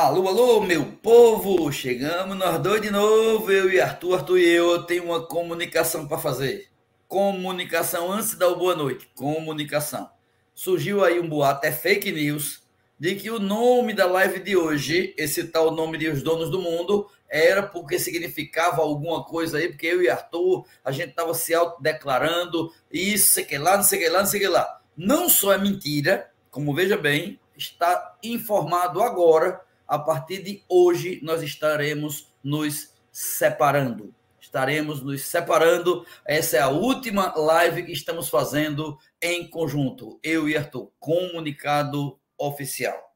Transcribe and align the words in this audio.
Alô, 0.00 0.28
alô, 0.28 0.60
meu 0.60 0.84
povo! 1.02 1.72
Chegamos 1.72 2.36
nós 2.36 2.62
dois 2.62 2.80
de 2.80 2.88
novo, 2.88 3.50
eu 3.50 3.68
e 3.68 3.80
Arthur, 3.80 4.14
Arthur 4.14 4.38
e 4.38 4.48
eu, 4.48 4.70
eu 4.70 4.82
tenho 4.84 5.06
uma 5.06 5.26
comunicação 5.26 6.06
para 6.06 6.16
fazer. 6.16 6.68
Comunicação 7.08 8.12
antes 8.12 8.36
da 8.36 8.48
boa 8.54 8.76
noite. 8.76 9.10
Comunicação. 9.16 10.08
Surgiu 10.54 11.04
aí 11.04 11.18
um 11.18 11.28
boato, 11.28 11.66
é 11.66 11.72
fake 11.72 12.12
news, 12.12 12.62
de 12.96 13.16
que 13.16 13.28
o 13.28 13.40
nome 13.40 13.92
da 13.92 14.06
live 14.06 14.38
de 14.38 14.56
hoje, 14.56 15.12
esse 15.18 15.48
tal 15.48 15.72
nome 15.72 15.98
de 15.98 16.08
Os 16.08 16.22
Donos 16.22 16.48
do 16.48 16.62
Mundo, 16.62 17.10
era 17.28 17.64
porque 17.64 17.98
significava 17.98 18.80
alguma 18.80 19.24
coisa 19.24 19.58
aí, 19.58 19.68
porque 19.68 19.88
eu 19.88 20.00
e 20.00 20.08
Arthur, 20.08 20.64
a 20.84 20.92
gente 20.92 21.10
estava 21.10 21.34
se 21.34 21.52
autodeclarando, 21.52 22.72
isso, 22.88 23.32
sei 23.32 23.44
que 23.44 23.58
lá, 23.58 23.76
não 23.76 23.82
sei 23.82 23.98
que 23.98 24.08
lá, 24.08 24.20
não 24.20 24.26
sei 24.26 24.38
que 24.38 24.46
lá. 24.46 24.80
Não 24.96 25.28
só 25.28 25.54
é 25.54 25.58
mentira, 25.58 26.30
como 26.52 26.72
veja 26.72 26.96
bem, 26.96 27.40
está 27.56 28.16
informado 28.22 29.02
agora 29.02 29.66
a 29.88 29.98
partir 29.98 30.42
de 30.42 30.62
hoje 30.68 31.18
nós 31.22 31.42
estaremos 31.42 32.30
nos 32.44 32.92
separando. 33.10 34.14
Estaremos 34.38 35.02
nos 35.02 35.22
separando. 35.22 36.06
Essa 36.24 36.58
é 36.58 36.60
a 36.60 36.68
última 36.68 37.34
live 37.34 37.84
que 37.84 37.92
estamos 37.92 38.28
fazendo 38.28 38.98
em 39.20 39.48
conjunto, 39.48 40.20
eu 40.22 40.48
e 40.48 40.56
Arthur. 40.56 40.90
Comunicado 41.00 42.18
oficial. 42.36 43.14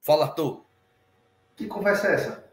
Fala, 0.00 0.24
Arthur. 0.24 0.64
Que 1.54 1.66
conversa 1.66 2.08
é 2.08 2.14
essa? 2.14 2.48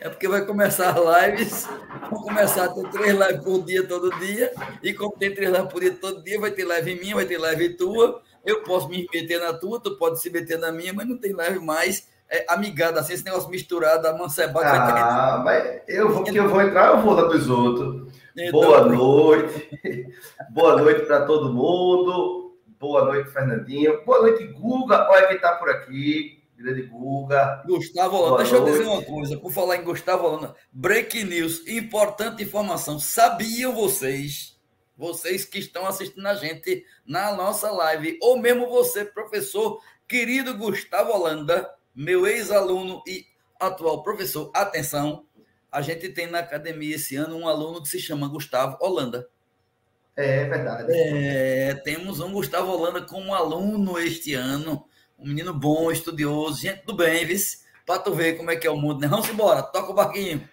É 0.00 0.08
porque 0.08 0.28
vai 0.28 0.44
começar 0.46 0.90
as 0.96 1.26
lives, 1.26 1.66
vão 2.10 2.22
começar 2.22 2.66
a 2.66 2.68
ter 2.68 2.88
três 2.90 3.12
lives 3.12 3.44
por 3.44 3.64
dia, 3.64 3.86
todo 3.86 4.18
dia, 4.20 4.52
e 4.82 4.94
como 4.94 5.16
tem 5.16 5.34
três 5.34 5.50
lives 5.50 5.72
por 5.72 5.80
dia, 5.80 5.94
todo 5.94 6.22
dia, 6.22 6.38
vai 6.38 6.52
ter 6.52 6.64
live 6.64 6.94
minha, 7.00 7.16
vai 7.16 7.24
ter 7.24 7.38
live 7.38 7.76
tua, 7.76 8.22
eu 8.44 8.62
posso 8.62 8.88
me 8.88 9.08
meter 9.12 9.40
na 9.40 9.52
tua, 9.52 9.80
tu 9.80 9.96
pode 9.96 10.20
se 10.20 10.30
meter 10.30 10.58
na 10.58 10.70
minha, 10.70 10.92
mas 10.92 11.08
não 11.08 11.18
tem 11.18 11.32
live 11.32 11.58
mais 11.58 12.11
é, 12.32 12.46
amigada, 12.48 12.98
assim, 12.98 13.12
esse 13.12 13.24
negócio 13.24 13.50
misturado, 13.50 14.08
amancebado. 14.08 14.66
Ah, 14.66 15.42
mas 15.44 15.82
eu 15.86 16.10
vou, 16.10 16.24
que 16.24 16.34
eu 16.34 16.48
vou 16.48 16.62
entrar, 16.62 16.88
eu 16.88 17.02
vou 17.02 17.14
dar 17.14 17.24
dos 17.24 17.50
outros. 17.50 18.10
Então, 18.34 18.52
Boa 18.52 18.86
noite. 18.86 19.68
Boa 20.48 20.76
noite 20.80 21.04
para 21.04 21.26
todo 21.26 21.52
mundo. 21.52 22.56
Boa 22.80 23.04
noite, 23.04 23.28
Fernandinho. 23.28 24.02
Boa 24.06 24.22
noite, 24.22 24.46
Guga. 24.46 25.06
Olha 25.10 25.26
quem 25.26 25.36
está 25.36 25.56
por 25.56 25.68
aqui. 25.68 26.42
Grande 26.56 26.84
Guga. 26.84 27.62
Gustavo 27.66 28.16
Holanda. 28.16 28.38
Deixa 28.38 28.58
noite. 28.58 28.70
eu 28.70 28.78
dizer 28.78 28.90
uma 28.90 29.02
coisa. 29.02 29.36
Por 29.36 29.52
falar 29.52 29.76
em 29.76 29.84
Gustavo 29.84 30.26
Holanda. 30.26 30.54
Break 30.72 31.24
news. 31.24 31.66
Importante 31.68 32.42
informação. 32.42 32.98
Sabiam 32.98 33.74
vocês, 33.74 34.58
vocês 34.96 35.44
que 35.44 35.58
estão 35.58 35.86
assistindo 35.86 36.26
a 36.26 36.34
gente 36.34 36.82
na 37.06 37.36
nossa 37.36 37.70
live, 37.70 38.18
ou 38.22 38.38
mesmo 38.38 38.70
você, 38.70 39.04
professor 39.04 39.80
querido 40.08 40.56
Gustavo 40.56 41.12
Holanda, 41.12 41.68
meu 41.94 42.26
ex-aluno 42.26 43.02
e 43.06 43.26
atual 43.60 44.02
professor, 44.02 44.50
atenção, 44.54 45.26
a 45.70 45.80
gente 45.80 46.08
tem 46.10 46.26
na 46.26 46.40
academia 46.40 46.96
esse 46.96 47.16
ano 47.16 47.36
um 47.36 47.48
aluno 47.48 47.82
que 47.82 47.88
se 47.88 47.98
chama 47.98 48.28
Gustavo 48.28 48.76
Holanda. 48.80 49.28
É 50.14 50.44
verdade. 50.44 50.92
É, 50.92 51.74
temos 51.84 52.20
um 52.20 52.32
Gustavo 52.32 52.70
Holanda 52.70 53.02
como 53.02 53.34
aluno 53.34 53.98
este 53.98 54.34
ano, 54.34 54.84
um 55.18 55.26
menino 55.26 55.54
bom, 55.54 55.90
estudioso, 55.90 56.60
gente 56.60 56.84
do 56.84 56.94
bem, 56.94 57.24
vice, 57.24 57.64
para 57.86 58.00
tu 58.00 58.12
ver 58.12 58.36
como 58.36 58.50
é 58.50 58.56
que 58.56 58.66
é 58.66 58.70
o 58.70 58.76
mundo, 58.76 59.00
né? 59.00 59.08
Vamos 59.08 59.28
embora, 59.30 59.62
toca 59.62 59.90
o 59.90 59.94
barquinho. 59.94 60.46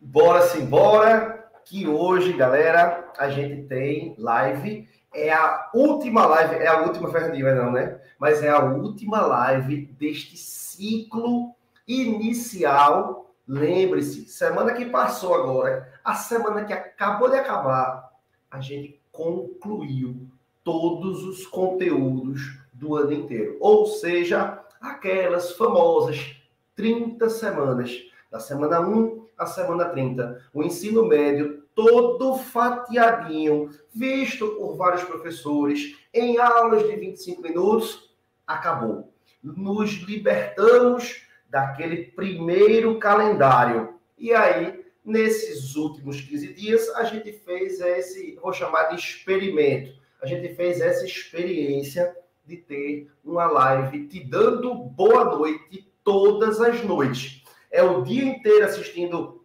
Bora 0.00 0.46
sim, 0.48 0.66
bora, 0.66 1.50
que 1.64 1.86
hoje, 1.86 2.32
galera, 2.32 3.12
a 3.16 3.30
gente 3.30 3.68
tem 3.68 4.14
live 4.18 4.88
é 5.12 5.32
a 5.32 5.70
última 5.74 6.26
live, 6.26 6.54
é 6.56 6.66
a 6.66 6.82
última 6.82 7.10
Fernandinha, 7.10 7.54
não, 7.54 7.72
né? 7.72 8.00
Mas 8.18 8.42
é 8.42 8.50
a 8.50 8.64
última 8.64 9.20
live 9.20 9.86
deste 9.98 10.36
ciclo 10.36 11.54
inicial. 11.86 13.32
Lembre-se, 13.46 14.26
semana 14.26 14.72
que 14.72 14.84
passou 14.86 15.34
agora, 15.34 15.92
a 16.04 16.14
semana 16.14 16.64
que 16.64 16.72
acabou 16.72 17.28
de 17.28 17.36
acabar, 17.36 18.12
a 18.50 18.60
gente 18.60 19.00
concluiu 19.10 20.28
todos 20.62 21.24
os 21.24 21.46
conteúdos 21.46 22.58
do 22.72 22.94
ano 22.96 23.12
inteiro. 23.12 23.56
Ou 23.60 23.86
seja, 23.86 24.60
aquelas 24.80 25.52
famosas 25.52 26.36
30 26.76 27.28
semanas, 27.28 27.92
da 28.30 28.38
semana 28.38 28.80
1 28.80 29.26
à 29.36 29.46
semana 29.46 29.86
30. 29.86 30.40
O 30.54 30.62
ensino 30.62 31.04
médio 31.04 31.59
todo 31.84 32.36
fatiadinho, 32.36 33.70
visto 33.92 34.46
por 34.56 34.76
vários 34.76 35.02
professores, 35.04 35.96
em 36.12 36.38
aulas 36.38 36.86
de 36.86 36.94
25 36.96 37.42
minutos, 37.42 38.14
acabou. 38.46 39.12
Nos 39.42 39.90
libertamos 40.02 41.22
daquele 41.48 42.04
primeiro 42.12 42.98
calendário. 42.98 43.94
E 44.18 44.32
aí, 44.34 44.84
nesses 45.04 45.74
últimos 45.76 46.20
15 46.20 46.52
dias, 46.52 46.88
a 46.90 47.04
gente 47.04 47.32
fez 47.32 47.80
esse, 47.80 48.38
vou 48.42 48.52
chamar 48.52 48.84
de 48.84 48.96
experimento. 48.96 49.98
A 50.22 50.26
gente 50.26 50.54
fez 50.54 50.80
essa 50.80 51.04
experiência 51.06 52.14
de 52.44 52.58
ter 52.58 53.10
uma 53.24 53.46
live 53.46 54.06
te 54.06 54.22
dando 54.22 54.74
boa 54.74 55.24
noite 55.24 55.90
todas 56.04 56.60
as 56.60 56.82
noites. 56.84 57.42
É 57.70 57.82
o 57.82 58.02
dia 58.02 58.24
inteiro 58.24 58.64
assistindo 58.64 59.39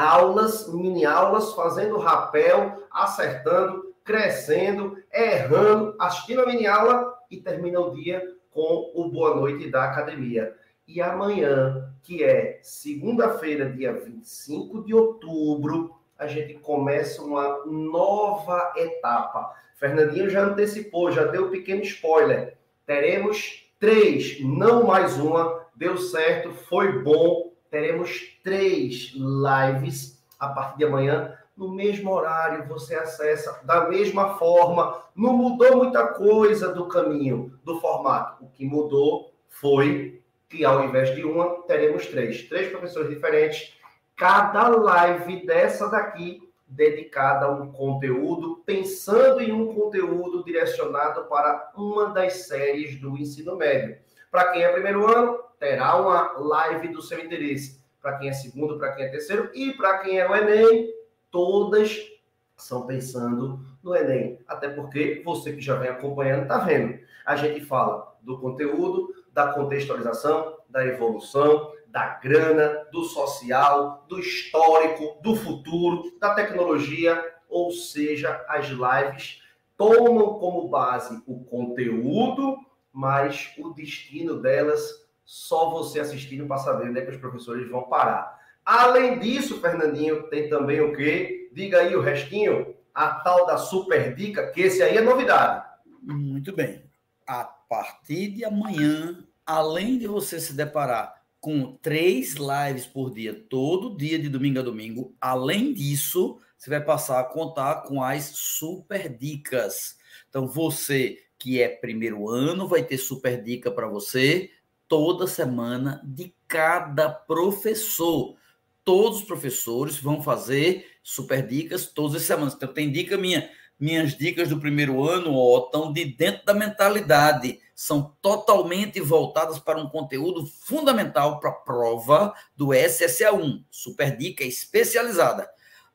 aulas, 0.00 0.72
mini 0.72 1.04
aulas, 1.04 1.52
fazendo 1.52 1.98
rapel, 1.98 2.82
acertando, 2.90 3.94
crescendo, 4.02 4.96
errando, 5.12 5.94
assistindo 5.98 6.40
a 6.40 6.46
mini 6.46 6.66
aula 6.66 7.14
e 7.30 7.36
termina 7.36 7.78
o 7.80 7.94
dia 7.94 8.22
com 8.50 8.90
o 8.94 9.10
boa 9.10 9.36
noite 9.36 9.70
da 9.70 9.84
academia. 9.84 10.56
E 10.88 11.02
amanhã, 11.02 11.92
que 12.02 12.24
é 12.24 12.58
segunda-feira, 12.62 13.70
dia 13.70 13.92
25 13.92 14.84
de 14.84 14.94
outubro, 14.94 15.94
a 16.18 16.26
gente 16.26 16.54
começa 16.54 17.22
uma 17.22 17.64
nova 17.66 18.72
etapa. 18.76 19.54
Fernandinho 19.76 20.30
já 20.30 20.44
antecipou, 20.44 21.12
já 21.12 21.24
deu 21.24 21.46
um 21.46 21.50
pequeno 21.50 21.82
spoiler. 21.82 22.56
Teremos 22.86 23.70
três, 23.78 24.40
não 24.40 24.84
mais 24.84 25.18
uma. 25.18 25.60
Deu 25.74 25.96
certo, 25.96 26.52
foi 26.52 27.02
bom, 27.02 27.49
teremos 27.70 28.38
três 28.42 29.12
lives 29.14 30.20
a 30.38 30.48
partir 30.48 30.78
de 30.78 30.84
amanhã, 30.84 31.36
no 31.56 31.70
mesmo 31.70 32.10
horário, 32.10 32.66
você 32.66 32.94
acessa 32.94 33.60
da 33.64 33.86
mesma 33.86 34.38
forma. 34.38 35.02
Não 35.14 35.34
mudou 35.34 35.76
muita 35.76 36.06
coisa 36.06 36.72
do 36.72 36.88
caminho, 36.88 37.58
do 37.62 37.78
formato. 37.80 38.44
O 38.44 38.48
que 38.48 38.64
mudou 38.64 39.34
foi 39.46 40.22
que 40.48 40.64
ao 40.64 40.82
invés 40.84 41.14
de 41.14 41.22
uma, 41.22 41.62
teremos 41.64 42.06
três. 42.06 42.48
Três 42.48 42.70
professores 42.70 43.10
diferentes. 43.10 43.74
Cada 44.16 44.68
live 44.68 45.44
dessa 45.44 45.88
daqui 45.88 46.50
dedicada 46.66 47.46
a 47.46 47.50
um 47.50 47.70
conteúdo, 47.70 48.62
pensando 48.64 49.42
em 49.42 49.52
um 49.52 49.74
conteúdo 49.74 50.42
direcionado 50.44 51.24
para 51.24 51.72
uma 51.76 52.10
das 52.10 52.46
séries 52.46 52.98
do 52.98 53.18
ensino 53.18 53.56
médio. 53.56 53.98
Para 54.30 54.52
quem 54.52 54.62
é 54.62 54.72
primeiro 54.72 55.06
ano, 55.06 55.38
terá 55.58 55.96
uma 55.96 56.32
live 56.38 56.88
do 56.88 57.02
seu 57.02 57.18
interesse. 57.18 57.80
Para 58.00 58.18
quem 58.18 58.28
é 58.28 58.32
segundo, 58.32 58.78
para 58.78 58.92
quem 58.92 59.04
é 59.04 59.08
terceiro 59.08 59.50
e 59.54 59.72
para 59.72 59.98
quem 59.98 60.18
é 60.18 60.28
o 60.28 60.34
Enem, 60.34 60.94
todas 61.30 62.08
são 62.56 62.86
pensando 62.86 63.60
no 63.82 63.94
Enem. 63.94 64.38
Até 64.46 64.68
porque 64.68 65.20
você 65.24 65.52
que 65.52 65.60
já 65.60 65.74
vem 65.74 65.90
acompanhando 65.90 66.42
está 66.42 66.58
vendo. 66.58 66.98
A 67.26 67.36
gente 67.36 67.60
fala 67.60 68.16
do 68.22 68.38
conteúdo, 68.38 69.14
da 69.32 69.52
contextualização, 69.52 70.58
da 70.68 70.86
evolução, 70.86 71.72
da 71.88 72.18
grana, 72.22 72.86
do 72.92 73.04
social, 73.04 74.04
do 74.08 74.18
histórico, 74.18 75.20
do 75.22 75.34
futuro, 75.34 76.16
da 76.20 76.34
tecnologia, 76.34 77.20
ou 77.48 77.72
seja, 77.72 78.44
as 78.48 78.68
lives 78.68 79.42
tomam 79.76 80.38
como 80.38 80.68
base 80.68 81.20
o 81.26 81.42
conteúdo, 81.44 82.58
mas 82.92 83.52
o 83.58 83.70
destino 83.70 84.40
delas 84.40 85.08
só 85.24 85.70
você 85.70 86.00
assistindo 86.00 86.46
para 86.46 86.58
saber 86.58 86.88
onde 86.88 86.98
é 86.98 87.04
que 87.04 87.12
os 87.12 87.16
professores 87.16 87.68
vão 87.70 87.84
parar. 87.84 88.38
Além 88.64 89.18
disso, 89.18 89.60
Fernandinho, 89.60 90.24
tem 90.24 90.48
também 90.48 90.80
o 90.80 90.94
quê? 90.94 91.50
Diga 91.52 91.78
aí 91.78 91.94
o 91.94 92.00
restinho, 92.00 92.74
a 92.94 93.12
tal 93.12 93.46
da 93.46 93.56
super 93.56 94.14
dica, 94.14 94.50
que 94.50 94.62
esse 94.62 94.82
aí 94.82 94.96
é 94.96 95.00
novidade. 95.00 95.64
Muito 96.02 96.52
bem. 96.52 96.82
A 97.26 97.44
partir 97.44 98.32
de 98.32 98.44
amanhã, 98.44 99.24
além 99.46 99.98
de 99.98 100.06
você 100.06 100.40
se 100.40 100.52
deparar 100.52 101.14
com 101.40 101.76
três 101.76 102.34
lives 102.34 102.86
por 102.86 103.12
dia, 103.12 103.34
todo 103.48 103.96
dia 103.96 104.18
de 104.18 104.28
domingo 104.28 104.58
a 104.58 104.62
domingo, 104.62 105.14
além 105.20 105.72
disso, 105.72 106.38
você 106.56 106.68
vai 106.68 106.80
passar 106.80 107.20
a 107.20 107.24
contar 107.24 107.82
com 107.82 108.02
as 108.02 108.24
super 108.24 109.08
dicas. 109.08 109.96
Então, 110.28 110.46
você 110.46 111.18
que 111.40 111.60
é 111.60 111.68
primeiro 111.68 112.28
ano 112.28 112.68
vai 112.68 112.84
ter 112.84 112.98
super 112.98 113.42
dica 113.42 113.70
para 113.70 113.88
você 113.88 114.50
toda 114.86 115.26
semana 115.26 116.02
de 116.04 116.34
cada 116.46 117.08
professor. 117.08 118.36
Todos 118.84 119.20
os 119.20 119.24
professores 119.24 119.98
vão 119.98 120.22
fazer 120.22 120.86
super 121.02 121.46
dicas 121.46 121.86
todas 121.86 122.16
as 122.16 122.22
semanas. 122.22 122.54
Então, 122.54 122.72
tem 122.72 122.92
dica 122.92 123.16
minha. 123.16 123.50
Minhas 123.78 124.14
dicas 124.14 124.50
do 124.50 124.60
primeiro 124.60 125.02
ano 125.08 125.34
ó, 125.34 125.64
estão 125.64 125.90
de 125.90 126.04
dentro 126.04 126.44
da 126.44 126.52
mentalidade. 126.52 127.58
são 127.74 128.14
totalmente 128.20 129.00
voltadas 129.00 129.58
para 129.58 129.80
um 129.80 129.88
conteúdo 129.88 130.44
fundamental 130.44 131.40
para 131.40 131.48
a 131.48 131.54
prova 131.54 132.34
do 132.54 132.66
SSA1, 132.68 133.64
Super 133.70 134.14
Dica 134.14 134.44
Especializada. 134.44 135.48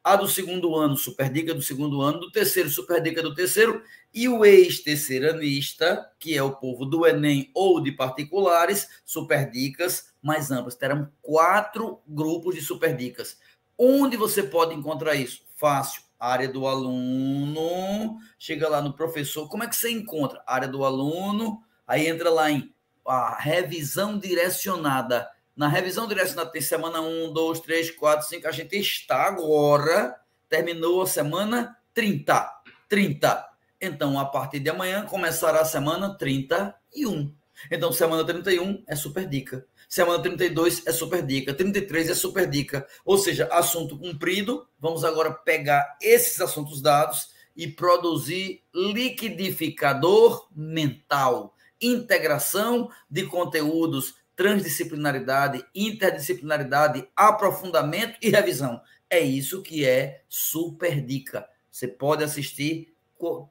A 0.05 0.15
do 0.15 0.27
segundo 0.27 0.75
ano, 0.75 0.95
Super 0.95 1.31
Dica 1.31 1.51
do 1.51 1.63
segundo 1.63 2.01
ano, 2.01 2.19
do 2.19 2.31
terceiro, 2.31 2.69
Super 2.69 3.01
Dica 3.01 3.23
do 3.23 3.33
terceiro, 3.33 3.81
e 4.13 4.29
o 4.29 4.45
ex-terceiranista, 4.45 6.11
que 6.19 6.37
é 6.37 6.43
o 6.43 6.55
povo 6.55 6.85
do 6.85 7.07
Enem 7.07 7.49
ou 7.55 7.81
de 7.81 7.91
particulares, 7.91 8.87
Super 9.03 9.49
Dicas 9.49 10.13
mais 10.21 10.51
amplas. 10.51 10.75
Terão 10.75 11.11
quatro 11.21 11.99
grupos 12.07 12.53
de 12.53 12.61
Super 12.61 12.95
Dicas. 12.95 13.39
Onde 13.75 14.15
você 14.15 14.43
pode 14.43 14.75
encontrar 14.75 15.15
isso? 15.15 15.41
Fácil 15.55 16.03
área 16.17 16.47
do 16.47 16.65
aluno, 16.65 18.17
chega 18.39 18.69
lá 18.69 18.81
no 18.81 18.93
professor, 18.93 19.49
como 19.49 19.63
é 19.63 19.67
que 19.67 19.75
você 19.75 19.91
encontra? 19.91 20.41
Área 20.47 20.67
do 20.67 20.85
aluno, 20.85 21.61
Aí 21.87 22.07
entra 22.07 22.29
lá 22.29 22.51
em 22.51 22.73
a 23.07 23.35
revisão 23.39 24.17
direcionada. 24.17 25.29
Na 25.55 25.67
revisão 25.69 26.07
direcionada 26.07 26.51
tem 26.51 26.61
semana 26.61 26.99
1, 26.99 27.31
2, 27.31 27.59
3, 27.61 27.91
4, 27.91 28.27
5. 28.27 28.47
A 28.47 28.51
gente 28.51 28.75
está 28.77 29.23
agora, 29.23 30.15
terminou 30.49 31.01
a 31.01 31.07
semana 31.07 31.77
30. 31.93 32.51
30. 32.89 33.49
Então, 33.79 34.19
a 34.19 34.25
partir 34.25 34.59
de 34.59 34.69
amanhã, 34.69 35.05
começará 35.05 35.61
a 35.61 35.65
semana 35.65 36.17
31. 36.17 37.33
Então, 37.71 37.91
semana 37.93 38.25
31 38.25 38.83
é 38.85 38.95
super 38.95 39.25
dica. 39.27 39.65
Semana 39.87 40.21
32 40.21 40.85
é 40.85 40.91
super 40.91 41.25
dica. 41.25 41.53
33 41.53 42.09
é 42.09 42.15
super 42.15 42.49
dica. 42.49 42.85
Ou 43.05 43.17
seja, 43.17 43.47
assunto 43.51 43.97
cumprido. 43.97 44.67
Vamos 44.77 45.05
agora 45.05 45.31
pegar 45.31 45.97
esses 46.01 46.41
assuntos 46.41 46.81
dados 46.81 47.29
e 47.55 47.67
produzir 47.67 48.61
liquidificador 48.73 50.49
mental 50.53 51.55
integração 51.81 52.89
de 53.09 53.25
conteúdos, 53.25 54.15
transdisciplinaridade, 54.35 55.65
interdisciplinaridade, 55.73 57.07
aprofundamento 57.15 58.17
e 58.21 58.29
revisão. 58.29 58.81
É 59.09 59.19
isso 59.19 59.61
que 59.61 59.85
é 59.85 60.23
Super 60.27 61.01
Dica. 61.01 61.47
Você 61.71 61.87
pode 61.87 62.23
assistir 62.23 62.95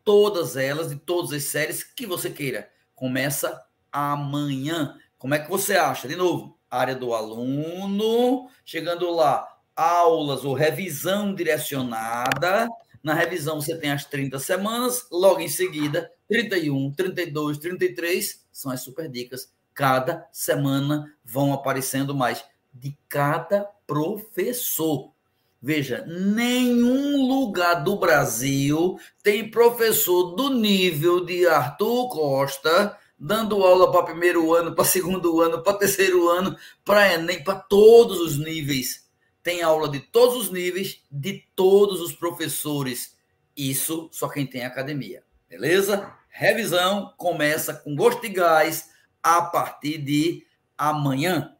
todas 0.04 0.56
elas 0.56 0.92
e 0.92 0.96
todas 0.96 1.32
as 1.32 1.44
séries 1.44 1.82
que 1.82 2.06
você 2.06 2.30
queira. 2.30 2.70
Começa 2.94 3.64
amanhã. 3.90 4.98
Como 5.18 5.34
é 5.34 5.38
que 5.38 5.50
você 5.50 5.74
acha? 5.74 6.06
De 6.06 6.16
novo, 6.16 6.58
área 6.70 6.94
do 6.94 7.14
aluno, 7.14 8.48
chegando 8.64 9.10
lá, 9.10 9.46
aulas 9.74 10.44
ou 10.44 10.54
revisão 10.54 11.34
direcionada. 11.34 12.68
Na 13.02 13.14
revisão 13.14 13.60
você 13.60 13.76
tem 13.76 13.90
as 13.90 14.04
30 14.04 14.38
semanas, 14.38 15.06
logo 15.10 15.40
em 15.40 15.48
seguida 15.48 16.10
31, 16.28 16.92
32, 16.92 17.58
33 17.58 18.46
são 18.50 18.72
as 18.72 18.80
super 18.80 19.08
dicas. 19.08 19.52
Cada 19.74 20.28
semana 20.30 21.12
vão 21.24 21.52
aparecendo 21.52 22.14
mais 22.14 22.44
de 22.72 22.96
cada 23.08 23.68
professor. 23.86 25.12
Veja, 25.60 26.04
nenhum 26.06 27.26
lugar 27.26 27.82
do 27.82 27.96
Brasil 27.96 28.98
tem 29.22 29.50
professor 29.50 30.34
do 30.34 30.50
nível 30.50 31.24
de 31.24 31.46
Arthur 31.46 32.08
Costa 32.08 32.98
dando 33.18 33.64
aula 33.64 33.90
para 33.90 34.02
primeiro 34.02 34.52
ano, 34.54 34.74
para 34.74 34.84
segundo 34.84 35.40
ano, 35.40 35.62
para 35.62 35.78
terceiro 35.78 36.28
ano, 36.28 36.56
para 36.84 37.14
Enem, 37.14 37.42
para 37.42 37.54
todos 37.54 38.20
os 38.20 38.38
níveis. 38.38 39.08
Tem 39.42 39.62
aula 39.62 39.88
de 39.88 40.00
todos 40.00 40.36
os 40.36 40.50
níveis, 40.50 41.02
de 41.10 41.44
todos 41.56 42.00
os 42.00 42.12
professores. 42.12 43.16
Isso 43.56 44.08
só 44.12 44.28
quem 44.28 44.46
tem 44.46 44.64
academia. 44.64 45.22
Beleza? 45.48 46.12
Revisão 46.28 47.14
começa 47.16 47.74
com 47.74 47.94
gosto 47.94 48.22
de 48.22 48.28
gás 48.28 48.90
a 49.24 49.40
partir 49.40 49.96
de 49.96 50.46
amanhã. 50.76 51.56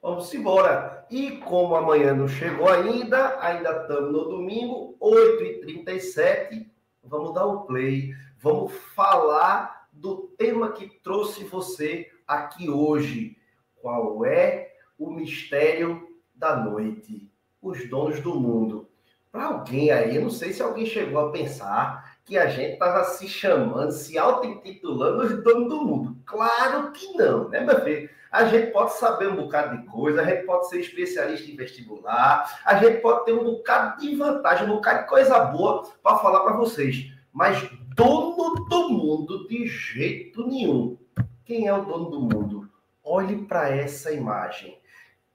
Vamos 0.00 0.32
embora. 0.32 1.06
E 1.10 1.32
como 1.38 1.76
amanhã 1.76 2.14
não 2.14 2.26
chegou 2.26 2.68
ainda, 2.68 3.38
ainda 3.40 3.82
estamos 3.82 4.10
no 4.10 4.24
domingo, 4.24 4.96
8h37, 4.98 6.66
vamos 7.02 7.34
dar 7.34 7.44
o 7.44 7.60
um 7.60 7.66
play. 7.66 8.14
Vamos 8.38 8.72
falar 8.94 9.88
do 9.92 10.28
tema 10.38 10.72
que 10.72 10.88
trouxe 11.00 11.44
você 11.44 12.10
aqui 12.26 12.70
hoje. 12.70 13.36
Qual 13.76 14.24
é 14.24 14.72
o 14.98 15.10
mistério 15.10 16.08
da 16.34 16.56
noite? 16.56 17.30
Os 17.60 17.88
donos 17.88 18.20
do 18.20 18.34
mundo. 18.34 18.88
Para 19.30 19.46
alguém 19.46 19.90
aí, 19.90 20.18
não 20.18 20.30
sei 20.30 20.52
se 20.52 20.62
alguém 20.62 20.86
chegou 20.86 21.18
a 21.18 21.32
pensar 21.32 22.03
que 22.24 22.38
a 22.38 22.46
gente 22.46 22.72
estava 22.72 23.04
se 23.04 23.28
chamando, 23.28 23.92
se 23.92 24.16
auto-intitulando 24.16 25.24
os 25.24 25.44
donos 25.44 25.68
do 25.68 25.84
mundo. 25.84 26.16
Claro 26.24 26.90
que 26.92 27.12
não, 27.14 27.48
né, 27.50 27.60
meu 27.60 27.80
filho? 27.82 28.08
A 28.32 28.46
gente 28.46 28.72
pode 28.72 28.94
saber 28.94 29.28
um 29.28 29.36
bocado 29.36 29.76
de 29.76 29.86
coisa, 29.86 30.22
a 30.22 30.24
gente 30.24 30.44
pode 30.44 30.68
ser 30.68 30.80
especialista 30.80 31.48
em 31.48 31.54
vestibular, 31.54 32.60
a 32.64 32.76
gente 32.76 33.00
pode 33.00 33.26
ter 33.26 33.32
um 33.32 33.44
bocado 33.44 34.00
de 34.00 34.16
vantagem, 34.16 34.66
um 34.66 34.74
bocado 34.74 35.02
de 35.02 35.08
coisa 35.08 35.38
boa 35.38 35.84
para 36.02 36.18
falar 36.18 36.40
para 36.40 36.56
vocês. 36.56 37.12
Mas 37.32 37.68
dono 37.94 38.54
do 38.68 38.90
mundo 38.90 39.46
de 39.46 39.66
jeito 39.66 40.46
nenhum. 40.46 40.98
Quem 41.44 41.68
é 41.68 41.74
o 41.74 41.84
dono 41.84 42.10
do 42.10 42.20
mundo? 42.20 42.68
Olhe 43.04 43.44
para 43.44 43.68
essa 43.68 44.10
imagem. 44.10 44.78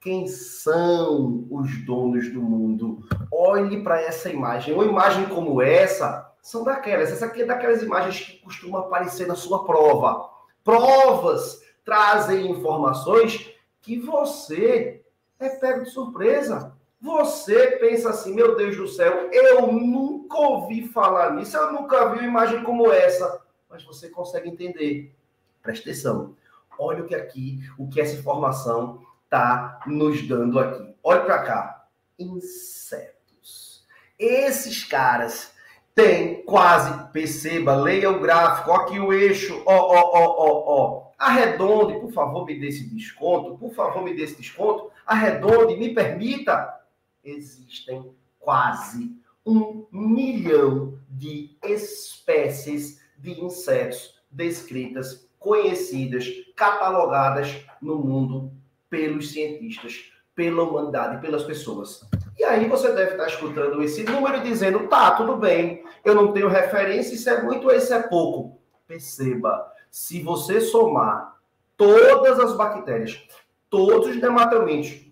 Quem 0.01 0.27
são 0.27 1.45
os 1.51 1.85
donos 1.85 2.29
do 2.33 2.41
mundo? 2.41 3.05
Olhe 3.31 3.83
para 3.83 4.01
essa 4.01 4.29
imagem. 4.29 4.73
Uma 4.73 4.85
imagem 4.85 5.25
como 5.27 5.61
essa 5.61 6.33
são 6.49 6.63
daquelas. 6.63 7.11
Essa 7.11 7.27
aqui 7.27 7.43
é 7.43 7.45
daquelas 7.45 7.83
imagens 7.83 8.25
que 8.25 8.39
costumam 8.39 8.81
aparecer 8.81 9.27
na 9.27 9.35
sua 9.35 9.65
prova. 9.65 10.31
Provas 10.63 11.61
trazem 11.85 12.49
informações 12.49 13.53
que 13.81 13.99
você 13.99 15.03
é 15.39 15.49
pego 15.49 15.83
de 15.83 15.91
surpresa. 15.91 16.75
Você 16.99 17.77
pensa 17.77 18.09
assim, 18.09 18.33
meu 18.33 18.55
Deus 18.55 18.75
do 18.75 18.87
céu, 18.87 19.29
eu 19.31 19.71
nunca 19.71 20.37
ouvi 20.37 20.87
falar 20.87 21.35
nisso, 21.35 21.55
eu 21.55 21.71
nunca 21.71 22.09
vi 22.09 22.19
uma 22.19 22.27
imagem 22.27 22.63
como 22.63 22.91
essa. 22.91 23.43
Mas 23.69 23.83
você 23.83 24.09
consegue 24.09 24.49
entender. 24.49 25.13
Presta 25.61 25.87
atenção. 25.87 26.35
Olha 26.79 27.03
o 27.03 27.07
que 27.07 27.13
aqui, 27.13 27.59
o 27.77 27.87
que 27.87 28.01
essa 28.01 28.15
informação 28.15 29.05
está 29.25 29.81
nos 29.85 30.27
dando 30.27 30.59
aqui. 30.59 30.95
Olha 31.03 31.21
para 31.21 31.43
cá. 31.43 31.87
Insetos. 32.17 33.85
Esses 34.17 34.83
caras 34.83 35.58
tem 35.99 36.41
quase, 36.43 37.11
perceba, 37.11 37.75
leia 37.75 38.09
o 38.09 38.21
gráfico, 38.21 38.71
aqui 38.71 38.97
o 38.97 39.11
eixo, 39.11 39.61
ó, 39.65 39.75
ó, 39.75 40.11
ó, 40.13 40.35
ó, 40.37 40.63
ó. 40.65 41.09
Arredonde, 41.17 41.99
por 41.99 42.11
favor, 42.13 42.45
me 42.45 42.57
dê 42.57 42.67
esse 42.67 42.89
desconto, 42.89 43.57
por 43.57 43.73
favor, 43.73 44.01
me 44.01 44.13
dê 44.15 44.23
esse 44.23 44.37
desconto. 44.37 44.89
Arredonde, 45.05 45.75
me 45.75 45.93
permita. 45.93 46.79
Existem 47.21 48.13
quase 48.39 49.11
um 49.45 49.85
milhão 49.91 50.97
de 51.09 51.57
espécies 51.61 53.01
de 53.17 53.31
insetos 53.43 54.17
descritas, 54.31 55.27
conhecidas, 55.37 56.27
catalogadas 56.55 57.57
no 57.81 57.97
mundo 57.97 58.53
pelos 58.89 59.31
cientistas, 59.31 60.08
pela 60.39 60.63
humanidade, 60.63 61.19
pelas 61.19 61.43
pessoas. 61.43 62.07
E 62.37 62.45
aí 62.45 62.65
você 62.69 62.93
deve 62.93 63.11
estar 63.11 63.27
escutando 63.27 63.83
esse 63.83 64.05
número 64.05 64.39
dizendo, 64.39 64.87
tá, 64.87 65.11
tudo 65.11 65.35
bem, 65.35 65.83
eu 66.05 66.15
não 66.15 66.31
tenho 66.31 66.47
referência, 66.47 67.13
isso 67.13 67.29
é 67.29 67.43
muito, 67.43 67.69
isso 67.69 67.93
é 67.93 68.01
pouco. 68.03 68.57
Perceba, 68.87 69.69
se 69.91 70.23
você 70.23 70.61
somar 70.61 71.35
todas 71.75 72.39
as 72.39 72.55
bactérias, 72.55 73.21
todos 73.69 74.07
os 74.07 74.15
nematomintes, 74.15 75.11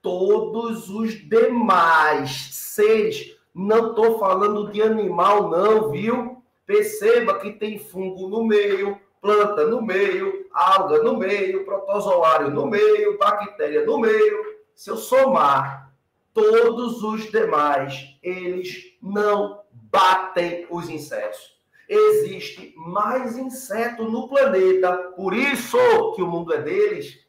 todos 0.00 0.88
os 0.88 1.28
demais 1.28 2.50
seres, 2.52 3.36
não 3.52 3.90
estou 3.90 4.20
falando 4.20 4.70
de 4.70 4.80
animal 4.80 5.50
não, 5.50 5.90
viu? 5.90 6.40
Perceba 6.64 7.40
que 7.40 7.50
tem 7.50 7.80
fungo 7.80 8.28
no 8.28 8.44
meio, 8.44 8.96
planta 9.20 9.66
no 9.66 9.82
meio, 9.82 10.46
alga 10.52 11.02
no 11.02 11.16
meio, 11.16 11.64
protozoário 11.64 12.50
no 12.50 12.64
meio, 12.64 13.18
bactéria 13.18 13.84
no 13.84 13.98
meio. 13.98 14.47
Se 14.78 14.90
eu 14.90 14.96
somar 14.96 15.92
todos 16.32 17.02
os 17.02 17.28
demais, 17.32 18.16
eles 18.22 18.96
não 19.02 19.62
batem 19.72 20.68
os 20.70 20.88
insetos. 20.88 21.58
Existe 21.88 22.74
mais 22.76 23.36
inseto 23.36 24.04
no 24.04 24.28
planeta, 24.28 24.96
por 25.16 25.34
isso 25.34 25.76
que 26.14 26.22
o 26.22 26.28
mundo 26.28 26.54
é 26.54 26.62
deles. 26.62 27.26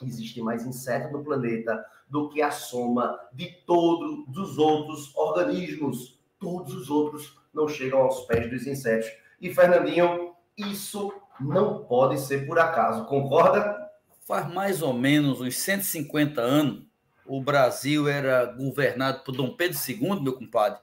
Existe 0.00 0.40
mais 0.40 0.64
inseto 0.64 1.12
no 1.12 1.24
planeta 1.24 1.84
do 2.08 2.28
que 2.28 2.40
a 2.40 2.52
soma 2.52 3.18
de 3.32 3.50
todos 3.66 4.24
os 4.38 4.56
outros 4.56 5.12
organismos. 5.16 6.20
Todos 6.38 6.72
os 6.72 6.88
outros 6.88 7.36
não 7.52 7.66
chegam 7.66 7.98
aos 7.98 8.20
pés 8.26 8.48
dos 8.48 8.64
insetos. 8.64 9.10
E 9.40 9.52
Fernandinho, 9.52 10.36
isso 10.56 11.12
não 11.40 11.82
pode 11.82 12.20
ser 12.20 12.46
por 12.46 12.60
acaso, 12.60 13.06
concorda? 13.06 13.90
Faz 14.24 14.48
mais 14.54 14.82
ou 14.82 14.92
menos 14.92 15.40
uns 15.40 15.58
150 15.58 16.40
anos 16.40 16.91
o 17.32 17.40
Brasil 17.40 18.06
era 18.06 18.44
governado 18.44 19.24
por 19.24 19.34
Dom 19.34 19.56
Pedro 19.56 19.78
II, 19.88 20.20
meu 20.20 20.34
compadre, 20.34 20.78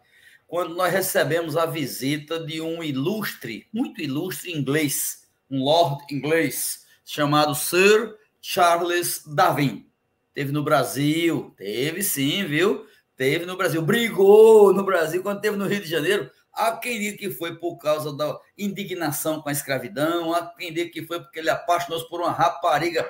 quando 0.48 0.74
nós 0.74 0.92
recebemos 0.92 1.56
a 1.56 1.68
visita 1.68 2.44
de 2.44 2.60
um 2.60 2.82
ilustre, 2.82 3.68
muito 3.72 4.02
ilustre 4.02 4.52
inglês, 4.52 5.28
um 5.48 5.64
lord 5.64 6.04
inglês 6.12 6.88
chamado 7.06 7.54
Sir 7.54 8.16
Charles 8.42 9.24
Darwin. 9.28 9.86
Teve 10.34 10.52
no 10.52 10.64
Brasil, 10.64 11.54
teve 11.56 12.02
sim, 12.02 12.44
viu? 12.46 12.84
Teve 13.16 13.46
no 13.46 13.56
Brasil, 13.56 13.84
brigou 13.84 14.74
no 14.74 14.84
Brasil 14.84 15.22
quando 15.22 15.42
teve 15.42 15.56
no 15.56 15.68
Rio 15.68 15.82
de 15.82 15.88
Janeiro. 15.88 16.32
Há 16.60 16.76
quem 16.76 17.00
diga 17.00 17.18
que 17.18 17.32
foi 17.32 17.56
por 17.56 17.78
causa 17.78 18.12
da 18.12 18.38
indignação 18.58 19.42
com 19.42 19.48
a 19.48 19.52
escravidão, 19.54 20.34
há 20.34 20.46
quem 20.46 20.74
diga 20.74 20.92
que 20.92 21.06
foi 21.06 21.22
porque 21.22 21.40
ele 21.40 21.50
apaixonou-se 21.50 22.10
por 22.10 22.20
uma 22.20 22.34
rapariga 22.34 23.10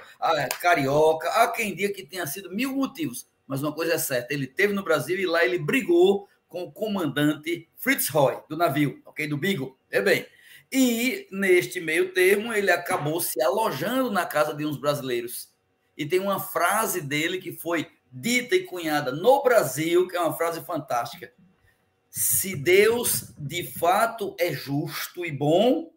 carioca, 0.61 1.27
há 1.29 1.47
quem 1.47 1.73
diga 1.73 1.91
que 1.91 2.05
tenha 2.05 2.27
sido 2.27 2.51
mil 2.51 2.75
motivos. 2.75 3.27
Mas 3.47 3.63
uma 3.63 3.73
coisa 3.73 3.93
é 3.93 3.97
certa, 3.97 4.35
ele 4.35 4.45
teve 4.45 4.71
no 4.71 4.83
Brasil 4.83 5.19
e 5.19 5.25
lá 5.25 5.43
ele 5.43 5.57
brigou 5.57 6.29
com 6.47 6.61
o 6.61 6.71
comandante 6.71 7.67
Fritz 7.75 8.07
Roy, 8.09 8.37
do 8.47 8.55
navio, 8.55 9.01
ok? 9.03 9.27
Do 9.27 9.35
Beagle. 9.35 9.75
É 9.89 9.99
bem. 9.99 10.27
E 10.71 11.27
neste 11.31 11.79
meio 11.79 12.13
termo, 12.13 12.53
ele 12.53 12.69
acabou 12.69 13.19
se 13.19 13.41
alojando 13.41 14.11
na 14.11 14.27
casa 14.27 14.53
de 14.53 14.63
uns 14.63 14.77
brasileiros. 14.77 15.49
E 15.97 16.05
tem 16.05 16.19
uma 16.19 16.39
frase 16.39 17.01
dele 17.01 17.39
que 17.39 17.51
foi 17.51 17.87
dita 18.11 18.55
e 18.55 18.63
cunhada 18.65 19.11
no 19.11 19.41
Brasil, 19.41 20.07
que 20.07 20.15
é 20.15 20.19
uma 20.19 20.37
frase 20.37 20.61
fantástica. 20.61 21.33
Se 22.09 22.55
Deus 22.55 23.33
de 23.37 23.63
fato 23.63 24.35
é 24.39 24.51
justo 24.51 25.23
e 25.23 25.31
bom, 25.31 25.91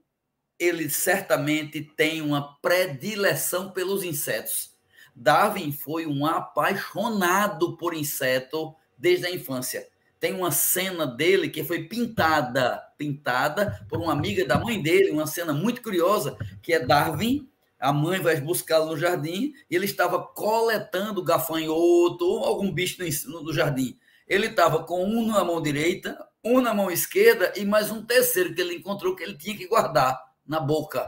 ele 0.59 0.90
certamente 0.90 1.81
tem 1.81 2.21
uma 2.21 2.57
predileção 2.61 3.71
pelos 3.73 4.04
insetos. 4.04 4.73
Darwin 5.14 5.73
foi 5.73 6.07
um 6.07 6.26
apaixonado 6.26 7.76
por 7.76 7.95
inseto 7.95 8.75
desde 8.97 9.26
a 9.26 9.31
infância. 9.31 9.88
Tem 10.21 10.35
uma 10.35 10.50
cena 10.50 11.07
dele 11.07 11.49
que 11.49 11.64
foi 11.64 11.85
pintada, 11.85 12.81
pintada 12.97 13.85
por 13.88 13.99
uma 13.99 14.12
amiga 14.12 14.45
da 14.45 14.59
mãe 14.59 14.81
dele, 14.81 15.11
uma 15.11 15.26
cena 15.26 15.52
muito 15.52 15.83
curiosa, 15.83 16.37
que 16.62 16.73
é 16.73 16.78
Darwin, 16.78 17.49
a 17.81 17.92
mãe 17.92 18.21
vai 18.21 18.40
buscá-lo 18.40 18.87
no 18.87 18.97
jardim, 18.97 19.52
e 19.69 19.75
ele 19.75 19.87
estava 19.87 20.23
coletando 20.23 21.25
gafanhoto 21.25 22.25
ou 22.25 22.45
algum 22.45 22.71
bicho 22.71 23.02
no, 23.26 23.42
no 23.42 23.52
jardim. 23.52 23.99
Ele 24.33 24.47
estava 24.47 24.83
com 24.83 25.05
um 25.05 25.27
na 25.27 25.45
mão 25.45 25.61
direita, 25.61 26.17
um 26.43 26.62
na 26.62 26.73
mão 26.73 26.91
esquerda 26.91 27.53
e 27.55 27.67
mais 27.67 27.91
um 27.91 28.03
terceiro 28.03 28.55
que 28.55 28.62
ele 28.62 28.77
encontrou 28.77 29.15
que 29.15 29.23
ele 29.23 29.37
tinha 29.37 29.55
que 29.55 29.67
guardar 29.67 30.19
na 30.47 30.59
boca. 30.59 31.07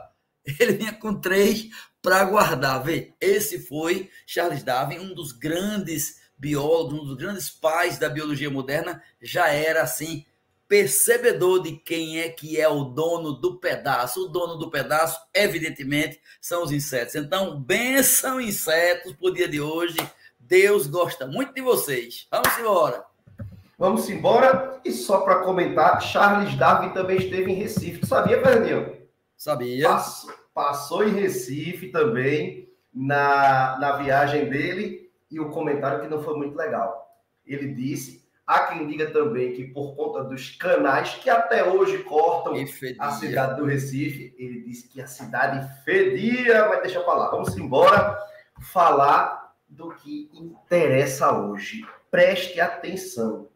Ele 0.60 0.74
vinha 0.74 0.92
com 0.92 1.18
três 1.18 1.70
para 2.02 2.22
guardar. 2.24 2.84
Vê, 2.84 3.14
esse 3.18 3.60
foi 3.60 4.10
Charles 4.26 4.62
Darwin, 4.62 4.98
um 4.98 5.14
dos 5.14 5.32
grandes 5.32 6.20
biólogos, 6.36 7.00
um 7.00 7.04
dos 7.06 7.16
grandes 7.16 7.48
pais 7.48 7.96
da 7.96 8.10
biologia 8.10 8.50
moderna, 8.50 9.02
já 9.22 9.48
era 9.48 9.80
assim 9.80 10.26
percebedor 10.68 11.62
de 11.62 11.78
quem 11.78 12.20
é 12.20 12.28
que 12.28 12.60
é 12.60 12.68
o 12.68 12.84
dono 12.84 13.32
do 13.32 13.58
pedaço. 13.58 14.26
O 14.26 14.28
dono 14.28 14.56
do 14.56 14.70
pedaço, 14.70 15.18
evidentemente, 15.32 16.20
são 16.42 16.62
os 16.62 16.70
insetos. 16.70 17.14
Então, 17.14 17.58
benção 17.58 18.38
insetos 18.38 19.14
por 19.14 19.32
dia 19.32 19.48
de 19.48 19.62
hoje. 19.62 19.96
Deus 20.38 20.86
gosta 20.86 21.26
muito 21.26 21.54
de 21.54 21.62
vocês. 21.62 22.26
Vamos 22.30 22.58
embora. 22.58 23.13
Vamos 23.78 24.08
embora. 24.08 24.80
E 24.84 24.92
só 24.92 25.20
para 25.20 25.40
comentar, 25.40 26.00
Charles 26.00 26.54
Darwin 26.56 26.90
também 26.90 27.16
esteve 27.16 27.50
em 27.52 27.54
Recife. 27.54 28.00
Tu 28.00 28.06
sabia, 28.06 28.40
Fernandinho? 28.42 28.96
Sabia. 29.36 29.88
Passou, 29.88 30.34
passou 30.52 31.04
em 31.04 31.12
Recife 31.12 31.88
também 31.88 32.68
na, 32.92 33.78
na 33.78 33.96
viagem 33.96 34.48
dele 34.48 35.10
e 35.30 35.40
o 35.40 35.50
comentário 35.50 36.00
que 36.00 36.08
não 36.08 36.22
foi 36.22 36.36
muito 36.36 36.56
legal. 36.56 37.08
Ele 37.44 37.74
disse, 37.74 38.24
há 38.46 38.60
quem 38.66 38.86
diga 38.86 39.10
também 39.10 39.52
que 39.52 39.64
por 39.64 39.96
conta 39.96 40.22
dos 40.24 40.50
canais 40.50 41.14
que 41.14 41.28
até 41.28 41.64
hoje 41.68 41.98
cortam 42.04 42.54
a 42.98 43.10
cidade 43.10 43.56
do 43.56 43.66
Recife, 43.66 44.34
ele 44.38 44.62
disse 44.62 44.88
que 44.88 45.00
a 45.00 45.06
cidade 45.06 45.66
fedia, 45.84 46.68
mas 46.68 46.82
deixa 46.82 47.00
para 47.00 47.14
lá. 47.14 47.30
Vamos 47.30 47.56
embora 47.56 48.16
falar 48.72 49.54
do 49.68 49.90
que 49.90 50.30
interessa 50.32 51.32
hoje. 51.32 51.84
Preste 52.10 52.60
atenção. 52.60 53.48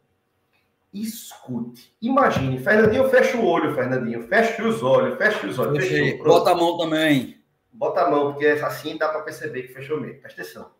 Escute. 0.92 1.95
Imagine, 2.00 2.59
Fernandinho, 2.59 3.09
fecha 3.11 3.37
o 3.37 3.45
olho, 3.45 3.75
Fernandinho. 3.75 4.23
Fecha 4.26 4.66
os 4.66 4.83
olhos, 4.83 5.18
fecha 5.18 5.47
os 5.47 5.59
olhos. 5.59 5.85
Fechou, 5.85 6.25
Bota 6.25 6.52
a 6.52 6.54
mão 6.54 6.78
também. 6.78 7.42
Bota 7.73 8.02
a 8.02 8.11
mão, 8.11 8.33
porque 8.33 8.47
assim 8.47 8.97
dá 8.97 9.09
para 9.09 9.21
perceber 9.21 9.62
que 9.62 9.75
fechou 9.75 10.00
mesmo. 10.00 10.21
Presta 10.21 10.42
atenção. 10.42 10.71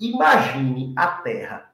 Imagine 0.00 0.94
a 0.96 1.06
Terra 1.08 1.70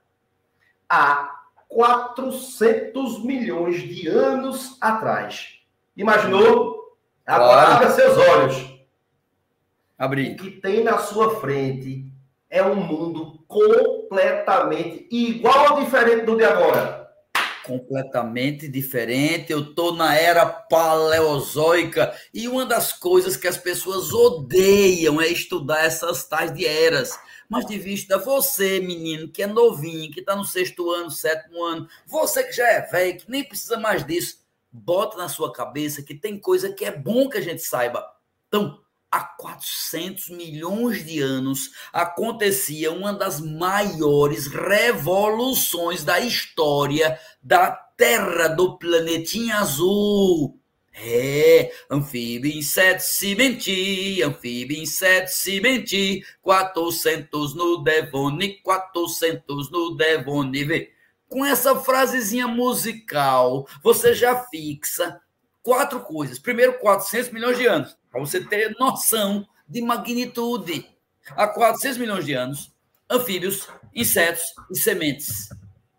há 0.89 1.43
400 1.69 3.25
milhões 3.25 3.81
de 3.83 4.09
anos 4.09 4.77
atrás. 4.81 5.61
Imaginou? 5.97 6.97
Agora 7.25 7.77
abra 7.77 7.91
seus 7.91 8.19
olhos. 8.19 8.75
Abri. 9.97 10.33
O 10.33 10.37
que 10.37 10.51
tem 10.51 10.83
na 10.83 10.99
sua 10.99 11.41
frente 11.41 12.13
é 12.51 12.63
um 12.63 12.75
mundo 12.75 13.39
completamente 13.47 15.09
igual 15.11 15.75
ou 15.75 15.81
diferente 15.81 16.27
do 16.27 16.37
de 16.37 16.45
agora 16.45 17.04
completamente 17.65 18.69
diferente. 18.69 19.51
Eu 19.51 19.61
estou 19.61 19.95
na 19.95 20.15
era 20.15 20.47
paleozoica 20.47 22.15
e 22.33 22.47
uma 22.47 22.65
das 22.65 22.93
coisas 22.93 23.37
que 23.37 23.49
as 23.49 23.57
pessoas 23.57 24.13
odeiam 24.13 25.21
é 25.21 25.29
estudar 25.29 25.85
essas 25.85 26.25
tais 26.27 26.55
de 26.55 26.67
eras. 26.67 27.19
Mas 27.49 27.67
de 27.67 27.79
vista 27.79 28.19
você, 28.19 28.81
menino, 28.81 29.29
que 29.29 29.43
é 29.43 29.47
novinho, 29.47 30.11
que 30.11 30.21
está 30.21 30.37
no 30.37 30.45
sexto 30.45 30.91
ano, 30.91 31.11
sétimo 31.11 31.63
ano, 31.63 31.89
você 32.07 32.45
que 32.45 32.53
já 32.53 32.67
é 32.67 32.83
velho, 32.83 33.19
que 33.19 33.31
nem 33.31 33.45
precisa 33.45 33.79
mais 33.79 34.07
disso, 34.07 34.39
bota 34.71 35.17
na 35.17 35.29
sua 35.29 35.53
cabeça 35.53 36.03
que 36.03 36.15
tem 36.15 36.39
coisa 36.39 36.73
que 36.73 36.85
é 36.85 36.91
bom 36.91 37.29
que 37.29 37.39
a 37.39 37.43
gente 37.43 37.63
saiba. 37.63 38.05
Então, 38.49 38.79
há 39.15 39.21
400 39.21 40.31
milhões 40.31 41.07
de 41.07 41.21
anos 41.21 41.71
acontecia 41.93 42.91
uma 42.91 43.13
das 43.13 43.41
maiores 43.41 44.49
revoluções 44.49 46.03
da 46.03 46.19
história 46.19 47.19
da 47.41 47.71
Terra, 47.97 48.49
do 48.49 48.77
planetinha 48.77 49.59
azul. 49.59 50.59
É, 50.93 51.73
anfíbio, 51.89 52.51
inseto, 52.51 53.03
cimente, 53.05 54.21
anfíbio, 54.21 54.83
inseto, 54.83 55.31
cimente, 55.31 56.25
400 56.43 57.55
no 57.55 57.85
Devone, 57.85 58.61
400 58.63 59.71
no 59.71 59.97
Devone, 59.97 60.65
vê. 60.65 60.93
Com 61.29 61.45
essa 61.45 61.77
frasezinha 61.77 62.49
musical, 62.49 63.67
você 63.81 64.13
já 64.13 64.45
fixa 64.45 65.21
quatro 65.63 66.01
coisas. 66.01 66.39
Primeiro, 66.39 66.79
400 66.79 67.31
milhões 67.33 67.59
de 67.59 67.67
anos, 67.67 67.97
para 68.15 68.21
você 68.21 68.41
ter 68.41 68.77
noção 68.79 69.45
de 69.69 69.83
magnitude. 69.83 70.89
Há 71.31 71.49
400 71.49 71.99
milhões 71.99 72.25
de 72.25 72.33
anos, 72.33 72.73
anfíbios, 73.11 73.69
insetos 73.93 74.55
e 74.71 74.79
sementes. 74.79 75.49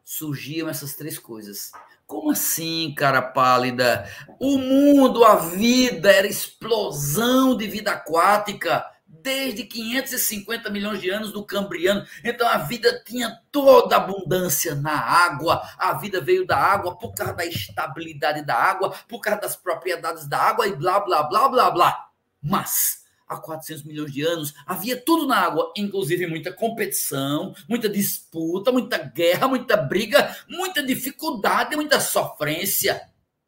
Surgiam 0.06 0.70
essas 0.70 0.96
três 0.96 1.20
coisas. 1.20 1.74
Como 2.08 2.32
assim, 2.32 2.94
cara 2.96 3.22
pálida? 3.22 4.10
O 4.40 4.58
mundo, 4.58 5.26
a 5.26 5.36
vida, 5.36 6.10
era 6.10 6.26
explosão 6.26 7.58
de 7.58 7.68
vida 7.68 7.92
aquática 7.92 8.90
desde 9.26 9.64
550 9.64 10.70
milhões 10.70 11.02
de 11.02 11.10
anos 11.10 11.34
do 11.34 11.44
Cambriano. 11.44 12.06
Então 12.24 12.48
a 12.48 12.60
vida 12.60 13.02
tinha 13.04 13.42
toda 13.52 13.98
abundância 13.98 14.76
na 14.76 14.98
água. 14.98 15.68
A 15.78 15.94
vida 15.94 16.22
veio 16.22 16.46
da 16.46 16.56
água 16.56 16.96
por 16.96 17.14
causa 17.14 17.34
da 17.34 17.46
estabilidade 17.46 18.46
da 18.46 18.56
água, 18.56 18.96
por 19.10 19.20
causa 19.20 19.42
das 19.42 19.56
propriedades 19.56 20.28
da 20.28 20.40
água 20.40 20.68
e 20.68 20.76
blá, 20.76 21.00
blá, 21.00 21.24
blá, 21.24 21.50
blá, 21.50 21.72
blá. 21.72 22.05
Mas 22.46 23.04
há 23.28 23.38
400 23.38 23.84
milhões 23.84 24.14
de 24.14 24.22
anos 24.22 24.54
havia 24.68 24.96
tudo 24.96 25.26
na 25.26 25.38
água, 25.38 25.74
inclusive 25.76 26.28
muita 26.28 26.54
competição, 26.54 27.56
muita 27.68 27.90
disputa, 27.90 28.72
muita 28.72 29.00
guerra, 29.00 29.48
muita 29.48 29.76
briga, 29.76 30.36
muita 30.48 30.84
dificuldade, 30.84 31.76
muita 31.76 32.00
sofrência. 32.00 33.02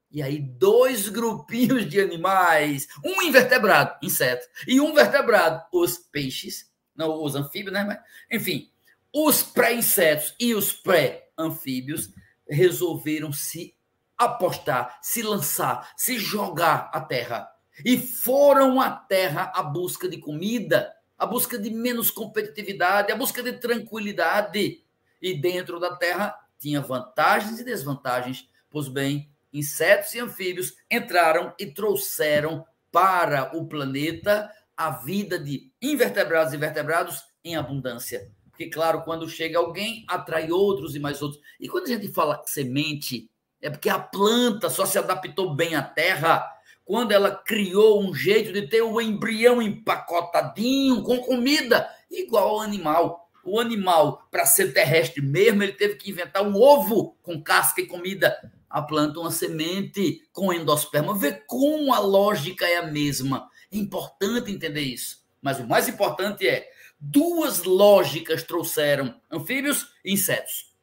E 0.10 0.24
aí, 0.24 0.40
dois 0.40 1.10
grupinhos 1.10 1.88
de 1.88 2.00
animais, 2.00 2.88
um 3.06 3.22
invertebrado, 3.22 3.98
inseto, 4.02 4.48
e 4.68 4.82
um 4.82 4.94
vertebrado, 4.94 5.64
os 5.72 5.98
peixes, 5.98 6.72
não 6.96 7.22
os 7.24 7.36
anfíbios, 7.36 7.74
né? 7.74 7.84
Mas, 7.84 8.00
enfim, 8.32 8.72
os 9.14 9.44
pré-insetos 9.44 10.34
e 10.40 10.56
os 10.56 10.72
pré-anfíbios 10.72 12.10
resolveram 12.50 13.32
se 13.32 13.76
apostar, 14.18 14.98
se 15.02 15.22
lançar, 15.22 15.92
se 15.96 16.18
jogar 16.18 16.90
à 16.94 17.02
terra. 17.02 17.48
E 17.86 17.98
foram 17.98 18.82
à 18.82 18.92
terra 18.92 19.52
à 19.56 19.64
busca 19.64 20.08
de 20.08 20.18
comida, 20.18 20.94
à 21.18 21.26
busca 21.26 21.58
de 21.58 21.70
menos 21.70 22.12
competitividade, 22.12 23.12
à 23.12 23.16
busca 23.16 23.42
de 23.44 23.54
tranquilidade. 23.54 24.84
E 25.22 25.34
dentro 25.34 25.80
da 25.80 25.96
terra 25.96 26.36
tinha 26.60 26.82
vantagens 26.82 27.60
e 27.60 27.64
desvantagens. 27.64 28.48
Pois 28.70 28.88
bem, 28.88 29.30
insetos 29.54 30.14
e 30.14 30.20
anfíbios 30.20 30.76
entraram 30.90 31.54
e 31.60 31.66
trouxeram 31.68 32.66
para 32.92 33.56
o 33.56 33.68
planeta 33.68 34.52
a 34.76 34.92
vida 34.92 35.40
de 35.40 35.72
invertebrados 35.82 36.54
e 36.54 36.58
vertebrados 36.58 37.24
em 37.44 37.56
abundância. 37.56 38.32
Porque, 38.58 38.70
claro, 38.70 39.04
quando 39.04 39.30
chega 39.30 39.60
alguém, 39.60 40.04
atrai 40.08 40.52
outros 40.52 40.96
e 40.96 41.00
mais 41.00 41.22
outros. 41.22 41.42
E 41.60 41.68
quando 41.68 41.86
a 41.86 41.90
gente 41.90 42.08
fala 42.12 42.42
semente, 42.46 43.30
é 43.62 43.70
porque 43.70 43.90
a 43.90 44.00
planta 44.00 44.70
só 44.70 44.86
se 44.86 44.98
adaptou 44.98 45.56
bem 45.56 45.76
à 45.76 45.82
terra. 45.82 46.44
Quando 46.88 47.12
ela 47.12 47.30
criou 47.30 48.02
um 48.02 48.16
jeito 48.16 48.54
de 48.54 48.66
ter 48.66 48.82
o 48.82 49.02
embrião 49.02 49.62
empacotadinho 49.62 51.04
com 51.04 51.18
comida, 51.18 51.86
igual 52.10 52.48
ao 52.48 52.62
animal. 52.62 53.30
O 53.44 53.60
animal, 53.60 54.26
para 54.32 54.46
ser 54.46 54.74
terrestre 54.74 55.22
mesmo, 55.22 55.62
ele 55.64 55.74
teve 55.74 55.96
que 55.96 56.10
inventar 56.10 56.48
um 56.48 56.56
ovo 56.56 57.18
com 57.22 57.44
casca 57.44 57.82
e 57.82 57.86
comida. 57.86 58.38
A 58.70 58.82
planta, 58.82 59.20
uma 59.20 59.32
semente 59.32 60.22
com 60.32 60.54
endosperma. 60.54 61.14
Vê 61.14 61.34
como 61.34 61.94
a 61.94 62.00
lógica 62.00 62.66
é 62.66 62.78
a 62.78 62.88
mesma. 62.88 63.50
É 63.70 63.78
importante 63.78 64.50
entender 64.50 64.82
isso. 64.82 65.26
Mas 65.42 65.60
o 65.60 65.68
mais 65.68 65.90
importante 65.90 66.48
é: 66.48 66.70
duas 66.98 67.64
lógicas 67.64 68.44
trouxeram 68.44 69.14
anfíbios 69.30 69.88
e 70.06 70.14
insetos. 70.14 70.74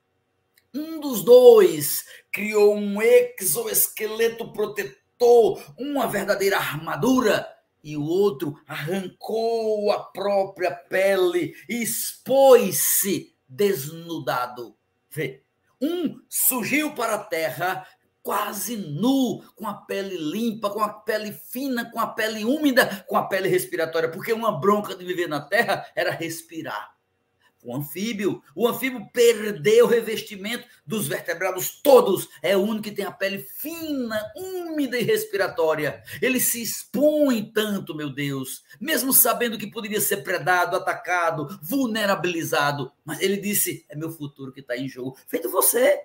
Um 0.74 1.00
dos 1.00 1.24
dois 1.24 2.04
criou 2.30 2.76
um 2.76 3.00
exoesqueleto 3.00 4.52
protetor, 4.52 5.03
uma 5.78 6.06
verdadeira 6.06 6.56
armadura, 6.56 7.46
e 7.82 7.96
o 7.96 8.02
outro 8.02 8.58
arrancou 8.66 9.92
a 9.92 10.02
própria 10.04 10.70
pele 10.70 11.54
e 11.68 11.82
expôs-se 11.82 13.36
desnudado. 13.46 14.74
Vê, 15.10 15.42
um 15.80 16.18
surgiu 16.28 16.94
para 16.94 17.16
a 17.16 17.24
terra 17.24 17.86
quase 18.22 18.74
nu, 18.74 19.44
com 19.54 19.68
a 19.68 19.74
pele 19.74 20.16
limpa, 20.16 20.70
com 20.70 20.80
a 20.80 20.88
pele 20.88 21.30
fina, 21.32 21.90
com 21.90 22.00
a 22.00 22.06
pele 22.06 22.42
úmida, 22.42 23.04
com 23.06 23.18
a 23.18 23.24
pele 23.24 23.48
respiratória, 23.48 24.10
porque 24.10 24.32
uma 24.32 24.58
bronca 24.58 24.96
de 24.96 25.04
viver 25.04 25.28
na 25.28 25.42
terra 25.42 25.86
era 25.94 26.10
respirar 26.10 26.93
o 27.64 27.74
anfíbio. 27.74 28.42
O 28.54 28.68
anfíbio 28.68 29.08
perdeu 29.12 29.86
o 29.86 29.88
revestimento 29.88 30.66
dos 30.86 31.08
vertebrados 31.08 31.80
todos. 31.82 32.28
É 32.42 32.56
o 32.56 32.60
único 32.60 32.84
que 32.84 32.92
tem 32.92 33.04
a 33.04 33.10
pele 33.10 33.38
fina, 33.38 34.20
úmida 34.36 34.98
e 34.98 35.02
respiratória. 35.02 36.02
Ele 36.20 36.38
se 36.38 36.62
expõe 36.62 37.50
tanto, 37.52 37.94
meu 37.94 38.12
Deus, 38.12 38.62
mesmo 38.80 39.12
sabendo 39.12 39.58
que 39.58 39.70
poderia 39.70 40.00
ser 40.00 40.18
predado, 40.18 40.76
atacado, 40.76 41.58
vulnerabilizado. 41.62 42.92
Mas 43.04 43.20
ele 43.20 43.38
disse: 43.38 43.84
é 43.88 43.96
meu 43.96 44.10
futuro 44.10 44.52
que 44.52 44.60
está 44.60 44.76
em 44.76 44.88
jogo. 44.88 45.16
Feito 45.26 45.48
você. 45.50 45.98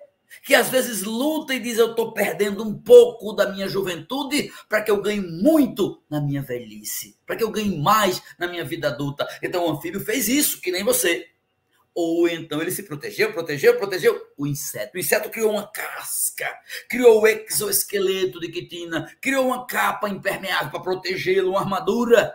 Que 0.44 0.54
às 0.54 0.68
vezes 0.68 1.02
luta 1.02 1.52
e 1.52 1.58
diz: 1.58 1.76
Eu 1.76 1.90
estou 1.90 2.12
perdendo 2.12 2.62
um 2.62 2.72
pouco 2.72 3.32
da 3.32 3.50
minha 3.50 3.68
juventude 3.68 4.52
para 4.68 4.80
que 4.80 4.90
eu 4.90 5.02
ganhe 5.02 5.20
muito 5.20 6.00
na 6.08 6.20
minha 6.20 6.40
velhice, 6.40 7.16
para 7.26 7.34
que 7.34 7.42
eu 7.42 7.50
ganhe 7.50 7.76
mais 7.80 8.22
na 8.38 8.46
minha 8.46 8.64
vida 8.64 8.86
adulta. 8.86 9.26
Então 9.42 9.66
o 9.66 9.72
anfíbio 9.72 10.00
fez 10.00 10.28
isso, 10.28 10.60
que 10.60 10.70
nem 10.70 10.84
você 10.84 11.26
ou 11.94 12.28
então 12.28 12.60
ele 12.60 12.70
se 12.70 12.82
protegeu, 12.84 13.32
protegeu, 13.32 13.76
protegeu 13.76 14.20
o 14.36 14.46
inseto. 14.46 14.96
O 14.96 15.00
inseto 15.00 15.30
criou 15.30 15.52
uma 15.52 15.66
casca, 15.66 16.48
criou 16.88 17.20
o 17.20 17.26
exoesqueleto 17.26 18.40
de 18.40 18.48
quitina, 18.48 19.14
criou 19.20 19.46
uma 19.46 19.66
capa 19.66 20.08
impermeável 20.08 20.70
para 20.70 20.80
protegê-lo, 20.80 21.50
uma 21.50 21.60
armadura. 21.60 22.34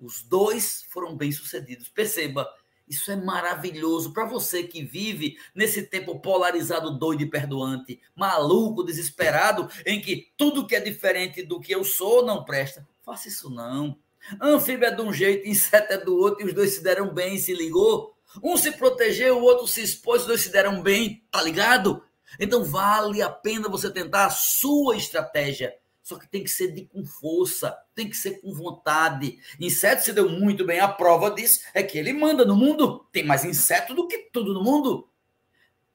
Os 0.00 0.22
dois 0.22 0.84
foram 0.90 1.16
bem-sucedidos. 1.16 1.88
Perceba, 1.88 2.48
isso 2.88 3.10
é 3.10 3.16
maravilhoso 3.16 4.12
para 4.12 4.24
você 4.24 4.62
que 4.62 4.82
vive 4.82 5.36
nesse 5.54 5.82
tempo 5.82 6.18
polarizado, 6.20 6.98
doido 6.98 7.22
e 7.22 7.30
perdoante, 7.30 8.00
maluco, 8.14 8.82
desesperado, 8.82 9.68
em 9.84 10.00
que 10.00 10.32
tudo 10.36 10.66
que 10.66 10.74
é 10.74 10.80
diferente 10.80 11.42
do 11.42 11.60
que 11.60 11.72
eu 11.72 11.84
sou 11.84 12.24
não 12.24 12.44
presta. 12.44 12.86
Faça 13.02 13.28
isso 13.28 13.50
não. 13.50 13.98
Anfíbio 14.40 14.86
é 14.86 14.90
de 14.90 15.00
um 15.00 15.12
jeito, 15.12 15.48
inseto 15.48 15.92
é 15.92 15.98
do 15.98 16.16
outro, 16.16 16.42
e 16.42 16.46
os 16.46 16.52
dois 16.52 16.74
se 16.74 16.82
deram 16.82 17.12
bem, 17.12 17.38
se 17.38 17.54
ligou? 17.54 18.17
Um 18.42 18.56
se 18.56 18.72
protegeu, 18.72 19.38
o 19.38 19.42
outro 19.42 19.66
se 19.66 19.82
expôs, 19.82 20.22
os 20.22 20.26
dois 20.26 20.40
se 20.40 20.50
deram 20.50 20.82
bem, 20.82 21.24
tá 21.30 21.42
ligado? 21.42 22.02
Então 22.38 22.64
vale 22.64 23.22
a 23.22 23.30
pena 23.30 23.68
você 23.68 23.90
tentar 23.90 24.26
a 24.26 24.30
sua 24.30 24.96
estratégia. 24.96 25.74
Só 26.02 26.18
que 26.18 26.26
tem 26.26 26.42
que 26.42 26.48
ser 26.48 26.72
de 26.72 26.86
com 26.86 27.04
força, 27.04 27.76
tem 27.94 28.08
que 28.08 28.16
ser 28.16 28.40
com 28.40 28.52
vontade. 28.54 29.38
Inseto 29.60 30.04
se 30.04 30.12
deu 30.12 30.26
muito 30.26 30.64
bem. 30.64 30.80
A 30.80 30.88
prova 30.88 31.30
disso 31.30 31.60
é 31.74 31.82
que 31.82 31.98
ele 31.98 32.14
manda 32.14 32.46
no 32.46 32.56
mundo. 32.56 33.06
Tem 33.12 33.22
mais 33.22 33.44
inseto 33.44 33.94
do 33.94 34.08
que 34.08 34.30
tudo 34.32 34.54
no 34.54 34.64
mundo. 34.64 35.06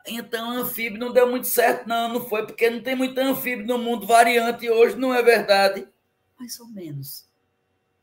Então, 0.05 0.51
anfíbio 0.51 0.99
não 0.99 1.11
deu 1.11 1.27
muito 1.27 1.47
certo, 1.47 1.87
não. 1.87 2.13
Não 2.13 2.29
foi 2.29 2.45
porque 2.45 2.69
não 2.69 2.81
tem 2.81 2.95
muito 2.95 3.17
anfíbio 3.17 3.65
no 3.65 3.79
mundo 3.79 4.05
variante 4.05 4.69
hoje, 4.69 4.95
não 4.95 5.15
é 5.15 5.23
verdade? 5.23 5.87
Mais 6.39 6.59
ou 6.59 6.67
menos. 6.67 7.27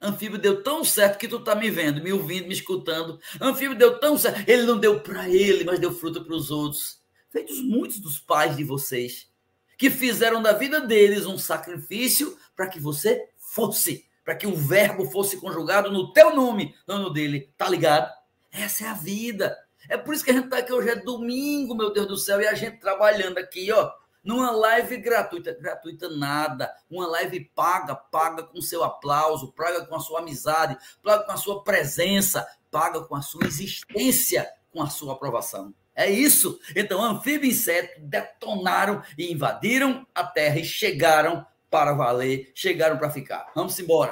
Anfíbio 0.00 0.38
deu 0.38 0.62
tão 0.62 0.82
certo 0.82 1.18
que 1.18 1.28
tu 1.28 1.40
tá 1.40 1.54
me 1.54 1.70
vendo, 1.70 2.02
me 2.02 2.12
ouvindo, 2.12 2.46
me 2.46 2.54
escutando. 2.54 3.20
Anfíbio 3.40 3.76
deu 3.76 3.98
tão 3.98 4.16
certo. 4.16 4.48
Ele 4.48 4.62
não 4.62 4.78
deu 4.78 5.00
para 5.00 5.28
ele, 5.28 5.64
mas 5.64 5.78
deu 5.78 5.92
fruto 5.92 6.24
para 6.24 6.34
os 6.34 6.50
outros. 6.50 7.00
Feitos 7.28 7.60
muitos 7.60 7.98
dos 7.98 8.18
pais 8.18 8.56
de 8.56 8.64
vocês, 8.64 9.28
que 9.76 9.90
fizeram 9.90 10.42
da 10.42 10.52
vida 10.52 10.80
deles 10.80 11.26
um 11.26 11.38
sacrifício 11.38 12.36
para 12.56 12.66
que 12.66 12.80
você 12.80 13.28
fosse, 13.36 14.04
para 14.24 14.34
que 14.34 14.46
o 14.46 14.56
verbo 14.56 15.10
fosse 15.10 15.36
conjugado 15.36 15.92
no 15.92 16.12
teu 16.12 16.34
nome, 16.34 16.74
não 16.86 16.98
no 16.98 17.10
dele. 17.12 17.52
Tá 17.56 17.68
ligado? 17.68 18.10
Essa 18.50 18.84
é 18.84 18.88
a 18.88 18.94
vida. 18.94 19.56
É 19.88 19.96
por 19.96 20.14
isso 20.14 20.24
que 20.24 20.30
a 20.30 20.34
gente 20.34 20.48
tá 20.48 20.58
aqui 20.58 20.72
hoje 20.72 20.88
é 20.88 20.96
domingo, 20.96 21.74
meu 21.74 21.92
Deus 21.92 22.06
do 22.06 22.16
céu, 22.16 22.40
e 22.40 22.46
a 22.46 22.54
gente 22.54 22.78
trabalhando 22.78 23.38
aqui, 23.38 23.70
ó, 23.72 23.92
numa 24.22 24.50
live 24.50 24.96
gratuita, 24.98 25.56
gratuita 25.58 26.08
nada, 26.08 26.72
uma 26.90 27.06
live 27.06 27.50
paga, 27.54 27.94
paga 27.94 28.42
com 28.42 28.60
seu 28.60 28.84
aplauso, 28.84 29.52
paga 29.52 29.84
com 29.86 29.94
a 29.94 30.00
sua 30.00 30.20
amizade, 30.20 30.76
paga 31.02 31.24
com 31.24 31.32
a 31.32 31.36
sua 31.36 31.62
presença, 31.62 32.46
paga 32.70 33.00
com 33.00 33.14
a 33.14 33.22
sua 33.22 33.46
existência, 33.46 34.50
com 34.72 34.82
a 34.82 34.88
sua 34.88 35.14
aprovação. 35.14 35.74
É 35.94 36.08
isso. 36.08 36.58
Então, 36.74 37.02
anfíbio 37.02 37.46
e 37.46 37.50
inseto 37.50 38.00
detonaram 38.00 39.02
e 39.18 39.32
invadiram 39.32 40.06
a 40.14 40.24
Terra 40.24 40.58
e 40.58 40.64
chegaram 40.64 41.44
para 41.70 41.92
valer, 41.92 42.50
chegaram 42.54 42.98
para 42.98 43.10
ficar. 43.10 43.50
Vamos 43.54 43.78
embora. 43.78 44.10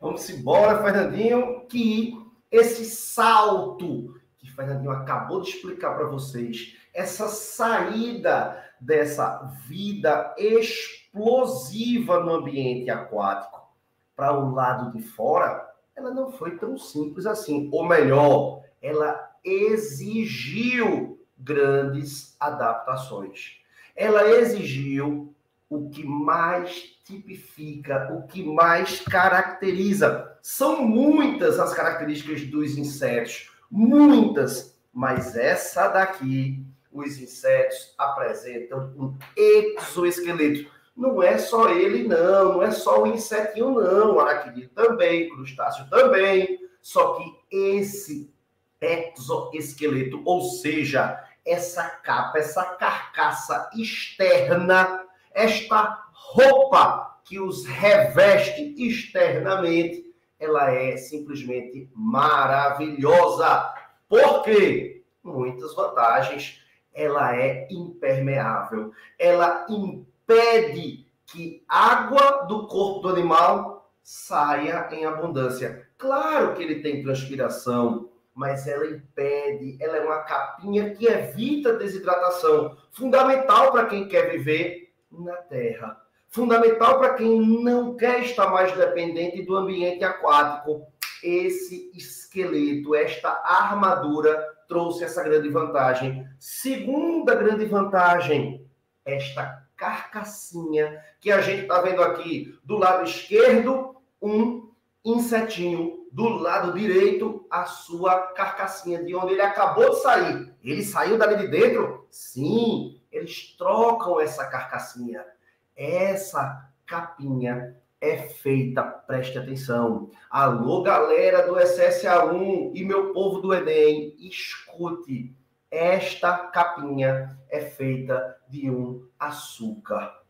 Vamos 0.00 0.28
embora, 0.30 0.82
Fernandinho, 0.82 1.66
que 1.66 2.14
esse 2.50 2.84
salto 2.84 4.14
que 4.38 4.50
Fernandinho 4.50 4.90
acabou 4.90 5.40
de 5.40 5.50
explicar 5.50 5.96
para 5.96 6.06
vocês, 6.06 6.76
essa 6.94 7.28
saída 7.28 8.64
dessa 8.80 9.42
vida 9.66 10.34
explosiva 10.38 12.20
no 12.20 12.34
ambiente 12.34 12.90
aquático 12.90 13.66
para 14.14 14.38
o 14.38 14.52
lado 14.52 14.96
de 14.96 15.02
fora, 15.02 15.68
ela 15.94 16.10
não 16.10 16.32
foi 16.32 16.56
tão 16.56 16.76
simples 16.78 17.26
assim. 17.26 17.68
Ou 17.72 17.86
melhor, 17.86 18.62
ela 18.82 19.30
exigiu 19.44 21.20
grandes 21.38 22.36
adaptações. 22.40 23.60
Ela 23.94 24.26
exigiu 24.30 25.34
o 25.68 25.88
que 25.90 26.04
mais 26.04 26.96
tipifica, 27.04 28.12
o 28.12 28.26
que 28.26 28.42
mais 28.42 29.00
caracteriza. 29.00 30.36
São 30.42 30.82
muitas 30.82 31.58
as 31.58 31.74
características 31.74 32.44
dos 32.44 32.76
insetos, 32.76 33.50
muitas, 33.70 34.78
mas 34.92 35.36
essa 35.36 35.88
daqui 35.88 36.64
os 36.98 37.18
insetos 37.18 37.94
apresentam 37.98 38.92
um 38.96 39.16
exoesqueleto. 39.36 40.70
Não 40.96 41.22
é 41.22 41.36
só 41.36 41.70
ele, 41.70 42.08
não, 42.08 42.54
não 42.54 42.62
é 42.62 42.70
só 42.70 43.02
o 43.02 43.06
insetinho, 43.06 43.74
não. 43.74 44.18
Aracnídeo 44.18 44.70
também, 44.70 45.28
crustáceo 45.28 45.88
também. 45.90 46.58
Só 46.80 47.14
que 47.14 47.34
esse 47.50 48.32
exoesqueleto, 48.80 50.22
ou 50.24 50.40
seja, 50.40 51.22
essa 51.44 51.84
capa, 51.84 52.38
essa 52.38 52.64
carcaça 52.64 53.70
externa, 53.74 55.04
esta 55.32 56.06
roupa 56.12 57.20
que 57.24 57.38
os 57.38 57.66
reveste 57.66 58.74
externamente, 58.78 60.06
ela 60.38 60.70
é 60.70 60.96
simplesmente 60.96 61.90
maravilhosa. 61.94 63.74
Por 64.08 64.42
quê? 64.42 65.04
Muitas 65.22 65.74
vantagens 65.74 66.62
ela 66.96 67.36
é 67.36 67.68
impermeável. 67.70 68.90
Ela 69.18 69.66
impede 69.68 71.06
que 71.26 71.62
água 71.68 72.46
do 72.46 72.66
corpo 72.66 73.00
do 73.00 73.08
animal 73.10 73.90
saia 74.02 74.88
em 74.92 75.04
abundância. 75.04 75.86
Claro 75.98 76.54
que 76.54 76.62
ele 76.62 76.80
tem 76.80 77.02
transpiração, 77.02 78.08
mas 78.34 78.66
ela 78.66 78.86
impede, 78.86 79.76
ela 79.80 79.96
é 79.96 80.04
uma 80.04 80.22
capinha 80.22 80.94
que 80.94 81.06
evita 81.06 81.76
desidratação. 81.76 82.76
Fundamental 82.92 83.72
para 83.72 83.86
quem 83.86 84.08
quer 84.08 84.30
viver 84.30 84.92
na 85.10 85.36
terra. 85.36 86.00
Fundamental 86.28 86.98
para 86.98 87.14
quem 87.14 87.40
não 87.62 87.96
quer 87.96 88.20
estar 88.20 88.50
mais 88.50 88.72
dependente 88.76 89.42
do 89.42 89.56
ambiente 89.56 90.04
aquático. 90.04 90.86
Esse 91.26 91.90
esqueleto, 91.92 92.94
esta 92.94 93.30
armadura 93.44 94.46
trouxe 94.68 95.02
essa 95.02 95.24
grande 95.24 95.48
vantagem. 95.48 96.24
Segunda 96.38 97.34
grande 97.34 97.64
vantagem, 97.64 98.64
esta 99.04 99.66
carcassinha 99.76 101.02
que 101.20 101.32
a 101.32 101.40
gente 101.40 101.62
está 101.62 101.80
vendo 101.80 102.00
aqui 102.00 102.56
do 102.62 102.76
lado 102.76 103.02
esquerdo, 103.02 103.96
um 104.22 104.70
insetinho, 105.04 106.06
do 106.12 106.28
lado 106.28 106.78
direito, 106.78 107.44
a 107.50 107.64
sua 107.64 108.28
carcassinha, 108.28 109.02
de 109.02 109.12
onde 109.12 109.32
ele 109.32 109.42
acabou 109.42 109.90
de 109.90 110.02
sair. 110.02 110.54
Ele 110.62 110.84
saiu 110.84 111.18
dali 111.18 111.38
de 111.38 111.48
dentro? 111.48 112.06
Sim, 112.08 113.00
eles 113.10 113.56
trocam 113.58 114.20
essa 114.20 114.46
carcassinha. 114.46 115.26
Essa 115.74 116.70
capinha 116.86 117.76
é 118.00 118.16
feita, 118.16 118.82
preste 118.82 119.38
atenção. 119.38 120.10
Alô, 120.30 120.82
galera 120.82 121.46
do 121.46 121.54
SSA1 121.54 122.72
e 122.74 122.84
meu 122.84 123.12
povo 123.12 123.40
do 123.40 123.54
Enem, 123.54 124.14
escute. 124.18 125.34
Esta 125.70 126.36
capinha 126.48 127.38
é 127.50 127.60
feita 127.60 128.36
de 128.48 128.70
um 128.70 129.06
açúcar. 129.18 130.20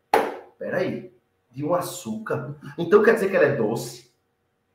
Peraí, 0.58 1.12
de 1.50 1.64
um 1.64 1.74
açúcar? 1.74 2.56
Então 2.78 3.02
quer 3.02 3.14
dizer 3.14 3.30
que 3.30 3.36
ela 3.36 3.46
é 3.46 3.56
doce? 3.56 4.12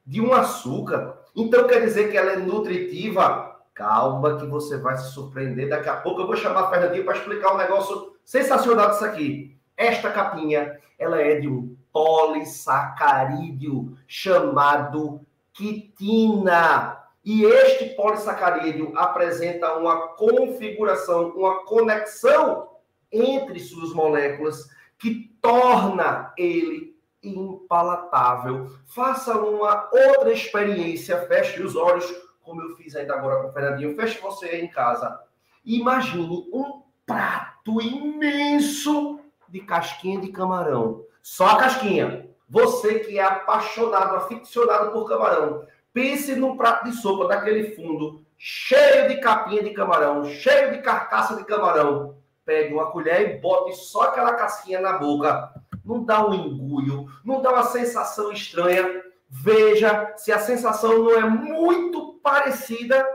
De 0.05 0.21
um 0.21 0.33
açúcar? 0.33 1.17
Então 1.35 1.67
quer 1.67 1.81
dizer 1.81 2.11
que 2.11 2.17
ela 2.17 2.33
é 2.33 2.37
nutritiva? 2.37 3.59
Calma 3.73 4.37
que 4.37 4.45
você 4.45 4.77
vai 4.77 4.97
se 4.97 5.11
surpreender. 5.13 5.69
Daqui 5.69 5.89
a 5.89 5.97
pouco 5.97 6.21
eu 6.21 6.27
vou 6.27 6.35
chamar 6.35 6.65
a 6.65 6.69
Fernandinho 6.69 7.05
para 7.05 7.17
explicar 7.17 7.53
um 7.53 7.57
negócio 7.57 8.15
sensacional 8.23 8.91
disso 8.91 9.05
aqui. 9.05 9.57
Esta 9.77 10.11
capinha, 10.11 10.77
ela 10.99 11.19
é 11.19 11.39
de 11.39 11.47
um 11.47 11.75
polissacarídeo 11.91 13.97
chamado 14.07 15.25
quitina. 15.53 16.97
E 17.23 17.43
este 17.43 17.95
polissacarídeo 17.95 18.97
apresenta 18.97 19.77
uma 19.77 20.09
configuração, 20.09 21.29
uma 21.29 21.63
conexão 21.65 22.69
entre 23.11 23.59
suas 23.59 23.93
moléculas 23.93 24.69
que 24.97 25.35
torna 25.41 26.33
ele 26.37 26.95
impalatável. 27.21 28.71
Faça 28.85 29.37
uma 29.37 29.89
outra 29.91 30.31
experiência, 30.31 31.27
feche 31.27 31.61
os 31.61 31.75
olhos, 31.75 32.05
como 32.41 32.61
eu 32.61 32.75
fiz 32.75 32.95
ainda 32.95 33.13
agora 33.13 33.43
com 33.43 33.49
o 33.49 33.53
Fernandinho. 33.53 33.95
Feche 33.95 34.19
você 34.19 34.47
aí 34.47 34.65
em 34.65 34.69
casa. 34.69 35.19
Imagine 35.63 36.49
um 36.51 36.81
prato 37.05 37.79
imenso 37.81 39.19
de 39.47 39.59
casquinha 39.59 40.19
de 40.19 40.29
camarão. 40.29 41.05
Só 41.21 41.47
a 41.47 41.57
casquinha. 41.57 42.29
Você 42.49 42.99
que 42.99 43.17
é 43.17 43.23
apaixonado, 43.23 44.15
aficionado 44.15 44.91
por 44.91 45.07
camarão, 45.07 45.65
pense 45.93 46.35
num 46.35 46.57
prato 46.57 46.85
de 46.85 46.93
sopa 46.93 47.27
daquele 47.27 47.75
fundo, 47.75 48.25
cheio 48.37 49.07
de 49.07 49.21
capinha 49.21 49.63
de 49.63 49.69
camarão, 49.69 50.25
cheio 50.25 50.71
de 50.71 50.79
carcaça 50.79 51.35
de 51.35 51.45
camarão. 51.45 52.17
Pegue 52.43 52.73
uma 52.73 52.91
colher 52.91 53.21
e 53.21 53.39
bote 53.39 53.73
só 53.75 54.03
aquela 54.03 54.33
casquinha 54.33 54.81
na 54.81 54.97
boca. 54.97 55.53
Não 55.85 56.03
dá 56.03 56.27
um 56.27 56.33
engulho, 56.33 57.07
não 57.23 57.41
dá 57.41 57.51
uma 57.51 57.63
sensação 57.63 58.31
estranha. 58.31 59.03
Veja 59.29 60.13
se 60.17 60.31
a 60.31 60.39
sensação 60.39 60.99
não 60.99 61.11
é 61.11 61.21
muito 61.21 62.19
parecida 62.21 63.07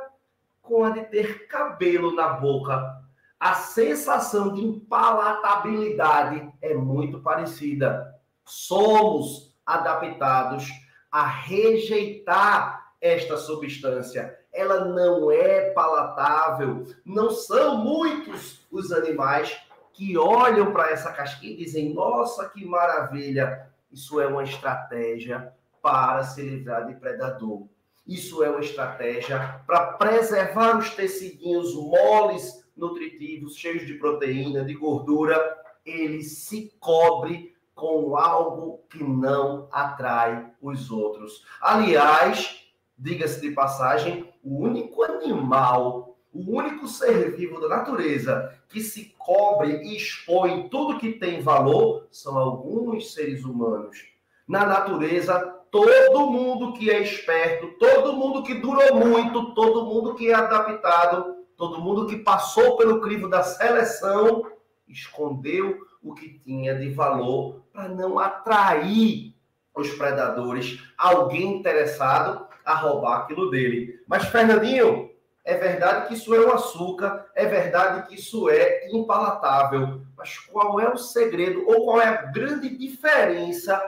com 0.62 0.82
a 0.82 0.90
de 0.90 1.02
ter 1.04 1.46
cabelo 1.46 2.14
na 2.14 2.28
boca 2.28 3.05
a 3.46 3.54
sensação 3.54 4.52
de 4.52 4.60
impalatabilidade 4.60 6.52
é 6.60 6.74
muito 6.74 7.20
parecida. 7.20 8.12
Somos 8.44 9.54
adaptados 9.64 10.68
a 11.12 11.24
rejeitar 11.24 12.92
esta 13.00 13.36
substância. 13.36 14.36
Ela 14.52 14.86
não 14.86 15.30
é 15.30 15.70
palatável. 15.70 16.88
Não 17.04 17.30
são 17.30 17.76
muitos 17.76 18.66
os 18.68 18.90
animais 18.90 19.56
que 19.92 20.18
olham 20.18 20.72
para 20.72 20.90
essa 20.90 21.12
casquinha 21.12 21.52
e 21.52 21.58
dizem: 21.58 21.94
Nossa, 21.94 22.48
que 22.48 22.64
maravilha! 22.64 23.70
Isso 23.92 24.20
é 24.20 24.26
uma 24.26 24.42
estratégia 24.42 25.52
para 25.80 26.24
se 26.24 26.42
livrar 26.42 26.84
de 26.88 26.96
predador. 26.96 27.62
Isso 28.04 28.42
é 28.42 28.50
uma 28.50 28.58
estratégia 28.58 29.60
para 29.68 29.92
preservar 29.92 30.78
os 30.78 30.90
tecidinhos 30.90 31.76
moles 31.76 32.65
nutritivos, 32.76 33.56
cheios 33.56 33.86
de 33.86 33.94
proteína, 33.94 34.64
de 34.64 34.74
gordura, 34.74 35.40
ele 35.84 36.22
se 36.22 36.72
cobre 36.78 37.54
com 37.74 38.16
algo 38.16 38.80
que 38.90 39.02
não 39.02 39.68
atrai 39.70 40.50
os 40.60 40.90
outros. 40.90 41.44
Aliás, 41.60 42.66
diga-se 42.98 43.40
de 43.40 43.50
passagem, 43.50 44.32
o 44.42 44.58
único 44.58 45.02
animal, 45.02 46.16
o 46.32 46.56
único 46.56 46.88
ser 46.88 47.36
vivo 47.36 47.60
da 47.60 47.68
natureza 47.68 48.54
que 48.68 48.80
se 48.80 49.14
cobre 49.18 49.82
e 49.82 49.96
expõe 49.96 50.68
tudo 50.68 50.98
que 50.98 51.12
tem 51.12 51.40
valor 51.40 52.06
são 52.10 52.38
alguns 52.38 53.12
seres 53.12 53.44
humanos. 53.44 54.04
Na 54.46 54.64
natureza, 54.64 55.38
todo 55.70 56.30
mundo 56.30 56.72
que 56.72 56.90
é 56.90 57.02
esperto, 57.02 57.78
todo 57.78 58.14
mundo 58.14 58.42
que 58.42 58.54
durou 58.54 58.94
muito, 58.96 59.54
todo 59.54 59.84
mundo 59.84 60.14
que 60.14 60.30
é 60.30 60.34
adaptado, 60.34 61.35
todo 61.56 61.80
mundo 61.80 62.06
que 62.06 62.16
passou 62.16 62.76
pelo 62.76 63.00
crivo 63.00 63.28
da 63.28 63.42
seleção 63.42 64.50
escondeu 64.88 65.78
o 66.02 66.14
que 66.14 66.38
tinha 66.38 66.74
de 66.74 66.90
valor 66.90 67.62
para 67.72 67.88
não 67.88 68.18
atrair 68.18 69.34
os 69.74 69.90
predadores, 69.90 70.82
alguém 70.96 71.58
interessado 71.58 72.46
a 72.64 72.74
roubar 72.74 73.18
aquilo 73.18 73.50
dele. 73.50 74.00
Mas, 74.06 74.24
Fernandinho, 74.26 75.10
é 75.44 75.54
verdade 75.56 76.08
que 76.08 76.14
isso 76.14 76.34
é 76.34 76.40
um 76.40 76.52
açúcar, 76.52 77.26
é 77.34 77.46
verdade 77.46 78.08
que 78.08 78.14
isso 78.14 78.48
é 78.48 78.88
impalatável. 78.90 80.00
Mas 80.16 80.38
qual 80.38 80.80
é 80.80 80.88
o 80.88 80.96
segredo 80.96 81.68
ou 81.68 81.84
qual 81.84 82.00
é 82.00 82.08
a 82.08 82.22
grande 82.22 82.68
diferença 82.76 83.80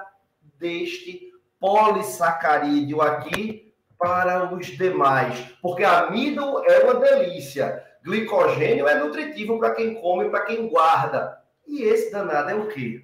deste 0.59 1.33
polissacarídeo 1.59 3.01
aqui 3.01 3.68
para 3.99 4.55
os 4.55 4.67
demais. 4.67 5.37
Porque 5.61 5.85
amido 5.85 6.63
é 6.65 6.85
uma 6.85 6.95
delícia, 6.95 7.85
glicogênio 8.03 8.87
é 8.87 8.99
nutritivo 8.99 9.59
para 9.59 9.75
quem 9.75 9.95
come, 9.95 10.31
para 10.31 10.47
quem 10.47 10.69
guarda. 10.69 11.39
E 11.67 11.83
esse 11.83 12.11
danado 12.11 12.51
é 12.51 12.55
o 12.55 12.69
quê? 12.69 13.03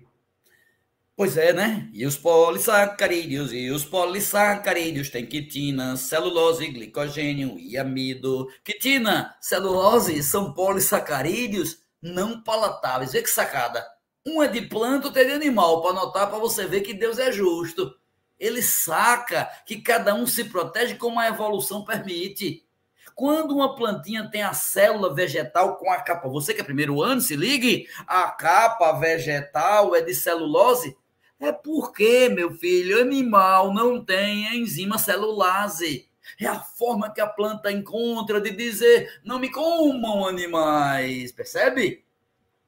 Pois 1.17 1.37
é, 1.37 1.53
né? 1.53 1.89
E 1.93 2.05
os 2.05 2.17
polissacarídeos, 2.17 3.53
e 3.53 3.71
os 3.71 3.85
polissacarídeos 3.85 5.11
têm 5.11 5.25
quitina, 5.25 5.97
celulose, 5.97 6.67
glicogênio 6.67 7.57
e 7.57 7.79
amido. 7.79 8.49
Quitina, 8.65 9.33
celulose 9.41 10.23
são 10.25 10.53
polissacarídeos 10.53 11.79
não 12.03 12.43
palatáveis. 12.43 13.13
Vê 13.13 13.23
que 13.23 13.31
sacada. 13.31 13.87
Um 14.27 14.43
é 14.43 14.49
de 14.49 14.63
planta, 14.63 15.07
outro 15.07 15.23
é 15.23 15.25
de 15.25 15.33
animal, 15.33 15.83
para 15.83 15.93
notar, 15.93 16.29
para 16.29 16.39
você 16.39 16.67
ver 16.67 16.81
que 16.81 16.95
Deus 16.95 17.19
é 17.19 17.31
justo. 17.31 17.95
Ele 18.45 18.61
saca 18.61 19.49
que 19.65 19.81
cada 19.81 20.15
um 20.15 20.27
se 20.27 20.45
protege 20.45 20.97
como 20.97 21.19
a 21.19 21.29
evolução 21.29 21.83
permite. 21.83 22.63
Quando 23.15 23.55
uma 23.55 23.75
plantinha 23.75 24.29
tem 24.29 24.43
a 24.43 24.53
célula 24.53 25.15
vegetal 25.15 25.77
com 25.77 25.91
a 25.91 26.01
capa, 26.01 26.29
você 26.29 26.53
que 26.53 26.61
é 26.61 26.65
primeiro 26.65 27.01
ano, 27.01 27.21
se 27.21 27.37
ligue, 27.37 27.89
a 28.07 28.31
capa 28.31 28.93
vegetal 28.93 29.95
é 29.95 30.03
de 30.03 30.15
celulose, 30.15 30.97
é 31.41 31.53
porque, 31.53 32.29
meu 32.29 32.51
filho, 32.51 33.01
animal 33.01 33.73
não 33.73 34.05
tem 34.05 34.61
enzima 34.61 34.99
celulase. 34.99 36.09
É 36.39 36.47
a 36.47 36.61
forma 36.61 37.13
que 37.13 37.21
a 37.21 37.27
planta 37.27 37.73
encontra 37.73 38.41
de 38.41 38.51
dizer: 38.51 39.21
não 39.25 39.39
me 39.39 39.51
comam 39.51 40.27
animais, 40.27 41.33
percebe? 41.33 42.05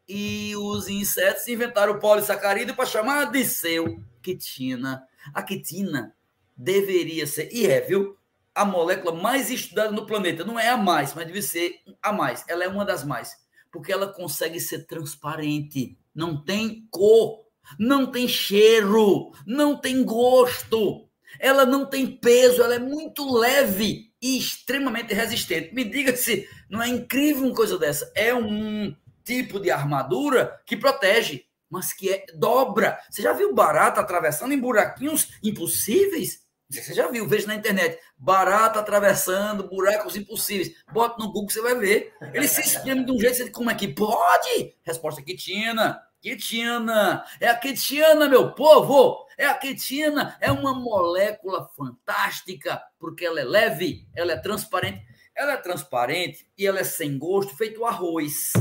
E 0.09 0.55
os 0.57 0.89
insetos 0.89 1.49
inventaram 1.49 1.95
o 1.95 1.99
polissacarídeo 1.99 2.77
para 2.77 2.87
chamar 2.87 3.31
de 3.31 3.45
seu 3.45 4.01
quitina. 4.23 5.07
A 5.33 5.43
quitina 5.43 6.15
deveria 6.57 7.27
ser, 7.27 7.49
e 7.53 7.67
é, 7.67 7.81
viu? 7.81 8.17
A 8.55 8.65
molécula 8.65 9.15
mais 9.15 9.51
estudada 9.51 9.91
no 9.91 10.07
planeta. 10.07 10.45
Não 10.45 10.59
é 10.59 10.69
a 10.69 10.77
mais, 10.77 11.12
mas 11.15 11.27
deve 11.27 11.43
ser 11.43 11.81
a 12.03 12.12
mais. 12.12 12.45
Ela 12.49 12.65
é 12.65 12.69
uma 12.69 12.85
das 12.85 13.05
mais. 13.05 13.37
Porque 13.71 13.93
ela 13.93 14.09
consegue 14.09 14.59
ser 14.59 14.87
transparente. 14.87 15.99
Não 16.15 16.43
tem 16.43 16.87
cor, 16.91 17.45
não 17.79 18.11
tem 18.11 18.27
cheiro, 18.27 19.33
não 19.47 19.77
tem 19.77 20.03
gosto. 20.03 21.07
Ela 21.39 21.67
não 21.67 21.85
tem 21.85 22.07
peso, 22.07 22.62
ela 22.62 22.77
é 22.77 22.79
muito 22.79 23.31
leve 23.31 24.11
e 24.23 24.39
extremamente 24.39 25.12
resistente. 25.12 25.75
Me 25.75 25.85
diga 25.85 26.17
se 26.17 26.49
não 26.71 26.83
é 26.83 26.89
incrível 26.89 27.45
uma 27.45 27.55
coisa 27.55 27.79
dessa. 27.79 28.11
É 28.15 28.35
um 28.35 28.97
tipo 29.23 29.61
de 29.61 29.71
armadura 29.71 30.61
que 30.65 30.77
protege 30.77 31.45
mas 31.71 31.93
que 31.93 32.11
é 32.11 32.25
dobra. 32.35 32.99
Você 33.11 33.23
já 33.23 33.33
viu 33.33 33.55
barata 33.55 34.01
atravessando 34.01 34.53
em 34.53 34.61
buraquinhos 34.61 35.39
impossíveis? 35.43 36.47
Você 36.69 36.95
já 36.95 37.09
viu, 37.09 37.29
veja 37.29 37.47
na 37.47 37.55
internet, 37.55 38.01
barata 38.19 38.81
atravessando 38.81 39.69
buracos 39.69 40.17
impossíveis. 40.17 40.75
Bota 40.93 41.23
no 41.23 41.31
Google, 41.31 41.49
você 41.49 41.63
vai 41.63 41.77
ver. 41.77 42.13
Ele 42.35 42.49
se 42.49 42.61
espreme 42.61 43.05
de 43.05 43.13
um 43.13 43.21
jeito, 43.21 43.37
você 43.37 43.51
como 43.51 43.71
é 43.71 43.75
que 43.75 43.87
pode? 43.87 44.75
Resposta 44.83 45.23
quitina. 45.23 46.03
Quitina. 46.21 47.25
É 47.41 47.47
a 47.47 47.55
quitina, 47.55 48.29
meu 48.29 48.53
povo. 48.53 49.27
É 49.39 49.47
a 49.47 49.55
quitina. 49.55 50.37
É 50.41 50.51
uma 50.51 50.75
molécula 50.75 51.71
fantástica, 51.77 52.83
porque 52.99 53.25
ela 53.25 53.41
é 53.41 53.45
leve, 53.45 54.09
ela 54.17 54.33
é 54.33 54.37
transparente. 54.37 55.07
Ela 55.37 55.53
é 55.53 55.57
transparente 55.59 56.49
e 56.59 56.67
ela 56.67 56.81
é 56.81 56.85
sem 56.85 57.17
gosto, 57.17 57.57
feito 57.57 57.85
arroz 57.85 58.53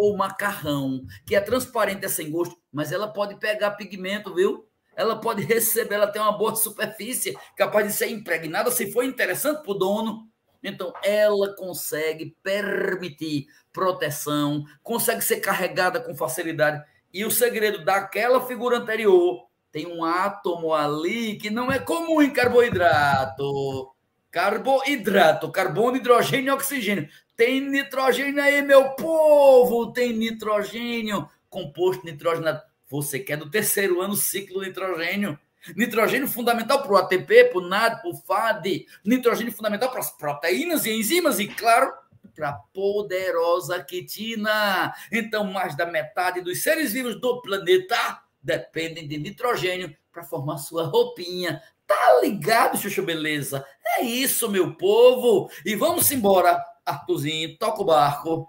ou 0.00 0.16
macarrão, 0.16 1.04
que 1.26 1.36
é 1.36 1.40
transparente, 1.42 2.06
é 2.06 2.08
sem 2.08 2.30
gosto, 2.30 2.56
mas 2.72 2.90
ela 2.90 3.06
pode 3.06 3.34
pegar 3.38 3.72
pigmento, 3.72 4.34
viu? 4.34 4.66
Ela 4.96 5.20
pode 5.20 5.42
receber, 5.44 5.96
ela 5.96 6.06
tem 6.06 6.22
uma 6.22 6.36
boa 6.36 6.56
superfície, 6.56 7.36
capaz 7.54 7.86
de 7.86 7.92
ser 7.92 8.08
impregnada 8.08 8.70
se 8.70 8.90
for 8.90 9.04
interessante 9.04 9.62
para 9.62 9.72
o 9.72 9.74
dono. 9.74 10.26
Então, 10.62 10.90
ela 11.04 11.54
consegue 11.54 12.34
permitir 12.42 13.46
proteção, 13.72 14.64
consegue 14.82 15.22
ser 15.22 15.40
carregada 15.40 16.00
com 16.00 16.16
facilidade. 16.16 16.82
E 17.12 17.22
o 17.24 17.30
segredo 17.30 17.84
daquela 17.84 18.46
figura 18.46 18.78
anterior 18.78 19.46
tem 19.70 19.86
um 19.86 20.02
átomo 20.02 20.72
ali 20.72 21.36
que 21.36 21.50
não 21.50 21.70
é 21.70 21.78
comum 21.78 22.22
em 22.22 22.32
carboidrato. 22.32 23.94
Carboidrato, 24.30 25.50
carbono, 25.50 25.96
hidrogênio 25.96 26.48
e 26.48 26.50
oxigênio. 26.50 27.08
Tem 27.40 27.58
nitrogênio 27.58 28.42
aí, 28.42 28.60
meu 28.60 28.90
povo! 28.90 29.94
Tem 29.94 30.12
nitrogênio, 30.12 31.26
composto 31.48 32.04
nitrogenado. 32.04 32.60
Você 32.86 33.18
quer 33.18 33.38
do 33.38 33.50
terceiro 33.50 34.02
ano 34.02 34.14
ciclo 34.14 34.60
nitrogênio. 34.60 35.38
Nitrogênio 35.74 36.28
fundamental 36.28 36.82
para 36.82 36.92
o 36.92 36.96
ATP, 36.98 37.44
para 37.46 37.58
o 37.58 37.66
NAD, 37.66 38.02
para 38.02 38.10
o 38.10 38.14
FAD. 38.14 38.84
Nitrogênio 39.02 39.54
fundamental 39.54 39.90
para 39.90 40.00
as 40.00 40.14
proteínas 40.18 40.84
e 40.84 40.90
enzimas 40.90 41.38
e, 41.38 41.48
claro, 41.48 41.90
para 42.36 42.50
a 42.50 42.60
poderosa 42.74 43.82
quitina. 43.82 44.92
Então, 45.10 45.44
mais 45.44 45.74
da 45.74 45.86
metade 45.86 46.42
dos 46.42 46.62
seres 46.62 46.92
vivos 46.92 47.18
do 47.18 47.40
planeta 47.40 48.20
dependem 48.42 49.08
de 49.08 49.16
nitrogênio 49.16 49.96
para 50.12 50.24
formar 50.24 50.58
sua 50.58 50.84
roupinha. 50.84 51.62
Tá 51.86 52.20
ligado, 52.20 52.76
Xuxa 52.76 53.00
Beleza? 53.00 53.64
É 53.96 54.02
isso, 54.02 54.50
meu 54.50 54.74
povo. 54.74 55.50
E 55.64 55.74
vamos 55.74 56.12
embora, 56.12 56.62
Artuzinho, 56.90 57.56
toca 57.56 57.82
o 57.82 57.84
barco. 57.84 58.48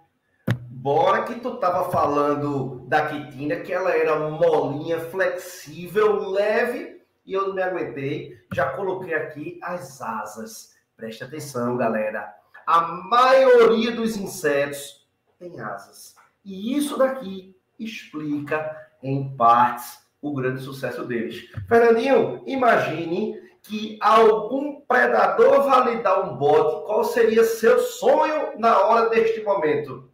Bora 0.68 1.24
que 1.24 1.36
tu 1.36 1.58
tava 1.58 1.92
falando 1.92 2.86
da 2.88 3.06
quitina, 3.06 3.58
que 3.58 3.72
ela 3.72 3.92
era 3.92 4.30
molinha, 4.30 5.00
flexível, 5.00 6.30
leve, 6.30 7.02
e 7.24 7.34
eu 7.34 7.48
não 7.48 7.54
me 7.54 7.62
aguentei. 7.62 8.36
Já 8.54 8.72
coloquei 8.72 9.14
aqui 9.14 9.60
as 9.62 10.02
asas. 10.02 10.76
Preste 10.98 11.24
atenção, 11.24 11.78
galera. 11.78 12.34
A 12.66 12.82
maioria 12.82 13.92
dos 13.92 14.18
insetos 14.18 15.08
tem 15.38 15.60
asas. 15.60 16.16
E 16.44 16.76
isso 16.76 16.98
daqui 16.98 17.56
explica, 17.78 18.76
em 19.04 19.36
partes, 19.36 20.00
o 20.20 20.34
grande 20.34 20.62
sucesso 20.62 21.06
deles. 21.06 21.48
Fernandinho, 21.68 22.44
imagine 22.48 23.40
que 23.64 23.98
algum 24.02 24.82
predador 24.82 25.64
vai 25.64 25.96
lhe 25.96 26.02
dar 26.02 26.22
um 26.22 26.36
bote. 26.36 26.86
Qual 26.86 27.04
seria 27.04 27.44
seu 27.44 27.80
sonho 27.80 28.60
na 28.60 28.80
hora 28.80 29.10
deste 29.10 29.42
momento? 29.44 30.10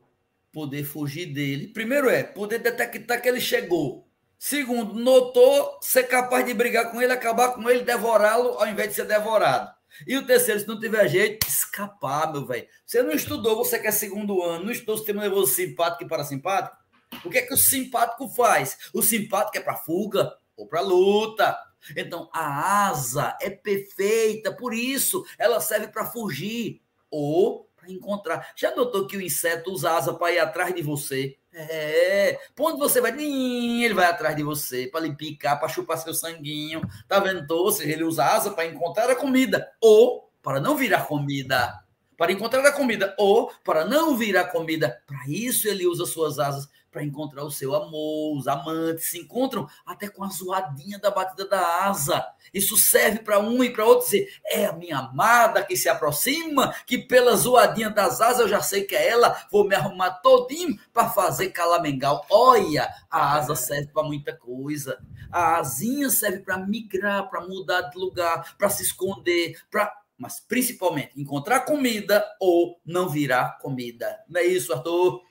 Poder 0.52 0.84
fugir 0.84 1.28
dele. 1.28 1.68
Primeiro 1.68 2.10
é 2.10 2.24
poder 2.24 2.60
detectar 2.60 3.22
que 3.22 3.30
ele 3.30 3.40
chegou. 3.40 4.08
Segundo, 4.40 4.94
notou 4.94 5.80
ser 5.82 6.04
capaz 6.04 6.46
de 6.46 6.54
brigar 6.54 6.92
com 6.92 7.02
ele, 7.02 7.12
acabar 7.12 7.54
com 7.54 7.68
ele, 7.70 7.84
devorá-lo 7.84 8.50
ao 8.60 8.68
invés 8.68 8.90
de 8.90 8.96
ser 8.96 9.06
devorado. 9.06 9.72
E 10.06 10.16
o 10.16 10.26
terceiro, 10.26 10.60
se 10.60 10.68
não 10.68 10.80
tiver 10.80 11.08
jeito, 11.08 11.48
escapar, 11.48 12.32
meu 12.32 12.46
velho. 12.46 12.68
Você 12.86 13.02
não 13.02 13.12
estudou, 13.12 13.56
você 13.56 13.80
que 13.80 13.88
é 13.88 13.92
segundo 13.92 14.44
ano, 14.44 14.66
não 14.66 14.72
estudou 14.72 14.98
sistema 14.98 15.22
nervoso 15.22 15.54
simpático 15.54 16.04
e 16.04 16.08
parasimpático? 16.08 16.78
O 17.24 17.30
que 17.30 17.40
é 17.40 17.42
que 17.42 17.54
o 17.54 17.58
simpático 17.58 18.30
faz? 18.30 18.78
O 18.94 19.02
simpático 19.02 19.58
é 19.58 19.62
para 19.62 19.76
fuga 19.76 20.32
ou 20.56 20.68
para 20.68 20.82
luta. 20.82 21.58
Então, 21.96 22.30
a 22.34 22.88
asa 22.88 23.38
é 23.42 23.50
perfeita, 23.50 24.52
por 24.52 24.74
isso 24.74 25.26
ela 25.38 25.60
serve 25.60 25.88
para 25.88 26.06
fugir 26.06 26.82
ou 27.10 27.68
para 27.76 27.92
encontrar. 27.92 28.52
Já 28.56 28.76
notou 28.76 29.08
que 29.08 29.18
o 29.18 29.22
inseto 29.22 29.72
usa 29.72 29.92
asa 29.92 30.14
para 30.14 30.34
ir 30.34 30.40
atrás 30.40 30.74
de 30.74 30.82
você? 30.82 31.38
É, 31.54 32.40
quando 32.56 32.78
você 32.78 33.02
vai, 33.02 33.12
ele 33.20 33.94
vai 33.94 34.06
atrás 34.06 34.36
de 34.36 34.44
você 34.44 34.88
para 34.88 35.02
lhe 35.02 35.16
picar, 35.16 35.60
para 35.60 35.68
chupar 35.68 35.98
seu 35.98 36.14
sanguinho. 36.14 36.82
Tá 37.08 37.20
vendo? 37.20 37.50
Ou 37.50 37.72
seja, 37.72 37.92
ele 37.92 38.04
usa 38.04 38.26
asa 38.26 38.52
para 38.52 38.66
encontrar 38.66 39.10
a 39.10 39.16
comida 39.16 39.72
ou 39.82 40.30
para 40.44 40.60
não 40.60 40.76
virar 40.76 41.06
comida. 41.08 41.84
Para 42.16 42.32
encontrar 42.32 42.66
a 42.66 42.72
comida 42.72 43.16
ou 43.18 43.52
para 43.64 43.86
não 43.86 44.16
virar 44.16 44.46
comida. 44.46 45.02
Para 45.08 45.28
isso 45.28 45.68
ele 45.68 45.88
usa 45.88 46.06
suas 46.06 46.40
asas 46.40 46.68
para 46.98 47.06
encontrar 47.06 47.44
o 47.44 47.52
seu 47.52 47.76
amor, 47.76 48.36
os 48.36 48.48
amantes 48.48 49.12
se 49.12 49.20
encontram 49.20 49.68
até 49.86 50.10
com 50.10 50.24
a 50.24 50.30
zoadinha 50.30 50.98
da 50.98 51.12
batida 51.12 51.48
da 51.48 51.86
asa. 51.86 52.26
Isso 52.52 52.76
serve 52.76 53.20
para 53.20 53.40
um 53.40 53.64
e 53.64 53.70
para 53.70 53.86
outro 53.86 54.06
dizer: 54.06 54.28
é 54.46 54.66
a 54.66 54.74
minha 54.74 54.98
amada 54.98 55.64
que 55.64 55.78
se 55.78 55.88
aproxima, 55.88 56.74
que 56.88 56.98
pela 56.98 57.36
zoadinha 57.36 57.92
das 57.92 58.20
asas 58.20 58.40
eu 58.40 58.48
já 58.48 58.64
sei 58.64 58.84
que 58.84 58.96
é 58.96 59.10
ela, 59.10 59.46
vou 59.52 59.68
me 59.68 59.76
arrumar 59.76 60.10
todinho 60.22 60.76
para 60.92 61.08
fazer 61.10 61.52
calamengal. 61.52 62.26
Olha, 62.32 62.92
a 63.12 63.36
asa 63.36 63.56
serve 63.56 63.92
para 63.94 64.02
muita 64.02 64.36
coisa. 64.36 64.98
A 65.32 65.58
asinha 65.58 66.10
serve 66.10 66.40
para 66.40 66.58
migrar, 66.58 67.30
para 67.30 67.42
mudar 67.42 67.82
de 67.82 68.00
lugar, 68.00 68.58
para 68.58 68.70
se 68.70 68.82
esconder, 68.82 69.56
para 69.70 69.94
mas 70.18 70.40
principalmente 70.40 71.12
encontrar 71.16 71.60
comida 71.60 72.26
ou 72.40 72.82
não 72.84 73.08
virar 73.08 73.60
comida. 73.60 74.18
Não 74.28 74.42
é 74.42 74.46
isso, 74.46 74.74
Arthur? 74.74 75.22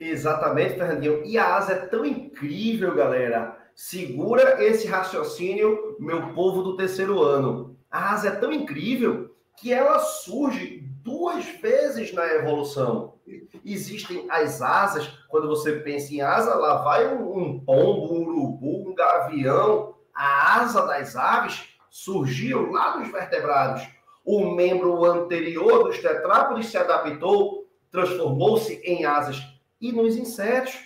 Exatamente, 0.00 0.76
Fernandinho. 0.76 1.22
E 1.26 1.36
a 1.36 1.56
asa 1.56 1.74
é 1.74 1.76
tão 1.76 2.06
incrível, 2.06 2.94
galera. 2.94 3.58
Segura 3.74 4.64
esse 4.64 4.86
raciocínio, 4.86 5.96
meu 6.00 6.32
povo 6.32 6.62
do 6.62 6.74
terceiro 6.74 7.22
ano. 7.22 7.76
A 7.90 8.14
asa 8.14 8.28
é 8.28 8.30
tão 8.30 8.50
incrível 8.50 9.34
que 9.58 9.70
ela 9.70 9.98
surge 9.98 10.82
duas 11.02 11.44
vezes 11.60 12.14
na 12.14 12.26
evolução. 12.26 13.14
Existem 13.62 14.26
as 14.30 14.62
asas, 14.62 15.06
quando 15.28 15.48
você 15.48 15.72
pensa 15.80 16.14
em 16.14 16.22
asa, 16.22 16.54
lá 16.54 16.82
vai 16.82 17.14
um, 17.14 17.38
um 17.38 17.60
pombo, 17.60 18.14
um 18.14 18.22
urubu, 18.26 18.90
um 18.90 18.94
gavião. 18.94 19.94
A 20.14 20.62
asa 20.62 20.86
das 20.86 21.14
aves 21.14 21.74
surgiu 21.90 22.70
lá 22.70 22.96
dos 22.96 23.12
vertebrados. 23.12 23.86
O 24.24 24.50
membro 24.50 25.04
anterior 25.04 25.84
dos 25.84 25.98
tetrápodes 25.98 26.66
se 26.66 26.78
adaptou, 26.78 27.66
transformou-se 27.90 28.74
em 28.84 29.04
asas 29.04 29.49
e 29.80 29.92
nos 29.92 30.16
insetos. 30.16 30.78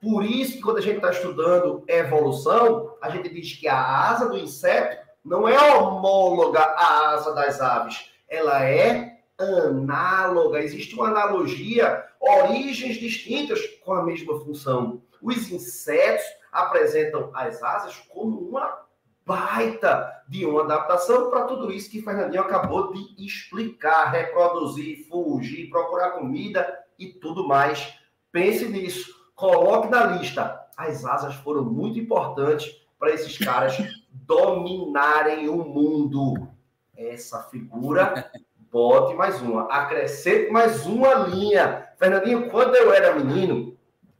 Por 0.00 0.24
isso 0.24 0.52
que 0.52 0.60
quando 0.62 0.78
a 0.78 0.82
gente 0.82 0.96
está 0.96 1.10
estudando 1.10 1.84
evolução, 1.86 2.96
a 3.02 3.10
gente 3.10 3.28
diz 3.28 3.54
que 3.54 3.66
a 3.66 4.08
asa 4.10 4.28
do 4.28 4.38
inseto 4.38 4.96
não 5.24 5.48
é 5.48 5.58
homóloga 5.74 6.60
à 6.60 7.10
asa 7.10 7.34
das 7.34 7.60
aves, 7.60 8.10
ela 8.28 8.64
é 8.64 9.18
análoga. 9.36 10.60
Existe 10.60 10.94
uma 10.94 11.08
analogia, 11.08 12.04
origens 12.20 12.96
distintas 12.96 13.60
com 13.84 13.92
a 13.92 14.02
mesma 14.02 14.38
função. 14.40 15.02
Os 15.20 15.50
insetos 15.50 16.24
apresentam 16.52 17.30
as 17.34 17.62
asas 17.62 17.96
como 18.08 18.38
uma 18.38 18.86
baita 19.26 20.10
de 20.28 20.46
uma 20.46 20.62
adaptação 20.62 21.28
para 21.28 21.44
tudo 21.44 21.70
isso 21.70 21.90
que 21.90 22.00
Fernandinho 22.00 22.42
acabou 22.42 22.92
de 22.92 23.26
explicar, 23.26 24.10
reproduzir, 24.10 25.06
fugir, 25.06 25.68
procurar 25.68 26.12
comida 26.12 26.78
e 26.98 27.08
tudo 27.08 27.46
mais 27.46 27.94
Pense 28.32 28.68
nisso. 28.68 29.14
Coloque 29.34 29.88
na 29.88 30.06
lista. 30.06 30.66
As 30.76 31.04
asas 31.04 31.34
foram 31.36 31.64
muito 31.64 31.98
importantes 31.98 32.70
para 32.98 33.12
esses 33.12 33.36
caras 33.38 33.76
dominarem 34.10 35.48
o 35.48 35.64
mundo. 35.64 36.48
Essa 36.96 37.44
figura, 37.44 38.30
bote 38.70 39.14
mais 39.14 39.40
uma. 39.40 39.64
Acrescente 39.72 40.50
mais 40.50 40.84
uma 40.86 41.14
linha. 41.14 41.88
Fernandinho, 41.96 42.50
quando 42.50 42.74
eu 42.74 42.92
era 42.92 43.14
menino, 43.14 43.76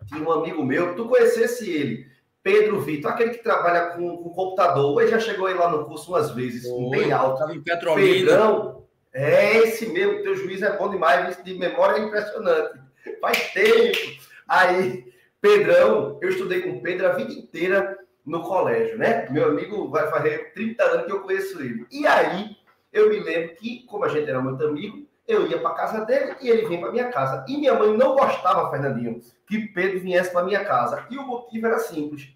tinha 0.07 0.23
um 0.23 0.33
amigo 0.33 0.65
meu, 0.65 0.97
tu 0.97 1.07
conhecesse 1.07 1.71
ele, 1.71 2.07
Pedro 2.43 2.81
Vitor, 2.81 3.11
aquele 3.11 3.31
que 3.31 3.43
trabalha 3.43 3.91
com, 3.91 4.17
com 4.17 4.31
computador. 4.31 5.01
Ele 5.01 5.11
já 5.11 5.21
chegou 5.21 5.47
aí 5.47 5.55
lá 5.55 5.71
no 5.71 5.85
curso 5.85 6.11
umas 6.11 6.31
vezes, 6.31 6.65
Oi, 6.65 6.91
bem 6.91 7.13
alto. 7.13 7.35
Estava 7.35 7.55
em 7.55 7.63
Petrolina. 7.63 8.31
Pedrão, 8.31 8.85
é 9.13 9.59
esse 9.59 9.87
mesmo, 9.87 10.23
teu 10.23 10.35
juiz 10.35 10.63
é 10.63 10.77
bom 10.77 10.89
demais, 10.89 11.43
de 11.43 11.55
memória 11.55 12.01
é 12.01 12.05
impressionante. 12.05 12.88
Faz 13.21 13.53
tempo. 13.53 14.23
Aí, 14.47 15.13
Pedrão, 15.41 16.19
eu 16.21 16.29
estudei 16.31 16.63
com 16.63 16.81
Pedro 16.81 17.07
a 17.07 17.13
vida 17.13 17.33
inteira 17.33 17.99
no 18.25 18.43
colégio, 18.43 18.99
né? 18.99 19.29
Meu 19.31 19.49
amigo 19.49 19.89
vai 19.89 20.09
fazer 20.11 20.53
30 20.53 20.85
anos 20.85 21.07
que 21.07 21.13
eu 21.13 21.21
conheço 21.21 21.61
ele. 21.61 21.87
E 21.91 22.07
aí, 22.07 22.57
eu 22.93 23.09
me 23.09 23.21
lembro 23.21 23.57
que, 23.57 23.85
como 23.87 24.05
a 24.05 24.09
gente 24.09 24.29
era 24.29 24.41
muito 24.41 24.65
amigo, 24.65 25.07
eu 25.27 25.47
ia 25.47 25.59
para 25.61 25.75
casa 25.75 26.05
dele 26.05 26.37
e 26.41 26.49
ele 26.49 26.67
vinha 26.67 26.81
para 26.81 26.91
minha 26.91 27.11
casa. 27.11 27.45
E 27.47 27.57
minha 27.57 27.75
mãe 27.75 27.95
não 27.97 28.17
gostava, 28.17 28.71
Fernandinho, 28.71 29.21
que 29.47 29.69
Pedro 29.69 30.01
viesse 30.01 30.33
para 30.33 30.45
minha 30.45 30.65
casa. 30.65 31.07
E 31.11 31.19
o 31.19 31.27
motivo 31.27 31.67
era 31.67 31.79
simples. 31.79 32.33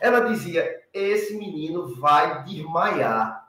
Ela 0.00 0.20
dizia: 0.20 0.82
esse 0.92 1.36
menino 1.36 1.94
vai 1.98 2.44
desmaiar 2.44 3.46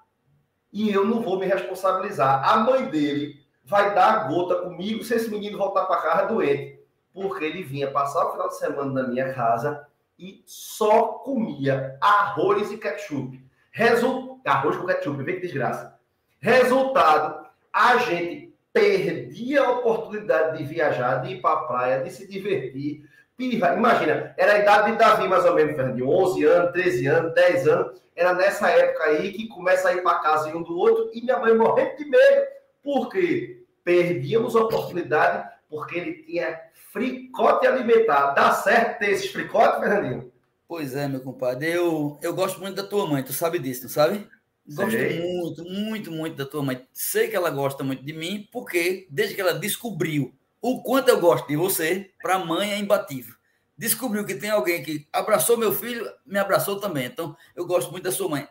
e 0.72 0.91
eu 0.91 1.06
não 1.06 1.22
vou 1.22 1.38
me 1.38 1.46
responsabilizar. 1.46 2.50
A 2.50 2.58
mãe 2.58 2.86
dele 2.86 3.46
vai 3.68 3.94
dar 3.94 4.30
gota 4.30 4.56
comigo 4.56 5.04
se 5.04 5.14
esse 5.14 5.30
menino 5.30 5.58
voltar 5.58 5.86
para 5.86 6.02
casa 6.02 6.28
doente. 6.28 6.80
Porque 7.14 7.44
ele 7.44 7.64
vinha 7.64 7.92
passar 7.92 8.26
o 8.26 8.32
final 8.32 8.48
de 8.48 8.58
semana 8.58 9.02
na 9.02 9.08
minha 9.08 9.34
casa 9.34 9.86
e 10.18 10.42
só 10.46 11.04
comia 11.24 11.98
arroz 12.00 12.72
e 12.72 12.78
ketchup. 12.78 13.46
Resultado, 13.72 14.40
arroz 14.46 14.78
com 14.78 14.86
ketchup, 14.86 15.22
vê 15.22 15.34
que 15.34 15.42
desgraça. 15.42 16.00
Resultado, 16.40 17.46
a 17.74 17.98
gente 17.98 18.56
perdia 18.72 19.62
a 19.62 19.72
oportunidade 19.72 20.58
de 20.58 20.64
viajar, 20.64 21.22
de 21.22 21.34
ir 21.34 21.42
para 21.42 21.60
a 21.60 21.64
praia, 21.64 22.04
de 22.04 22.12
se 22.12 22.28
divertir. 22.28 23.04
Imagina, 23.40 24.34
era 24.38 24.54
a 24.54 24.60
idade 24.60 24.92
de 24.92 24.98
Davi, 24.98 25.28
mais 25.28 25.46
ou 25.46 25.54
menos, 25.54 25.96
de 25.96 26.04
11 26.04 26.46
anos, 26.46 26.72
13 26.72 27.08
anos, 27.08 27.34
10 27.34 27.68
anos. 27.68 28.02
Era 28.16 28.34
nessa 28.34 28.70
época 28.70 29.04
aí 29.04 29.32
que 29.34 29.48
começa 29.48 29.90
a 29.90 29.94
ir 29.94 30.02
para 30.02 30.20
casa 30.20 30.56
um 30.56 30.64
do 30.64 30.76
outro 30.78 31.12
e 31.14 31.22
minha 31.22 31.38
mãe 31.38 31.56
morrendo 31.56 31.98
de 31.98 32.06
medo 32.06 32.57
porque 32.88 33.65
perdíamos 33.84 34.56
a 34.56 34.62
oportunidade 34.62 35.45
porque 35.69 35.97
ele 35.97 36.23
tinha 36.23 36.58
fricote 36.93 37.67
alimentar. 37.67 38.32
Dá 38.32 38.54
certo 38.54 39.00
ter 39.00 39.12
esses 39.12 39.30
fricotes, 39.30 39.82
Fernandinho? 39.82 40.32
Pois 40.65 40.95
é, 40.95 41.06
meu 41.06 41.19
compadre. 41.19 41.69
Eu, 41.69 42.17
eu 42.21 42.34
gosto 42.34 42.62
muito 42.62 42.78
da 42.78 42.88
tua 42.88 43.06
mãe, 43.06 43.21
tu 43.21 43.34
sabe 43.34 43.60
disso, 43.60 43.84
não 43.84 43.89
sabe? 43.89 44.26
Gosto 44.65 44.91
Sei. 44.91 45.19
muito, 45.21 45.63
muito, 45.65 46.12
muito 46.13 46.38
da 46.38 46.45
tua 46.45 46.63
mãe. 46.63 46.88
Sei 46.93 47.28
que 47.28 47.36
ela 47.36 47.50
gosta 47.50 47.84
muito 47.84 48.06
de 48.06 48.13
mim, 48.13 48.47
porque 48.54 49.06
desde 49.10 49.36
que 49.36 49.41
ela 49.41 49.54
descobriu 49.54 50.34
o 50.62 50.82
quanto 50.82 51.10
eu 51.10 51.19
gosto 51.19 51.45
de 51.45 51.58
você, 51.58 52.12
para 52.21 52.36
a 52.36 52.45
mãe 52.45 52.71
é 52.71 52.80
imbatível. 52.80 53.36
Descobriu 53.78 54.26
que 54.26 54.36
tem 54.36 54.50
alguém 54.50 54.82
que 54.82 55.06
abraçou 55.12 55.58
meu 55.58 55.73
filho, 55.73 56.10
me 56.26 56.39
abraçou 56.39 56.80
também. 56.80 57.06
Então, 57.06 57.36
eu 57.54 57.65
gosto 57.65 57.91
muito 57.91 58.06
da 58.06 58.13
sua 58.13 58.30
mãe. 58.30 58.47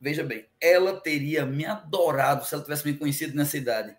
Veja 0.00 0.24
bem, 0.24 0.46
ela 0.60 0.98
teria 0.98 1.44
me 1.44 1.66
adorado 1.66 2.46
se 2.46 2.54
ela 2.54 2.62
tivesse 2.62 2.86
me 2.86 2.96
conhecido 2.96 3.36
nessa 3.36 3.58
idade. 3.58 3.94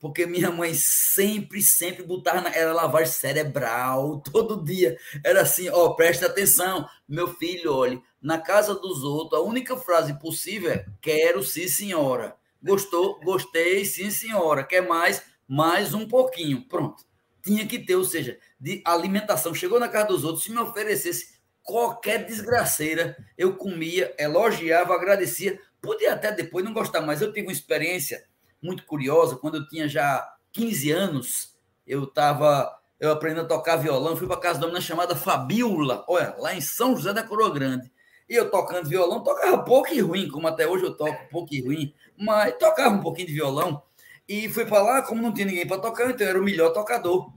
Porque 0.00 0.26
minha 0.26 0.50
mãe 0.50 0.74
sempre, 0.74 1.62
sempre 1.62 2.02
botava 2.02 2.42
na, 2.42 2.54
era 2.54 3.06
cerebral, 3.06 4.20
todo 4.32 4.64
dia. 4.64 4.98
Era 5.24 5.42
assim, 5.42 5.68
ó, 5.68 5.90
preste 5.90 6.24
atenção, 6.24 6.86
meu 7.08 7.32
filho, 7.34 7.72
olhe, 7.72 8.02
na 8.20 8.38
casa 8.38 8.74
dos 8.74 9.04
outros, 9.04 9.40
a 9.40 9.44
única 9.44 9.76
frase 9.76 10.18
possível 10.18 10.72
é 10.72 10.84
quero 11.00 11.42
sim, 11.42 11.68
senhora. 11.68 12.36
Gostou? 12.62 13.20
Gostei, 13.20 13.84
sim, 13.84 14.10
senhora. 14.10 14.64
Quer 14.64 14.80
mais? 14.86 15.22
Mais 15.46 15.94
um 15.94 16.08
pouquinho. 16.08 16.66
Pronto. 16.66 17.04
Tinha 17.42 17.66
que 17.66 17.78
ter, 17.78 17.94
ou 17.94 18.04
seja, 18.04 18.38
de 18.58 18.82
alimentação. 18.84 19.54
Chegou 19.54 19.78
na 19.78 19.88
casa 19.88 20.08
dos 20.08 20.24
outros, 20.24 20.44
se 20.44 20.50
me 20.50 20.58
oferecesse 20.58 21.33
qualquer 21.64 22.24
desgraceira, 22.24 23.16
eu 23.36 23.56
comia, 23.56 24.14
elogiava, 24.18 24.94
agradecia. 24.94 25.58
Podia 25.80 26.12
até 26.12 26.30
depois 26.30 26.64
não 26.64 26.72
gostar, 26.72 27.00
mas 27.00 27.20
eu 27.20 27.32
tive 27.32 27.48
uma 27.48 27.52
experiência 27.52 28.24
muito 28.62 28.84
curiosa. 28.86 29.36
Quando 29.36 29.56
eu 29.56 29.66
tinha 29.66 29.88
já 29.88 30.36
15 30.52 30.92
anos, 30.92 31.56
eu 31.86 32.04
estava 32.04 32.78
eu 33.00 33.10
aprendi 33.10 33.40
a 33.40 33.44
tocar 33.44 33.76
violão, 33.76 34.16
fui 34.16 34.26
para 34.26 34.36
casa 34.36 34.60
de 34.60 34.66
uma 34.66 34.80
chamada 34.80 35.16
Fabiola, 35.16 36.04
olha, 36.08 36.34
lá 36.38 36.54
em 36.54 36.60
São 36.60 36.96
José 36.96 37.12
da 37.12 37.22
Coroa 37.22 37.52
Grande. 37.52 37.92
E 38.28 38.34
eu 38.34 38.50
tocando 38.50 38.88
violão, 38.88 39.22
tocava 39.22 39.62
pouco 39.62 39.92
e 39.92 40.00
ruim, 40.00 40.28
como 40.28 40.46
até 40.46 40.66
hoje 40.66 40.84
eu 40.84 40.96
toco 40.96 41.28
pouco 41.28 41.54
e 41.54 41.60
ruim, 41.60 41.92
mas 42.16 42.56
tocava 42.56 42.94
um 42.94 43.02
pouquinho 43.02 43.26
de 43.26 43.34
violão. 43.34 43.82
E 44.26 44.48
fui 44.48 44.64
para 44.64 44.82
lá, 44.82 45.02
como 45.02 45.20
não 45.20 45.34
tinha 45.34 45.46
ninguém 45.46 45.66
para 45.66 45.78
tocar, 45.78 46.08
então 46.08 46.26
eu 46.26 46.30
era 46.30 46.40
o 46.40 46.44
melhor 46.44 46.72
tocador. 46.72 47.30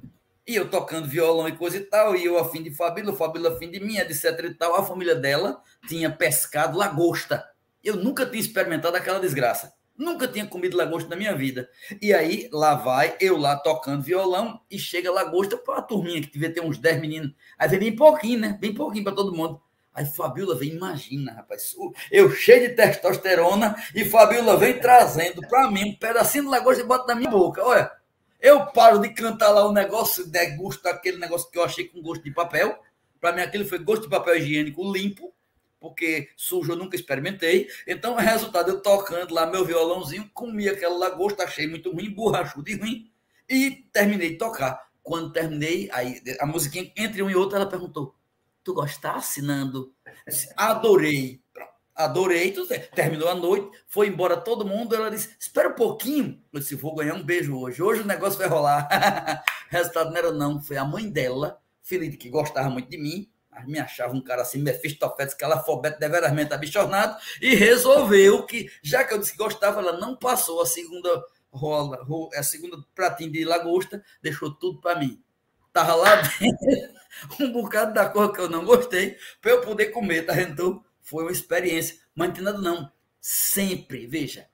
E 0.47 0.55
eu 0.55 0.69
tocando 0.69 1.09
violão 1.09 1.47
e 1.49 1.51
coisa 1.51 1.75
e 1.75 1.81
tal, 1.81 2.15
e 2.15 2.23
eu 2.23 2.39
afim 2.39 2.63
de 2.63 2.71
Fabíola, 2.71 3.11
Fabíola 3.13 3.53
afim 3.53 3.69
de 3.69 3.81
mim, 3.81 3.97
etc 3.97 4.39
e 4.45 4.53
tal. 4.53 4.75
A 4.75 4.83
família 4.83 5.13
dela 5.13 5.61
tinha 5.87 6.09
pescado 6.09 6.77
lagosta. 6.77 7.45
Eu 7.83 7.97
nunca 7.97 8.25
tinha 8.25 8.39
experimentado 8.39 8.95
aquela 8.95 9.19
desgraça. 9.19 9.73
Nunca 9.97 10.27
tinha 10.27 10.45
comido 10.45 10.77
lagosta 10.77 11.09
na 11.09 11.15
minha 11.15 11.35
vida. 11.35 11.67
E 12.01 12.13
aí, 12.13 12.47
lá 12.53 12.75
vai, 12.75 13.17
eu 13.19 13.35
lá 13.35 13.57
tocando 13.57 14.03
violão, 14.03 14.61
e 14.71 14.79
chega 14.79 15.11
lagosta 15.11 15.57
para 15.57 15.79
a 15.79 15.81
turminha, 15.81 16.21
que 16.21 16.31
devia 16.31 16.53
ter 16.53 16.61
uns 16.61 16.77
10 16.77 17.01
meninos. 17.01 17.33
Aí 17.57 17.67
vem 17.67 17.79
bem 17.79 17.95
pouquinho, 17.95 18.39
né? 18.39 18.57
Bem 18.61 18.73
pouquinho 18.73 19.03
para 19.03 19.15
todo 19.15 19.35
mundo. 19.35 19.59
Aí 19.93 20.05
Fabiola 20.05 20.55
vem, 20.55 20.69
imagina, 20.69 21.33
rapaz, 21.33 21.75
eu 22.11 22.29
cheio 22.29 22.69
de 22.69 22.75
testosterona 22.75 23.75
e 23.95 24.05
Fabiola 24.05 24.55
vem 24.55 24.79
trazendo 24.79 25.41
para 25.47 25.71
mim 25.71 25.89
um 25.89 25.95
pedacinho 25.95 26.43
de 26.43 26.51
lagosta 26.51 26.83
e 26.83 26.85
bota 26.85 27.07
na 27.07 27.15
minha 27.15 27.31
boca. 27.31 27.65
Olha, 27.65 27.91
eu 28.39 28.65
paro 28.67 28.99
de 28.99 29.09
cantar 29.09 29.49
lá 29.49 29.67
o 29.67 29.73
negócio, 29.73 30.25
degusto 30.25 30.87
aquele 30.87 31.17
negócio 31.17 31.49
que 31.49 31.57
eu 31.57 31.63
achei 31.63 31.85
com 31.85 32.01
gosto 32.01 32.23
de 32.23 32.31
papel. 32.31 32.77
Para 33.19 33.33
mim, 33.33 33.41
aquilo 33.41 33.65
foi 33.65 33.79
gosto 33.79 34.03
de 34.03 34.09
papel 34.09 34.37
higiênico 34.37 34.91
limpo, 34.91 35.33
porque 35.79 36.29
sujo 36.35 36.71
eu 36.71 36.75
nunca 36.75 36.95
experimentei. 36.95 37.67
Então, 37.87 38.13
o 38.13 38.17
resultado, 38.17 38.69
eu 38.69 38.81
tocando 38.81 39.33
lá 39.33 39.45
meu 39.47 39.65
violãozinho, 39.65 40.29
comi 40.33 40.69
aquela 40.69 40.97
lagosta, 40.97 41.43
achei 41.43 41.67
muito 41.67 41.91
ruim, 41.91 42.11
borrachudo 42.11 42.69
e 42.69 42.75
ruim, 42.75 43.11
e 43.49 43.71
terminei 43.91 44.31
de 44.31 44.37
tocar. 44.37 44.87
Quando 45.01 45.31
terminei, 45.31 45.89
aí 45.91 46.21
a 46.39 46.45
musiquinha 46.45 46.91
entre 46.95 47.23
um 47.23 47.29
e 47.29 47.35
outro, 47.35 47.55
ela 47.55 47.65
perguntou: 47.65 48.13
Tu 48.63 48.73
gostasse, 48.73 49.41
Nando? 49.41 49.93
Adorei. 50.57 51.41
Adorei. 51.97 52.53
Terminou 52.93 53.27
a 53.27 53.33
noite, 53.33 53.75
foi 53.87 54.07
embora 54.07 54.37
todo 54.37 54.63
mundo. 54.63 54.95
Ela 54.95 55.09
disse: 55.09 55.35
Espera 55.39 55.69
um 55.69 55.73
pouquinho. 55.73 56.39
Eu 56.53 56.59
disse: 56.59 56.75
Vou 56.75 56.93
ganhar 56.93 57.15
um 57.15 57.23
beijo 57.23 57.57
hoje. 57.57 57.81
Hoje 57.81 58.01
o 58.01 58.05
negócio 58.05 58.37
vai 58.37 58.47
rolar. 58.47 58.87
Resultado 59.67 60.11
não 60.11 60.17
era, 60.17 60.31
não. 60.31 60.61
Foi 60.61 60.77
a 60.77 60.85
mãe 60.85 61.09
dela, 61.09 61.59
de 61.89 62.17
que 62.17 62.29
gostava 62.29 62.69
muito 62.69 62.89
de 62.89 62.97
mim. 62.97 63.27
Me 63.65 63.79
achava 63.79 64.13
um 64.13 64.21
cara 64.21 64.43
assim, 64.43 64.61
Mefistofetes, 64.61 65.33
calafobete, 65.33 65.99
deveramente 65.99 66.53
abichornado, 66.53 67.17
e 67.41 67.55
resolveu 67.55 68.45
que, 68.45 68.69
já 68.83 69.03
que 69.03 69.11
eu 69.11 69.17
disse 69.17 69.31
que 69.31 69.37
gostava, 69.39 69.79
ela 69.79 69.97
não 69.97 70.15
passou 70.15 70.61
a 70.61 70.65
segunda 70.67 71.09
rola, 71.51 72.05
a 72.35 72.43
segunda 72.43 72.77
pratinho 72.93 73.31
de 73.31 73.43
lagosta, 73.43 74.03
deixou 74.21 74.53
tudo 74.53 74.79
para 74.79 74.99
mim. 74.99 75.19
Tava 75.73 75.95
lá 75.95 76.21
dentro. 76.39 76.97
um 77.39 77.51
bocado 77.51 77.95
da 77.95 78.07
cor 78.07 78.31
que 78.31 78.39
eu 78.39 78.49
não 78.49 78.63
gostei, 78.63 79.17
para 79.41 79.51
eu 79.51 79.61
poder 79.61 79.87
comer, 79.87 80.23
tá 80.23 80.39
Então, 80.39 80.83
foi 81.07 81.23
uma 81.23 81.31
experiência. 81.31 81.97
Mas 82.13 82.27
não 82.27 82.35
tem 82.35 82.43
nada, 82.43 82.57
não. 82.57 82.91
Sempre, 83.21 84.05
veja, 84.05 84.45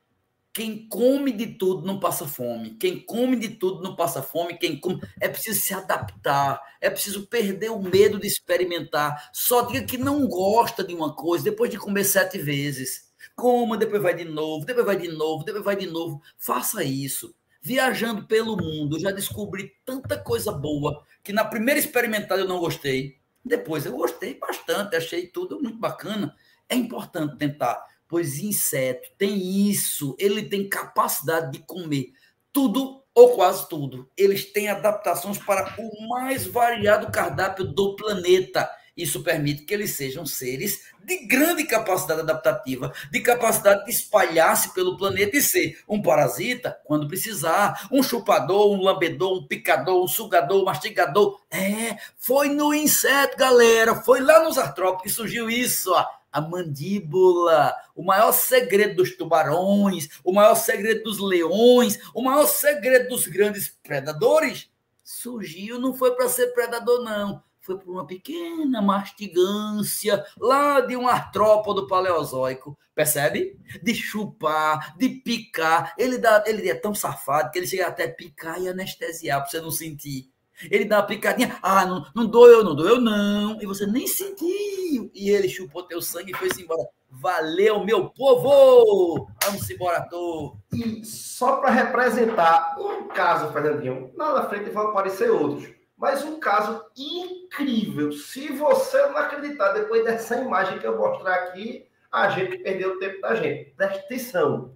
quem 0.53 0.87
come 0.87 1.31
de 1.31 1.47
tudo 1.47 1.85
não 1.85 1.99
passa 1.99 2.27
fome. 2.27 2.75
Quem 2.75 2.99
come 2.99 3.35
de 3.35 3.49
tudo 3.49 3.81
não 3.81 3.95
passa 3.95 4.21
fome. 4.21 4.57
Quem 4.59 4.79
come. 4.79 5.01
É 5.19 5.27
preciso 5.27 5.59
se 5.59 5.73
adaptar. 5.73 6.61
É 6.79 6.91
preciso 6.91 7.25
perder 7.25 7.71
o 7.71 7.81
medo 7.81 8.19
de 8.19 8.27
experimentar. 8.27 9.31
Só 9.33 9.63
diga 9.63 9.83
que 9.83 9.97
não 9.97 10.27
gosta 10.27 10.83
de 10.83 10.93
uma 10.93 11.15
coisa 11.15 11.45
depois 11.45 11.71
de 11.71 11.79
comer 11.79 12.03
sete 12.03 12.37
vezes. 12.37 13.11
Coma, 13.35 13.75
depois 13.75 14.01
vai 14.01 14.13
de 14.13 14.25
novo, 14.25 14.63
depois 14.63 14.85
vai 14.85 14.95
de 14.95 15.07
novo, 15.07 15.43
depois 15.43 15.65
vai 15.65 15.75
de 15.75 15.87
novo. 15.87 16.21
Faça 16.37 16.83
isso. 16.83 17.33
Viajando 17.59 18.27
pelo 18.27 18.55
mundo, 18.55 18.99
já 18.99 19.09
descobri 19.09 19.71
tanta 19.83 20.19
coisa 20.19 20.51
boa 20.51 21.03
que 21.23 21.33
na 21.33 21.45
primeira 21.45 21.79
experimentada 21.79 22.41
eu 22.41 22.47
não 22.47 22.59
gostei. 22.59 23.17
Depois 23.43 23.85
eu 23.85 23.93
gostei 23.93 24.35
bastante, 24.35 24.95
achei 24.95 25.27
tudo 25.27 25.59
muito 25.61 25.77
bacana. 25.77 26.35
É 26.69 26.75
importante 26.75 27.37
tentar, 27.37 27.83
pois 28.07 28.39
inseto 28.39 29.09
tem 29.17 29.69
isso, 29.69 30.15
ele 30.19 30.43
tem 30.43 30.67
capacidade 30.67 31.51
de 31.51 31.59
comer 31.59 32.13
tudo 32.51 33.03
ou 33.13 33.35
quase 33.35 33.67
tudo. 33.69 34.09
Eles 34.17 34.51
têm 34.51 34.69
adaptações 34.69 35.37
para 35.37 35.75
o 35.79 36.07
mais 36.07 36.45
variado 36.45 37.11
cardápio 37.11 37.65
do 37.65 37.95
planeta. 37.95 38.69
Isso 38.95 39.23
permite 39.23 39.63
que 39.63 39.73
eles 39.73 39.91
sejam 39.95 40.23
seres 40.23 40.83
de 41.03 41.25
grande 41.25 41.65
capacidade 41.65 42.21
adaptativa, 42.21 42.93
de 43.11 43.21
capacidade 43.21 43.85
de 43.85 43.91
espalhar-se 43.91 44.71
pelo 44.73 44.97
planeta 44.97 45.35
e 45.35 45.41
ser 45.41 45.79
um 45.89 45.99
parasita 45.99 46.79
quando 46.85 47.07
precisar, 47.07 47.87
um 47.91 48.03
chupador, 48.03 48.71
um 48.71 48.81
lambedor, 48.81 49.39
um 49.39 49.47
picador, 49.47 50.03
um 50.03 50.07
sugador, 50.07 50.61
um 50.61 50.65
mastigador. 50.65 51.41
É, 51.49 51.97
foi 52.17 52.49
no 52.49 52.71
inseto, 52.71 53.35
galera, 53.35 53.95
foi 53.95 54.21
lá 54.21 54.43
nos 54.43 54.59
artrópodes 54.59 55.03
que 55.03 55.09
surgiu 55.09 55.49
isso, 55.49 55.91
ó, 55.91 56.05
a 56.33 56.41
mandíbula, 56.41 57.73
o 57.95 58.03
maior 58.03 58.31
segredo 58.31 58.95
dos 58.95 59.15
tubarões, 59.15 60.09
o 60.23 60.33
maior 60.33 60.55
segredo 60.55 61.03
dos 61.03 61.19
leões, 61.19 61.99
o 62.13 62.21
maior 62.21 62.47
segredo 62.47 63.09
dos 63.09 63.27
grandes 63.27 63.69
predadores. 63.83 64.69
Surgiu, 65.03 65.79
não 65.79 65.93
foi 65.93 66.15
para 66.15 66.27
ser 66.27 66.47
predador, 66.47 67.03
não 67.03 67.43
foi 67.63 67.77
por 67.79 67.91
uma 67.91 68.05
pequena 68.05 68.81
mastigância 68.81 70.23
lá 70.37 70.81
de 70.81 70.97
um 70.97 71.07
artrópodo 71.07 71.87
paleozoico, 71.87 72.77
percebe? 72.93 73.57
De 73.81 73.95
chupar, 73.95 74.95
de 74.97 75.07
picar. 75.09 75.95
Ele, 75.97 76.17
dá, 76.17 76.43
ele 76.45 76.69
é 76.69 76.75
tão 76.75 76.93
safado 76.93 77.51
que 77.51 77.57
ele 77.57 77.67
chega 77.67 77.87
até 77.87 78.05
picar 78.05 78.61
e 78.61 78.67
anestesiar 78.67 79.39
para 79.39 79.49
você 79.49 79.61
não 79.61 79.71
sentir. 79.71 80.32
Ele 80.69 80.85
dá 80.85 80.97
uma 80.97 81.07
picadinha, 81.07 81.57
ah, 81.61 81.85
não, 81.85 82.05
não 82.15 82.25
doeu, 82.25 82.63
não 82.63 82.75
doeu, 82.75 82.99
não. 82.99 83.61
E 83.61 83.65
você 83.65 83.85
nem 83.85 84.07
sentiu. 84.07 85.11
E 85.13 85.29
ele 85.29 85.49
chupou 85.49 85.83
teu 85.83 86.01
sangue 86.01 86.31
e 86.31 86.35
foi-se 86.35 86.61
embora. 86.61 86.83
Valeu, 87.09 87.83
meu 87.85 88.09
povo! 88.09 89.27
Vamos 89.43 89.69
embora, 89.69 90.01
tô. 90.09 90.57
E 90.73 91.05
só 91.05 91.57
para 91.57 91.69
representar 91.69 92.75
um 92.79 93.07
caso, 93.07 93.51
Fernandinho, 93.53 94.11
lá 94.15 94.33
na 94.33 94.49
frente 94.49 94.69
vão 94.69 94.87
aparecer 94.87 95.29
outros 95.29 95.73
mas 96.03 96.21
um 96.25 96.37
caso 96.37 96.83
incrível. 96.97 98.11
Se 98.11 98.49
você 98.49 98.97
não 99.07 99.15
acreditar 99.15 99.71
depois 99.71 100.03
dessa 100.03 100.35
imagem 100.35 100.77
que 100.77 100.85
eu 100.85 100.97
mostrar 100.97 101.33
aqui, 101.33 101.87
a 102.11 102.27
gente 102.27 102.57
perdeu 102.57 102.95
o 102.95 102.99
tempo 102.99 103.21
da 103.21 103.35
gente. 103.35 103.73
Presta 103.75 103.99
atenção. 103.99 104.75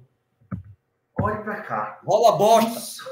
Olhe 1.21 1.43
para 1.43 1.61
cá. 1.61 1.99
Rola 2.05 2.37
bosta. 2.37 2.79
Isso 2.79 3.09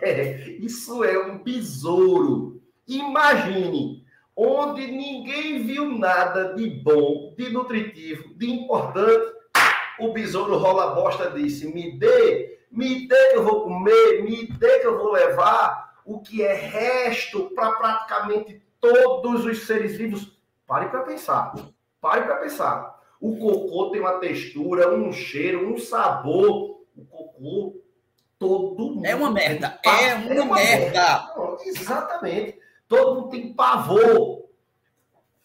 é, 0.00 0.48
isso 0.58 1.04
é 1.04 1.18
um 1.26 1.42
besouro. 1.42 2.62
Imagine 2.88 4.04
onde 4.34 4.86
ninguém 4.86 5.62
viu 5.62 5.98
nada 5.98 6.54
de 6.54 6.68
bom, 6.68 7.34
de 7.36 7.50
nutritivo, 7.50 8.34
de 8.34 8.50
importante. 8.50 9.32
O 9.98 10.12
besouro 10.12 10.56
rola 10.56 10.94
bosta 10.94 11.30
disse: 11.30 11.72
me 11.72 11.98
dê, 11.98 12.58
me 12.70 13.06
dê 13.06 13.30
que 13.30 13.36
eu 13.36 13.44
vou 13.44 13.64
comer, 13.64 14.22
me 14.22 14.46
dê 14.46 14.80
que 14.80 14.86
eu 14.86 14.98
vou 14.98 15.12
levar 15.12 15.92
o 16.04 16.20
que 16.20 16.42
é 16.42 16.54
resto 16.54 17.50
para 17.54 17.72
praticamente 17.72 18.62
todos 18.80 19.44
os 19.44 19.66
seres 19.66 19.96
vivos. 19.96 20.40
Pare 20.66 20.88
para 20.88 21.02
pensar. 21.02 21.54
Pare 22.00 22.22
para 22.22 22.36
pensar. 22.36 23.00
O 23.20 23.36
cocô 23.36 23.90
tem 23.90 24.00
uma 24.00 24.18
textura, 24.18 24.92
um 24.92 25.12
cheiro, 25.12 25.72
um 25.72 25.78
sabor. 25.78 26.71
O 27.42 27.72
cocô, 27.72 27.82
todo 28.38 28.94
mundo. 28.94 29.04
É 29.04 29.14
uma 29.14 29.30
merda. 29.30 29.78
É 29.84 29.88
uma, 30.14 30.34
é 30.34 30.40
uma 30.40 30.54
merda. 30.54 31.30
merda. 31.34 31.56
exatamente. 31.64 32.58
Todo 32.86 33.20
mundo 33.22 33.30
tem 33.30 33.52
pavor. 33.52 34.44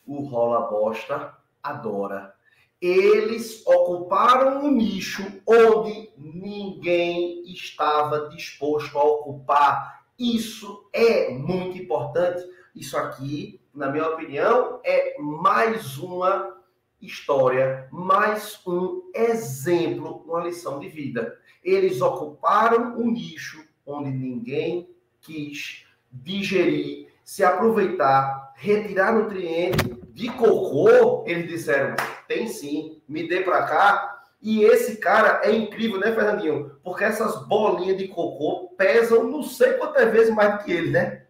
o 0.06 0.22
rola 0.26 0.68
bosta 0.70 1.36
adora. 1.62 2.36
Eles 2.80 3.66
ocuparam 3.66 4.64
um 4.64 4.72
nicho 4.72 5.42
onde 5.48 6.12
ninguém 6.16 7.42
estava 7.52 8.30
disposto 8.30 8.98
a 8.98 9.04
ocupar. 9.04 10.06
Isso 10.18 10.88
é 10.94 11.30
muito 11.34 11.78
importante. 11.78 12.44
Isso 12.76 12.96
aqui, 12.96 13.60
na 13.74 13.90
minha 13.90 14.08
opinião, 14.08 14.80
é 14.84 15.20
mais 15.20 15.98
uma 15.98 16.56
história, 17.02 17.88
mais 17.92 18.60
um 18.66 19.10
exemplo, 19.14 20.24
uma 20.28 20.44
lição 20.44 20.80
de 20.80 20.88
vida. 20.88 21.38
Eles 21.68 22.00
ocuparam 22.00 22.98
um 22.98 23.12
nicho 23.12 23.68
onde 23.86 24.10
ninguém 24.10 24.90
quis 25.20 25.84
digerir, 26.10 27.10
se 27.26 27.44
aproveitar, 27.44 28.54
retirar 28.56 29.14
nutrientes 29.14 29.86
de 30.14 30.30
cocô. 30.30 31.26
Eles 31.28 31.50
disseram: 31.50 31.94
tem 32.26 32.48
sim, 32.48 33.02
me 33.06 33.28
dê 33.28 33.42
para 33.42 33.64
cá. 33.64 34.24
E 34.42 34.64
esse 34.64 34.96
cara 34.96 35.42
é 35.44 35.54
incrível, 35.54 36.00
né, 36.00 36.16
Fernandinho? 36.16 36.80
Porque 36.82 37.04
essas 37.04 37.46
bolinhas 37.48 37.98
de 37.98 38.08
cocô 38.08 38.70
pesam 38.78 39.26
não 39.26 39.44
sei 39.44 39.74
quantas 39.74 40.10
vezes 40.10 40.34
mais 40.34 40.64
que 40.64 40.72
ele, 40.72 40.92
né? 40.92 41.26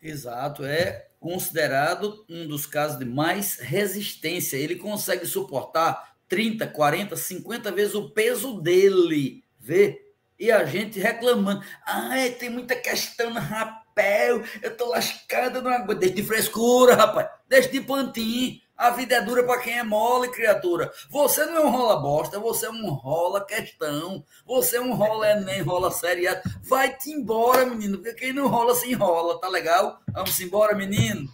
Exato, 0.00 0.64
é 0.64 1.08
considerado 1.20 2.24
um 2.30 2.46
dos 2.46 2.64
casos 2.64 2.98
de 2.98 3.04
mais 3.04 3.58
resistência. 3.58 4.56
Ele 4.56 4.76
consegue 4.76 5.26
suportar 5.26 6.16
30, 6.28 6.66
40, 6.66 7.14
50 7.14 7.72
vezes 7.72 7.94
o 7.94 8.08
peso 8.08 8.58
dele. 8.58 9.44
Vê? 9.66 10.00
E 10.38 10.52
a 10.52 10.64
gente 10.64 11.00
reclamando. 11.00 11.60
Ai, 11.84 12.30
tem 12.30 12.48
muita 12.48 12.76
questão 12.76 13.34
no 13.34 13.40
rapel. 13.40 14.44
Eu 14.62 14.76
tô 14.76 14.90
lascada, 14.90 15.60
não 15.60 15.72
aguento. 15.72 15.98
Deixa 15.98 16.14
de 16.14 16.22
frescura, 16.22 16.94
rapaz. 16.94 17.28
Deixa 17.48 17.68
de 17.68 17.80
plantinho. 17.80 18.60
A 18.76 18.90
vida 18.90 19.16
é 19.16 19.22
dura 19.22 19.42
para 19.42 19.58
quem 19.58 19.76
é 19.76 19.82
mole, 19.82 20.28
criatura. 20.28 20.92
Você 21.10 21.44
não 21.46 21.56
é 21.56 21.60
um 21.64 21.70
rola 21.70 21.96
bosta, 21.96 22.38
você 22.38 22.66
é 22.66 22.70
um 22.70 22.90
rola 22.90 23.44
questão. 23.44 24.22
Você 24.46 24.76
é 24.76 24.80
um 24.80 24.94
rola 24.94 25.34
nem 25.40 25.62
rola 25.62 25.90
seriado. 25.90 26.42
Vai-te 26.62 27.10
embora, 27.10 27.66
menino, 27.66 27.98
porque 27.98 28.14
quem 28.14 28.32
não 28.32 28.46
rola 28.46 28.72
se 28.76 28.88
enrola, 28.88 29.40
tá 29.40 29.48
legal? 29.48 29.98
Vamos 30.12 30.38
embora, 30.38 30.76
menino. 30.76 31.28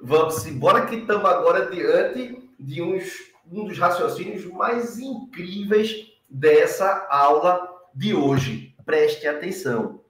Vamos 0.00 0.46
embora 0.46 0.86
que 0.86 0.94
estamos 0.94 1.24
agora 1.24 1.68
diante 1.70 2.50
de 2.60 2.82
uns, 2.82 3.04
um 3.50 3.64
dos 3.64 3.78
raciocínios 3.78 4.44
mais 4.44 4.96
incríveis 4.96 6.13
dessa 6.34 7.06
aula 7.08 7.72
de 7.94 8.12
hoje. 8.12 8.74
Preste 8.84 9.28
atenção. 9.28 10.00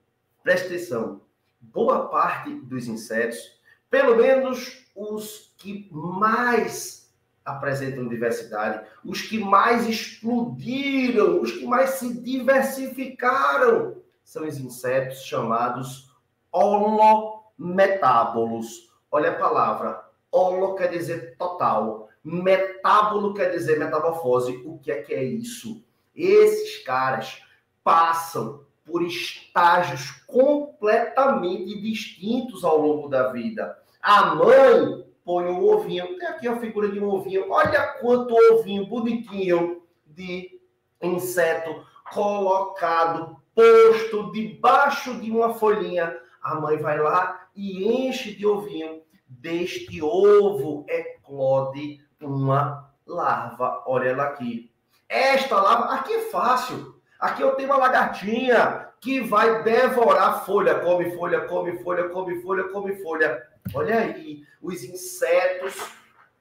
Preste 0.43 0.65
atenção. 0.67 1.21
Boa 1.61 2.09
parte 2.09 2.51
dos 2.51 2.89
insetos, 2.89 3.61
pelo 3.91 4.17
menos 4.17 4.87
os 4.97 5.55
que 5.59 5.87
mais 5.93 7.13
apresentam 7.45 8.09
diversidade, 8.09 8.87
os 9.05 9.21
que 9.21 9.39
mais 9.39 9.87
explodiram, 9.87 11.43
os 11.43 11.53
que 11.53 11.67
mais 11.67 11.91
se 11.91 12.23
diversificaram, 12.23 13.99
são 14.25 14.49
os 14.49 14.59
insetos 14.59 15.25
chamados 15.25 16.11
holometábolos. 16.51 18.91
Olha 19.11 19.33
a 19.33 19.39
palavra. 19.39 20.03
Holo 20.33 20.75
quer 20.75 20.89
dizer 20.89 21.37
total. 21.37 22.09
Metábolo 22.25 23.35
quer 23.35 23.51
dizer 23.51 23.79
metamorfose. 23.79 24.63
O 24.65 24.79
que 24.79 24.91
é 24.91 25.03
que 25.03 25.13
é 25.13 25.23
isso? 25.23 25.84
Esses 26.15 26.83
caras 26.85 27.43
passam 27.83 28.65
por 28.85 29.03
estágios 29.03 30.11
completamente 30.27 31.81
distintos 31.81 32.65
ao 32.65 32.79
longo 32.79 33.09
da 33.09 33.29
vida. 33.33 33.79
A 34.01 34.35
mãe 34.35 35.05
põe 35.25 35.47
um 35.47 35.65
ovinho, 35.65 36.19
tem 36.19 36.29
aqui 36.29 36.47
a 36.47 36.61
figura 36.61 36.89
de 36.91 37.01
um 37.01 37.09
ovinho, 37.09 37.51
olha 37.51 37.95
quanto 38.01 38.35
ovinho 38.53 38.87
bonitinho 38.87 39.83
de 40.07 40.61
inseto 41.03 41.85
colocado, 42.13 43.37
posto 43.55 44.31
debaixo 44.33 45.21
de 45.21 45.31
uma 45.31 45.55
folhinha. 45.55 46.17
A 46.43 46.57
mãe 46.57 46.77
vai 46.77 46.99
lá 46.99 47.49
e 47.57 48.07
enche 48.07 48.35
de 48.35 48.47
ovinho. 48.47 49.03
Deste 49.27 50.01
ovo 50.03 50.85
eclode 50.89 52.01
uma 52.21 52.91
larva. 53.07 53.83
Olha 53.87 54.11
ela 54.11 54.25
aqui. 54.25 54.74
Esta 55.09 55.61
larva, 55.61 55.95
aqui 55.95 56.13
é 56.13 56.31
fácil. 56.31 56.95
Aqui 57.19 57.43
eu 57.43 57.55
tenho 57.55 57.69
uma 57.69 57.79
lagartinha 57.79 58.89
que 59.01 59.21
vai 59.21 59.63
devorar 59.63 60.45
folha, 60.45 60.81
come 60.81 61.11
folha, 61.17 61.43
come 61.43 61.79
folha, 61.83 62.09
come 62.09 62.41
folha, 62.43 62.65
come 62.65 62.97
folha. 62.97 63.43
Olha 63.75 63.99
aí, 63.99 64.43
os 64.61 64.83
insetos 64.83 65.75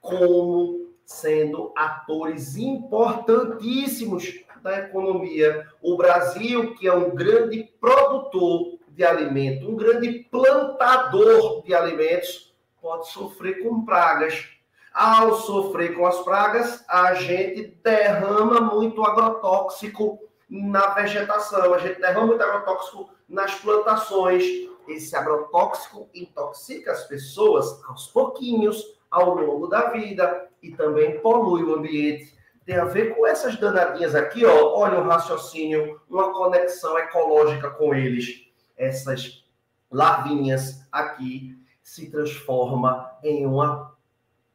como 0.00 0.92
sendo 1.04 1.72
atores 1.76 2.56
importantíssimos 2.56 4.40
da 4.62 4.78
economia. 4.78 5.66
O 5.82 5.96
Brasil, 5.96 6.74
que 6.74 6.88
é 6.88 6.92
um 6.92 7.14
grande 7.14 7.64
produtor 7.80 8.78
de 8.88 9.04
alimento, 9.04 9.70
um 9.70 9.76
grande 9.76 10.26
plantador 10.30 11.62
de 11.64 11.74
alimentos, 11.74 12.54
pode 12.80 13.08
sofrer 13.10 13.62
com 13.62 13.84
pragas. 13.84 14.48
Ao 14.94 15.34
sofrer 15.34 15.96
com 15.96 16.06
as 16.06 16.20
pragas, 16.20 16.84
a 16.88 17.14
gente 17.14 17.76
derrama 17.82 18.60
muito 18.60 19.04
agrotóxico 19.04 20.20
na 20.48 20.94
vegetação, 20.94 21.74
a 21.74 21.78
gente 21.78 22.00
derrama 22.00 22.28
muito 22.28 22.44
agrotóxico 22.44 23.10
nas 23.28 23.52
plantações. 23.56 24.44
Esse 24.86 25.16
agrotóxico 25.16 26.08
intoxica 26.14 26.92
as 26.92 27.08
pessoas 27.08 27.82
aos 27.88 28.06
pouquinhos, 28.06 28.96
ao 29.10 29.34
longo 29.34 29.66
da 29.66 29.90
vida, 29.90 30.48
e 30.62 30.70
também 30.70 31.18
polui 31.18 31.64
o 31.64 31.74
ambiente. 31.74 32.32
Tem 32.64 32.76
a 32.76 32.84
ver 32.84 33.16
com 33.16 33.26
essas 33.26 33.56
danadinhas 33.56 34.14
aqui, 34.14 34.44
ó. 34.46 34.78
Olha 34.78 35.00
um 35.00 35.08
raciocínio, 35.08 36.00
uma 36.08 36.32
conexão 36.32 36.96
ecológica 36.98 37.68
com 37.68 37.92
eles. 37.92 38.46
Essas 38.76 39.44
larvinhas 39.90 40.86
aqui 40.92 41.58
se 41.82 42.10
transforma 42.12 43.10
em 43.24 43.44
uma 43.44 43.93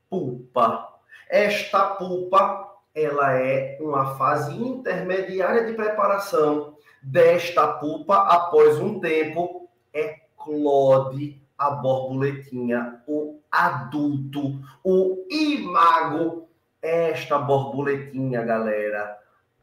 pulpa. 0.10 1.00
Esta 1.30 1.96
pulpa 1.96 2.70
ela 2.94 3.34
é 3.34 3.78
uma 3.80 4.16
fase 4.16 4.54
intermediária 4.56 5.66
de 5.66 5.74
preparação 5.74 6.76
desta 7.02 7.68
pulpa 7.68 8.16
após 8.28 8.80
um 8.80 9.00
tempo 9.00 9.70
eclode 9.94 11.42
a 11.58 11.72
borboletinha, 11.72 13.02
o 13.08 13.40
adulto, 13.52 14.60
o 14.84 15.26
imago. 15.30 16.48
Esta 16.82 17.38
borboletinha, 17.38 18.42
galera, 18.42 19.20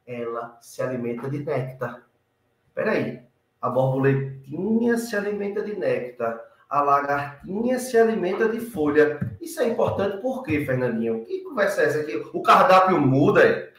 ela 0.07 0.59
se 0.61 0.83
alimenta 0.83 1.31
de 1.31 1.39
néctar. 1.39 2.03
Peraí, 2.75 3.23
a 3.61 3.71
borboletinha 3.71 4.99
se 4.99 5.17
alimenta 5.17 5.63
de 5.63 5.75
néctar 5.75 6.39
a 6.69 6.83
lagartinha 6.83 7.79
se 7.79 7.97
alimenta 7.97 8.49
de 8.49 8.61
folha. 8.61 9.19
Isso 9.41 9.61
é 9.61 9.69
importante 9.69 10.21
por 10.21 10.43
quê, 10.43 10.65
Fernandinho? 10.65 11.25
Que 11.25 11.43
conversa 11.43 11.83
é 11.83 11.85
essa 11.87 12.01
aqui? 12.01 12.23
O 12.33 12.43
cardápio 12.43 13.01
muda? 13.01 13.73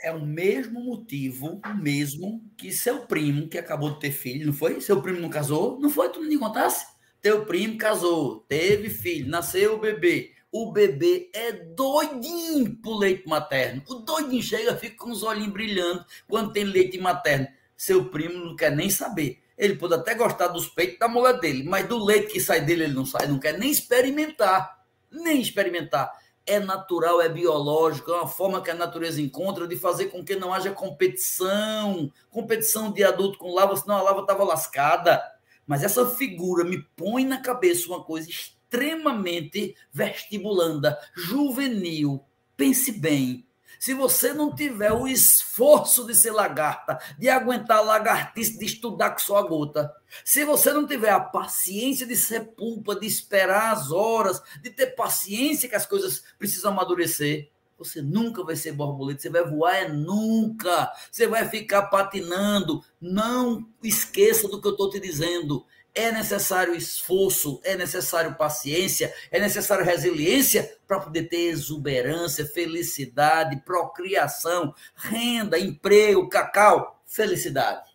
É 0.00 0.12
o 0.12 0.24
mesmo 0.24 0.80
motivo, 0.80 1.60
o 1.64 1.74
mesmo 1.74 2.42
que 2.56 2.72
seu 2.72 3.00
primo, 3.06 3.48
que 3.48 3.58
acabou 3.58 3.90
de 3.90 4.00
ter 4.00 4.10
filho, 4.10 4.46
não 4.46 4.52
foi? 4.52 4.80
Seu 4.80 5.00
primo 5.00 5.20
não 5.20 5.30
casou? 5.30 5.78
Não 5.80 5.88
foi? 5.88 6.08
Tu 6.10 6.20
não 6.20 6.28
me 6.28 6.38
contasse? 6.38 6.86
Teu 7.22 7.46
primo 7.46 7.78
casou, 7.78 8.44
teve 8.48 8.90
filho, 8.90 9.30
nasceu 9.30 9.74
o 9.74 9.78
bebê. 9.78 10.32
O 10.52 10.70
bebê 10.72 11.30
é 11.34 11.52
doidinho 11.52 12.76
pro 12.76 12.96
leite 12.96 13.26
materno. 13.26 13.82
O 13.88 13.94
doidinho 13.94 14.42
chega, 14.42 14.76
fica 14.76 14.96
com 14.96 15.10
os 15.10 15.22
olhinhos 15.22 15.52
brilhando 15.52 16.04
quando 16.28 16.52
tem 16.52 16.64
leite 16.64 16.98
materno. 16.98 17.48
Seu 17.76 18.10
primo 18.10 18.44
não 18.44 18.56
quer 18.56 18.76
nem 18.76 18.88
saber 18.88 19.42
ele 19.56 19.76
pode 19.76 19.94
até 19.94 20.14
gostar 20.14 20.48
dos 20.48 20.68
peitos 20.68 20.98
da 20.98 21.08
mulher 21.08 21.38
dele, 21.38 21.62
mas 21.64 21.86
do 21.86 22.02
leite 22.02 22.32
que 22.32 22.40
sai 22.40 22.60
dele 22.60 22.84
ele 22.84 22.94
não 22.94 23.06
sai, 23.06 23.26
não 23.26 23.38
quer 23.38 23.58
nem 23.58 23.70
experimentar. 23.70 24.84
Nem 25.10 25.40
experimentar. 25.40 26.12
É 26.46 26.58
natural, 26.58 27.22
é 27.22 27.28
biológico, 27.28 28.10
é 28.10 28.16
uma 28.16 28.28
forma 28.28 28.60
que 28.60 28.70
a 28.70 28.74
natureza 28.74 29.20
encontra 29.20 29.66
de 29.66 29.76
fazer 29.76 30.06
com 30.06 30.24
que 30.24 30.36
não 30.36 30.52
haja 30.52 30.72
competição. 30.72 32.12
Competição 32.30 32.92
de 32.92 33.04
adulto 33.04 33.38
com 33.38 33.54
lava, 33.54 33.76
senão 33.76 33.96
a 33.96 34.02
lava 34.02 34.20
estava 34.20 34.44
lascada. 34.44 35.22
Mas 35.66 35.82
essa 35.82 36.06
figura 36.10 36.64
me 36.64 36.82
põe 36.96 37.24
na 37.24 37.40
cabeça 37.40 37.88
uma 37.88 38.02
coisa 38.02 38.28
extremamente 38.28 39.74
vestibulanda, 39.92 40.98
juvenil. 41.14 42.24
Pense 42.56 42.92
bem, 42.92 43.46
se 43.84 43.92
você 43.92 44.32
não 44.32 44.54
tiver 44.54 44.92
o 44.92 45.06
esforço 45.06 46.06
de 46.06 46.14
ser 46.14 46.30
lagarta, 46.30 46.98
de 47.18 47.28
aguentar 47.28 47.84
lagartice, 47.84 48.58
de 48.58 48.64
estudar 48.64 49.10
com 49.10 49.18
sua 49.18 49.42
gota, 49.42 49.92
se 50.24 50.42
você 50.42 50.72
não 50.72 50.86
tiver 50.86 51.10
a 51.10 51.20
paciência 51.20 52.06
de 52.06 52.16
ser 52.16 52.54
pulpa, 52.56 52.98
de 52.98 53.06
esperar 53.06 53.74
as 53.74 53.92
horas, 53.92 54.40
de 54.62 54.70
ter 54.70 54.94
paciência 54.94 55.68
que 55.68 55.74
as 55.74 55.84
coisas 55.84 56.24
precisam 56.38 56.72
amadurecer, 56.72 57.50
você 57.76 58.00
nunca 58.00 58.42
vai 58.42 58.56
ser 58.56 58.72
borboleta, 58.72 59.20
você 59.20 59.28
vai 59.28 59.44
voar 59.44 59.74
é 59.74 59.88
nunca. 59.88 60.90
Você 61.10 61.26
vai 61.26 61.46
ficar 61.46 61.82
patinando. 61.88 62.82
Não 62.98 63.68
esqueça 63.82 64.48
do 64.48 64.62
que 64.62 64.66
eu 64.66 64.72
estou 64.72 64.88
te 64.88 64.98
dizendo. 64.98 65.66
É 65.94 66.10
necessário 66.10 66.74
esforço, 66.74 67.60
é 67.62 67.76
necessário 67.76 68.34
paciência, 68.34 69.14
é 69.30 69.38
necessário 69.38 69.84
resiliência 69.84 70.76
para 70.88 70.98
poder 70.98 71.24
ter 71.28 71.46
exuberância, 71.46 72.44
felicidade, 72.44 73.62
procriação, 73.64 74.74
renda, 74.96 75.56
emprego, 75.58 76.28
cacau, 76.28 77.00
felicidade. 77.06 77.94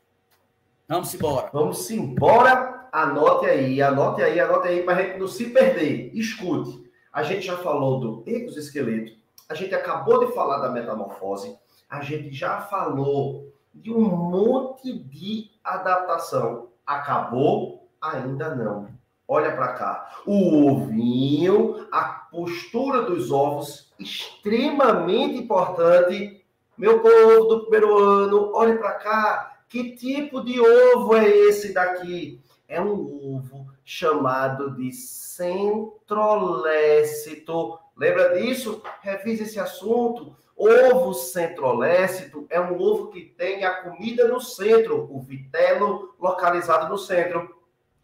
Vamos 0.87 1.13
embora. 1.13 1.49
Vamos 1.51 1.91
embora. 1.91 2.87
Anote 2.91 3.45
aí, 3.45 3.81
anote 3.81 4.23
aí, 4.23 4.39
anote 4.39 4.67
aí 4.67 4.83
para 4.83 4.95
a 4.97 5.01
gente 5.03 5.19
não 5.19 5.27
se 5.27 5.49
perder. 5.49 6.09
Escute. 6.13 6.89
A 7.11 7.21
gente 7.23 7.45
já 7.45 7.57
falou 7.57 7.99
do 7.99 8.23
exoesqueleto, 8.25 9.13
a 9.47 9.53
gente 9.53 9.73
acabou 9.75 10.25
de 10.25 10.33
falar 10.33 10.59
da 10.59 10.69
metamorfose, 10.69 11.57
a 11.89 12.01
gente 12.01 12.31
já 12.31 12.61
falou 12.61 13.51
de 13.73 13.91
um 13.91 14.01
monte 14.01 14.93
de 14.93 15.51
adaptação. 15.63 16.69
Acabou? 16.85 17.78
Ainda 18.01 18.55
não. 18.55 18.89
Olha 19.27 19.55
para 19.55 19.73
cá. 19.73 20.09
O 20.25 20.71
ovinho, 20.71 21.87
a 21.91 22.03
postura 22.31 23.03
dos 23.03 23.31
ovos, 23.31 23.93
extremamente 23.99 25.37
importante. 25.37 26.43
Meu 26.77 26.99
povo 26.99 27.45
do 27.45 27.61
primeiro 27.61 27.97
ano, 27.97 28.51
olhe 28.55 28.77
para 28.77 28.91
cá. 28.93 29.57
Que 29.67 29.95
tipo 29.95 30.43
de 30.43 30.59
ovo 30.59 31.15
é 31.15 31.27
esse 31.27 31.73
daqui? 31.73 32.41
É 32.67 32.81
um 32.81 33.35
ovo 33.35 33.67
chamado 33.85 34.75
de 34.75 34.91
centrolécito. 34.91 37.77
Lembra 37.95 38.39
disso? 38.39 38.81
Revise 39.01 39.43
esse 39.43 39.59
assunto. 39.59 40.35
Ovo 40.55 41.13
centrolécito 41.13 42.47
é 42.49 42.59
um 42.59 42.81
ovo 42.81 43.09
que 43.09 43.21
tem 43.21 43.63
a 43.63 43.81
comida 43.81 44.27
no 44.27 44.41
centro, 44.41 45.07
o 45.09 45.21
vitelo 45.21 46.13
localizado 46.19 46.89
no 46.89 46.97
centro. 46.97 47.58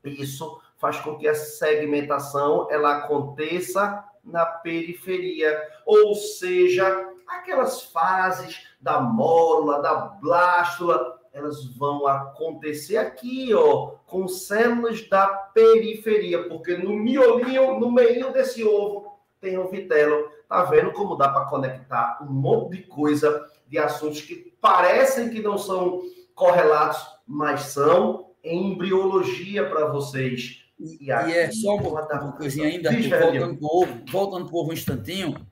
Isso 0.10 0.62
faz 0.78 0.99
com 0.99 1.18
que 1.18 1.28
a 1.28 1.36
segmentação 1.36 2.68
ela 2.70 2.97
aconteça 2.97 4.03
na 4.24 4.45
periferia, 4.45 5.62
ou 5.86 6.16
seja, 6.16 7.08
aquelas 7.28 7.84
fases 7.84 8.68
da 8.82 8.99
mórula, 8.99 9.82
da 9.82 9.95
blástula, 9.95 11.20
elas 11.32 11.66
vão 11.76 12.08
acontecer 12.08 12.97
aqui, 12.97 13.53
ó, 13.53 13.95
com 14.08 14.28
células 14.28 15.08
da 15.10 15.28
periferia, 15.28 16.47
porque 16.47 16.78
no 16.78 16.93
miolinho, 16.95 17.80
no 17.80 17.91
meio 17.91 18.32
desse 18.32 18.64
ovo, 18.64 19.20
tem 19.41 19.60
um 19.60 19.68
vitelo. 19.68 20.30
Tá 20.47 20.64
vendo 20.64 20.93
como 20.93 21.16
dá 21.16 21.30
para 21.30 21.45
conectar 21.45 22.20
um 22.22 22.32
monte 22.32 22.78
de 22.78 22.84
coisa, 22.84 23.45
de 23.68 23.78
assuntos 23.78 24.22
que 24.22 24.56
parecem 24.62 25.30
que 25.30 25.41
não 25.41 25.58
são 25.58 26.01
correlatos, 26.34 27.06
mas 27.28 27.62
são 27.64 28.32
embriologia 28.46 29.68
para 29.68 29.88
vocês. 29.91 30.64
E, 30.80 31.06
e, 31.06 31.12
é 31.12 31.52
só 31.52 31.76
uma, 31.76 32.02
uma 32.02 32.32
coisinha 32.34 32.68
ainda, 32.68 32.91
voltando 32.91 33.58
para 33.58 33.66
o 33.66 33.82
ovo, 33.82 34.02
voltando 34.12 34.46
para 34.46 34.58
ovo 34.58 34.70
um 34.70 34.74
instantinho, 34.74 35.48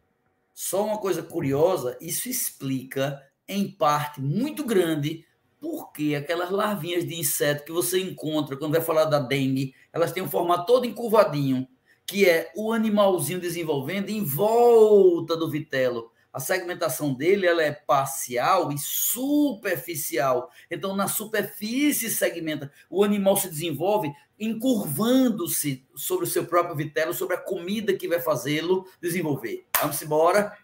só 0.53 0.85
uma 0.85 0.97
coisa 0.97 1.23
curiosa, 1.23 1.97
isso 1.99 2.29
explica, 2.29 3.21
em 3.47 3.69
parte 3.69 4.21
muito 4.21 4.63
grande, 4.63 5.25
porque 5.59 6.15
aquelas 6.15 6.51
larvinhas 6.51 7.05
de 7.05 7.15
inseto 7.15 7.63
que 7.63 7.71
você 7.71 7.99
encontra 8.01 8.57
quando 8.57 8.73
vai 8.73 8.81
falar 8.81 9.05
da 9.05 9.19
dengue, 9.19 9.73
elas 9.91 10.11
têm 10.11 10.21
um 10.21 10.29
formato 10.29 10.65
todo 10.65 10.85
encurvadinho, 10.85 11.67
que 12.05 12.29
é 12.29 12.51
o 12.55 12.71
animalzinho 12.71 13.39
desenvolvendo 13.39 14.09
em 14.09 14.23
volta 14.23 15.37
do 15.37 15.49
vitelo. 15.49 16.11
A 16.33 16.39
segmentação 16.39 17.13
dele 17.13 17.45
ela 17.45 17.61
é 17.61 17.71
parcial 17.71 18.71
e 18.71 18.77
superficial. 18.79 20.49
Então, 20.69 20.95
na 20.95 21.07
superfície 21.07 22.09
segmenta. 22.09 22.71
O 22.89 23.03
animal 23.03 23.37
se 23.37 23.47
desenvolve 23.47 24.11
encurvando-se 24.39 25.85
sobre 25.95 26.25
o 26.25 26.27
seu 26.27 26.45
próprio 26.45 26.75
vitelo, 26.75 27.13
sobre 27.13 27.35
a 27.35 27.39
comida 27.39 27.93
que 27.93 28.07
vai 28.07 28.19
fazê-lo 28.19 28.87
desenvolver. 28.99 29.67
Vamos 29.79 30.01
embora. 30.01 30.57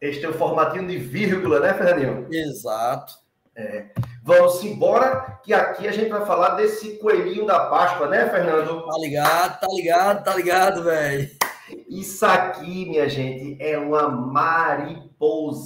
Este 0.00 0.24
é 0.24 0.28
o 0.28 0.34
formatinho 0.34 0.86
de 0.86 0.96
vírgula, 0.96 1.58
né, 1.58 1.74
Fernandinho? 1.74 2.28
Exato. 2.30 3.14
É. 3.56 3.86
Vamos 4.22 4.62
embora, 4.62 5.40
que 5.42 5.52
aqui 5.52 5.88
a 5.88 5.92
gente 5.92 6.10
vai 6.10 6.24
falar 6.26 6.56
desse 6.56 6.98
coelhinho 6.98 7.46
da 7.46 7.66
Páscoa, 7.66 8.06
né, 8.06 8.28
Fernando? 8.30 8.84
Tá 8.84 8.98
ligado, 8.98 9.60
tá 9.60 9.66
ligado, 9.70 10.24
tá 10.24 10.34
ligado, 10.36 10.84
velho. 10.84 11.30
Isso 11.88 12.24
aqui, 12.24 12.86
minha 12.86 13.08
gente, 13.08 13.56
é 13.60 13.76
uma 13.78 14.08
mariposa. 14.08 15.64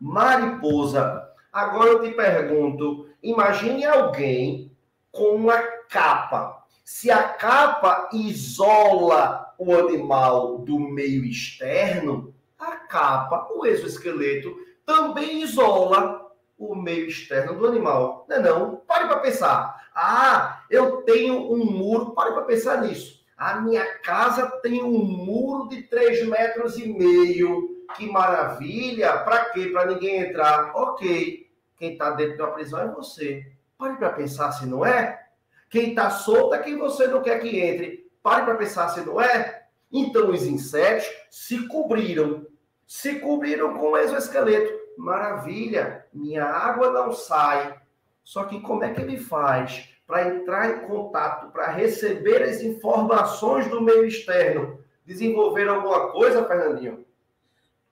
Mariposa. 0.00 1.28
Agora 1.52 1.90
eu 1.90 2.02
te 2.02 2.10
pergunto, 2.10 3.08
imagine 3.22 3.84
alguém 3.84 4.76
com 5.10 5.36
uma 5.36 5.58
capa. 5.88 6.64
Se 6.84 7.10
a 7.10 7.22
capa 7.28 8.10
isola 8.12 9.54
o 9.58 9.74
animal 9.74 10.58
do 10.58 10.78
meio 10.78 11.24
externo, 11.24 12.34
a 12.58 12.76
capa, 12.76 13.48
o 13.54 13.64
exoesqueleto, 13.64 14.54
também 14.84 15.42
isola 15.42 16.30
o 16.58 16.74
meio 16.74 17.06
externo 17.06 17.58
do 17.58 17.66
animal. 17.66 18.26
Não 18.28 18.36
é 18.36 18.40
não? 18.40 18.76
Pare 18.86 19.06
para 19.06 19.20
pensar. 19.20 19.88
Ah, 19.94 20.62
eu 20.70 21.02
tenho 21.02 21.52
um 21.52 21.64
muro. 21.64 22.12
Pare 22.12 22.32
para 22.32 22.42
pensar 22.42 22.82
nisso. 22.82 23.23
A 23.36 23.60
minha 23.60 23.84
casa 23.98 24.46
tem 24.62 24.82
um 24.82 25.04
muro 25.04 25.68
de 25.68 25.82
3 25.82 26.26
metros 26.28 26.78
e 26.78 26.86
meio. 26.86 27.84
Que 27.96 28.10
maravilha. 28.10 29.18
Para 29.18 29.46
quê? 29.46 29.66
Para 29.66 29.86
ninguém 29.86 30.20
entrar. 30.20 30.72
Ok. 30.74 31.50
Quem 31.76 31.92
está 31.92 32.10
dentro 32.10 32.38
da 32.38 32.46
prisão 32.48 32.80
é 32.80 32.88
você. 32.88 33.52
Pare 33.76 33.96
para 33.96 34.10
pensar 34.10 34.52
se 34.52 34.66
não 34.66 34.86
é. 34.86 35.26
Quem 35.68 35.90
está 35.90 36.10
solto 36.10 36.54
é 36.54 36.58
quem 36.58 36.78
você 36.78 37.06
não 37.06 37.22
quer 37.22 37.40
que 37.40 37.58
entre. 37.58 38.10
Pare 38.22 38.44
para 38.44 38.54
pensar 38.54 38.88
se 38.88 39.00
não 39.00 39.20
é. 39.20 39.66
Então 39.92 40.30
os 40.30 40.44
insetos 40.44 41.06
se 41.30 41.66
cobriram. 41.66 42.46
Se 42.86 43.18
cobriram 43.20 43.74
com 43.76 43.92
o 43.92 43.96
exoesqueleto 43.96 44.72
maravilha, 44.96 46.06
minha 46.12 46.44
água 46.44 46.90
não 46.90 47.12
sai. 47.12 47.78
Só 48.22 48.44
que 48.44 48.60
como 48.60 48.84
é 48.84 48.92
que 48.92 49.00
ele 49.00 49.18
faz 49.18 49.93
para 50.06 50.28
entrar 50.28 50.70
em 50.70 50.86
contato, 50.86 51.50
para 51.50 51.70
receber 51.70 52.42
as 52.42 52.60
informações 52.62 53.68
do 53.68 53.80
meio 53.80 54.04
externo? 54.04 54.78
Desenvolver 55.04 55.68
alguma 55.68 56.12
coisa, 56.12 56.46
Fernandinho? 56.46 57.04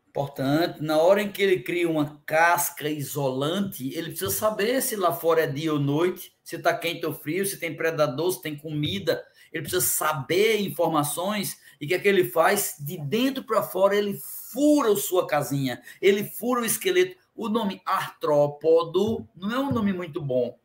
Importante, 0.08 0.82
na 0.82 0.98
hora 0.98 1.22
em 1.22 1.32
que 1.32 1.42
ele 1.42 1.62
cria 1.62 1.88
uma 1.88 2.20
casca 2.26 2.86
isolante, 2.86 3.96
ele 3.96 4.10
precisa 4.10 4.30
saber 4.30 4.82
se 4.82 4.94
lá 4.94 5.10
fora 5.10 5.44
é 5.44 5.46
dia 5.46 5.72
ou 5.72 5.78
noite, 5.78 6.36
se 6.44 6.56
está 6.56 6.76
quente 6.76 7.06
ou 7.06 7.14
frio, 7.14 7.46
se 7.46 7.58
tem 7.58 7.74
predador, 7.74 8.30
se 8.30 8.42
tem 8.42 8.54
comida. 8.54 9.24
Ele 9.50 9.62
precisa 9.62 9.80
saber 9.80 10.60
informações 10.60 11.58
e 11.80 11.86
o 11.86 11.88
que 11.88 11.94
é 11.94 11.98
que 11.98 12.08
ele 12.08 12.24
faz 12.24 12.76
de 12.78 12.98
dentro 12.98 13.42
para 13.42 13.62
fora, 13.62 13.96
ele 13.96 14.18
fura 14.52 14.94
sua 14.96 15.26
casinha, 15.26 15.80
ele 16.00 16.24
fura 16.24 16.60
o 16.60 16.64
esqueleto. 16.64 17.16
O 17.34 17.48
nome 17.48 17.80
artrópodo 17.86 19.26
não 19.34 19.50
é 19.50 19.58
um 19.58 19.72
nome 19.72 19.94
muito 19.94 20.20
bom. 20.20 20.58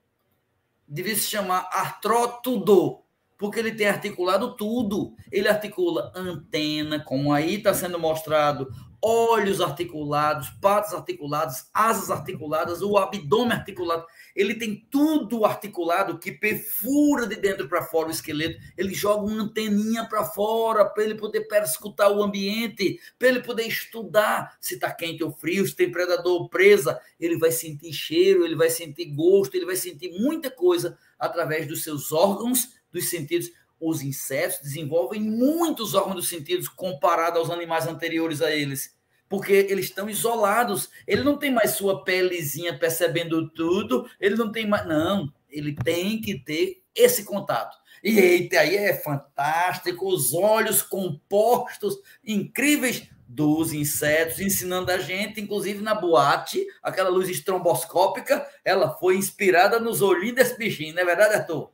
Devia 0.88 1.16
se 1.16 1.30
chamar 1.30 1.70
artrótudo, 1.72 3.04
porque 3.38 3.60
ele 3.60 3.72
tem 3.74 3.88
articulado 3.88 4.56
tudo. 4.56 5.14
Ele 5.32 5.48
articula 5.48 6.12
antena, 6.16 7.04
como 7.04 7.34
aí 7.34 7.56
está 7.56 7.74
sendo 7.74 8.00
mostrado, 8.00 8.68
olhos 9.02 9.62
articulados, 9.62 10.50
patas 10.62 10.93
articuladas, 10.93 11.70
asas 11.74 12.10
articuladas, 12.10 12.82
o 12.82 12.98
abdômen 12.98 13.54
articulado. 13.54 14.06
Ele 14.36 14.56
tem 14.56 14.88
tudo 14.89 15.45
articulado 15.45 16.20
que 16.20 16.32
perfura 16.32 17.26
de 17.28 17.36
dentro 17.36 17.68
para 17.68 17.84
fora 17.84 18.08
o 18.08 18.12
esqueleto. 18.12 18.60
Ele 18.78 18.93
joga 18.93 19.24
uma 19.24 19.43
anteninha 19.43 20.06
para 20.06 20.24
fora 20.24 20.86
para 20.86 21.04
ele 21.04 21.16
poder 21.16 21.41
perscutar 21.41 22.12
o 22.12 22.22
ambiente, 22.22 23.00
para 23.18 23.30
ele 23.30 23.41
poder 23.41 23.68
estudar 23.68 24.58
se 24.60 24.76
está 24.76 24.91
quente 24.91 25.24
ou 25.24 25.32
frio, 25.32 25.66
se 25.66 25.76
tem 25.76 25.91
predador 25.91 26.41
ou 26.41 26.50
presa. 26.50 27.00
Ele 27.20 27.38
vai 27.38 27.52
sentir 27.52 27.93
cheiro, 27.93 28.45
ele 28.45 28.56
vai 28.56 28.70
sentir 28.70 29.06
gosto, 29.06 29.56
ele 29.56 29.66
vai 29.66 29.76
sentir 29.76 30.20
muita 30.20 30.50
coisa 30.52 30.98
através 31.20 31.68
dos 31.68 31.84
seus 31.84 32.12
órgãos, 32.12 32.76
dos 32.91 33.10
sentidos 33.10 33.52
os 33.80 34.02
insetos 34.02 34.60
desenvolvem 34.62 35.22
muitos 35.22 35.94
órgãos 35.94 36.16
dos 36.16 36.30
sentidos 36.30 36.68
comparado 36.68 37.40
aos 37.40 37.50
animais 37.50 37.88
anteriores 37.88 38.42
a 38.42 38.52
eles, 38.52 38.96
porque 39.30 39.54
eles 39.54 39.86
estão 39.86 40.10
isolados. 40.10 40.90
Ele 41.06 41.24
não 41.24 41.38
tem 41.38 41.52
mais 41.52 41.72
sua 41.72 42.04
pelezinha 42.04 42.78
percebendo 42.78 43.50
tudo, 43.50 44.10
ele 44.20 44.36
não 44.36 44.52
tem 44.52 44.68
mais. 44.68 44.88
Não, 44.88 45.32
ele 45.50 45.74
tem 45.74 46.20
que 46.20 46.40
ter 46.40 46.82
esse 46.96 47.24
contato. 47.24 47.78
E 48.04 48.20
eita, 48.20 48.60
aí 48.60 48.76
é 48.76 48.94
fantástico, 48.94 50.08
os 50.08 50.34
olhos 50.34 50.82
compostos, 50.82 51.98
incríveis 52.26 53.10
dos 53.28 53.74
insetos, 53.74 54.40
ensinando 54.40 54.92
a 54.92 54.98
gente, 54.98 55.42
inclusive 55.42 55.82
na 55.82 55.94
boate, 55.94 56.66
aquela 56.82 57.10
luz 57.10 57.28
estromboscópica, 57.28 58.48
ela 58.64 58.96
foi 58.98 59.18
inspirada 59.18 59.80
nos 59.80 60.02
olhinhos 60.02 60.36
desse 60.36 60.58
bichinho, 60.58 60.96
não 60.96 61.02
é 61.02 61.06
verdade, 61.06 61.36
Arthur? 61.36 61.70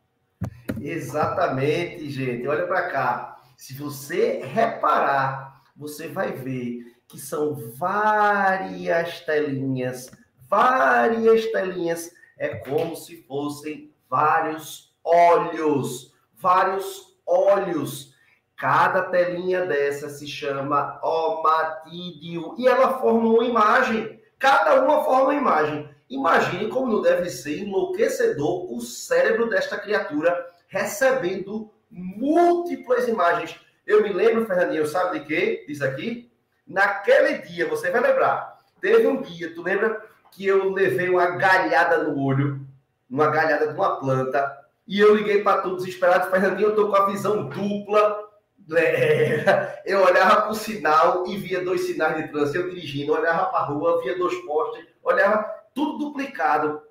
Exatamente, 0.79 2.09
gente. 2.09 2.47
Olha 2.47 2.67
para 2.67 2.89
cá. 2.89 3.41
Se 3.55 3.73
você 3.73 4.41
reparar, 4.43 5.61
você 5.75 6.07
vai 6.07 6.31
ver 6.31 6.83
que 7.07 7.17
são 7.17 7.55
várias 7.77 9.21
telinhas, 9.21 10.11
várias 10.49 11.45
telinhas, 11.51 12.11
é 12.37 12.55
como 12.55 12.95
se 12.95 13.23
fossem 13.23 13.93
vários 14.09 14.93
olhos, 15.03 16.13
vários 16.35 17.17
olhos. 17.25 18.13
Cada 18.57 19.03
telinha 19.03 19.65
dessa 19.65 20.09
se 20.09 20.27
chama 20.27 20.99
omatídeo 21.03 22.55
e 22.57 22.67
ela 22.67 22.99
forma 22.99 23.29
uma 23.29 23.43
imagem. 23.43 24.21
Cada 24.39 24.83
uma 24.83 25.03
forma 25.03 25.23
uma 25.23 25.35
imagem. 25.35 25.92
Imagine 26.10 26.70
como 26.70 26.91
não 26.91 27.01
deve 27.01 27.30
ser 27.30 27.60
enlouquecedor 27.60 28.72
o 28.72 28.82
cérebro 28.82 29.49
desta 29.49 29.78
criatura 29.78 30.47
recebendo 30.68 31.72
múltiplas 31.89 33.08
imagens. 33.08 33.60
Eu 33.86 34.01
me 34.01 34.12
lembro, 34.12 34.45
Fernandinho, 34.45 34.88
sabe 34.88 35.20
de 35.20 35.26
quê? 35.26 35.66
Diz 35.68 35.82
aqui. 35.82 36.32
Naquele 36.66 37.39
dia, 37.39 37.68
você 37.68 37.91
vai 37.91 38.01
lembrar, 38.01 38.60
teve 38.80 39.06
um 39.06 39.22
dia, 39.22 39.54
tu 39.54 39.62
lembra 39.62 40.01
que 40.32 40.47
eu 40.47 40.72
levei 40.72 41.10
uma 41.10 41.32
galhada 41.32 42.04
no 42.04 42.18
olho, 42.24 42.66
uma 43.10 43.30
galhada 43.30 43.68
de 43.68 43.74
uma 43.74 43.99
planta, 43.99 44.64
e 44.88 44.99
eu 44.99 45.14
liguei 45.14 45.43
para 45.43 45.62
todos 45.62 45.84
desesperado, 45.84 46.32
Fernandinho, 46.32 46.70
eu 46.70 46.76
tô 46.76 46.89
com 46.89 46.95
a 46.95 47.06
visão 47.06 47.47
dupla. 47.49 48.30
É, 48.76 49.82
eu 49.86 50.01
olhava 50.04 50.43
para 50.43 50.51
o 50.51 50.56
sinal 50.56 51.28
e 51.28 51.38
via 51.38 51.64
dois 51.64 51.82
sinais 51.82 52.16
de 52.16 52.30
trânsito, 52.30 52.58
eu 52.58 52.70
dirigindo, 52.70 53.14
olhava 53.14 53.45
para 53.47 53.60
a 53.60 53.66
rua, 53.66 54.01
via 54.01 54.18
dois 54.18 54.34
postes, 54.45 54.86
olhava 55.04 55.45
tudo 55.74 55.97
duplicado, 55.97 56.82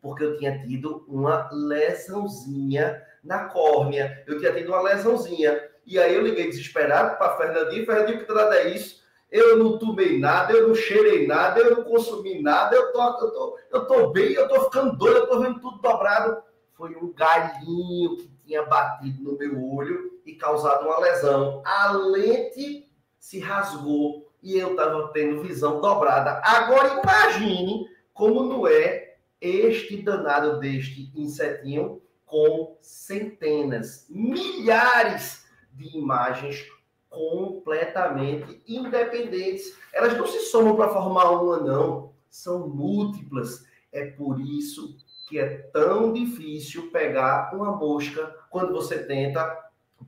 porque 0.00 0.24
eu 0.24 0.36
tinha 0.38 0.60
tido 0.62 1.04
uma 1.08 1.48
lesãozinha 1.52 3.02
na 3.22 3.44
córnea, 3.44 4.22
eu 4.26 4.38
tinha 4.38 4.52
tido 4.52 4.68
uma 4.68 4.82
lesãozinha. 4.82 5.60
E 5.86 5.98
aí 5.98 6.14
eu 6.14 6.22
liguei 6.22 6.48
desesperado 6.48 7.16
para 7.18 7.36
Fernandinho, 7.36 7.86
Fernandinho, 7.86 8.24
que 8.24 8.32
nada 8.32 8.56
é 8.56 8.68
isso? 8.70 9.02
Eu 9.30 9.56
não 9.56 9.78
tomei 9.78 10.18
nada, 10.18 10.52
eu 10.52 10.68
não 10.68 10.74
cheirei 10.74 11.26
nada, 11.26 11.60
eu 11.60 11.76
não 11.76 11.84
consumi 11.84 12.42
nada, 12.42 12.76
eu 12.76 12.92
tô, 12.92 13.02
eu 13.02 13.30
tô, 13.30 13.58
eu 13.70 13.86
tô 13.86 14.10
bem, 14.10 14.32
eu 14.32 14.46
tô 14.46 14.64
ficando 14.64 14.96
doido, 14.96 15.16
eu 15.16 15.26
tô 15.26 15.40
vendo 15.40 15.60
tudo 15.60 15.80
dobrado. 15.80 16.42
Foi 16.74 16.94
um 16.96 17.12
galinho 17.12 18.16
que 18.18 18.30
tinha 18.44 18.62
batido 18.64 19.22
no 19.22 19.38
meu 19.38 19.74
olho 19.74 20.20
e 20.26 20.34
causado 20.34 20.84
uma 20.84 20.98
lesão. 21.00 21.62
A 21.64 21.92
lente 21.92 22.90
se 23.18 23.38
rasgou 23.38 24.30
e 24.42 24.58
eu 24.58 24.72
estava 24.72 25.08
tendo 25.12 25.42
visão 25.42 25.80
dobrada. 25.80 26.42
Agora 26.44 27.00
imagine 27.00 27.86
como 28.12 28.44
não 28.44 28.66
é 28.66 29.16
este 29.40 30.02
danado 30.02 30.60
deste 30.60 31.10
insetinho 31.14 32.00
com 32.24 32.78
centenas, 32.80 34.06
milhares 34.08 35.44
de 35.72 35.96
imagens 35.96 36.66
completamente 37.10 38.62
independentes. 38.66 39.76
Elas 39.92 40.16
não 40.16 40.26
se 40.26 40.40
somam 40.46 40.74
para 40.74 40.88
formar 40.88 41.30
uma, 41.30 41.58
não. 41.58 42.14
São 42.30 42.68
múltiplas. 42.68 43.66
É 43.92 44.06
por 44.06 44.40
isso 44.40 44.96
que 45.28 45.38
é 45.38 45.58
tão 45.72 46.12
difícil 46.12 46.90
pegar 46.90 47.54
uma 47.54 47.76
mosca 47.76 48.34
quando 48.50 48.72
você 48.72 49.04
tenta. 49.04 49.58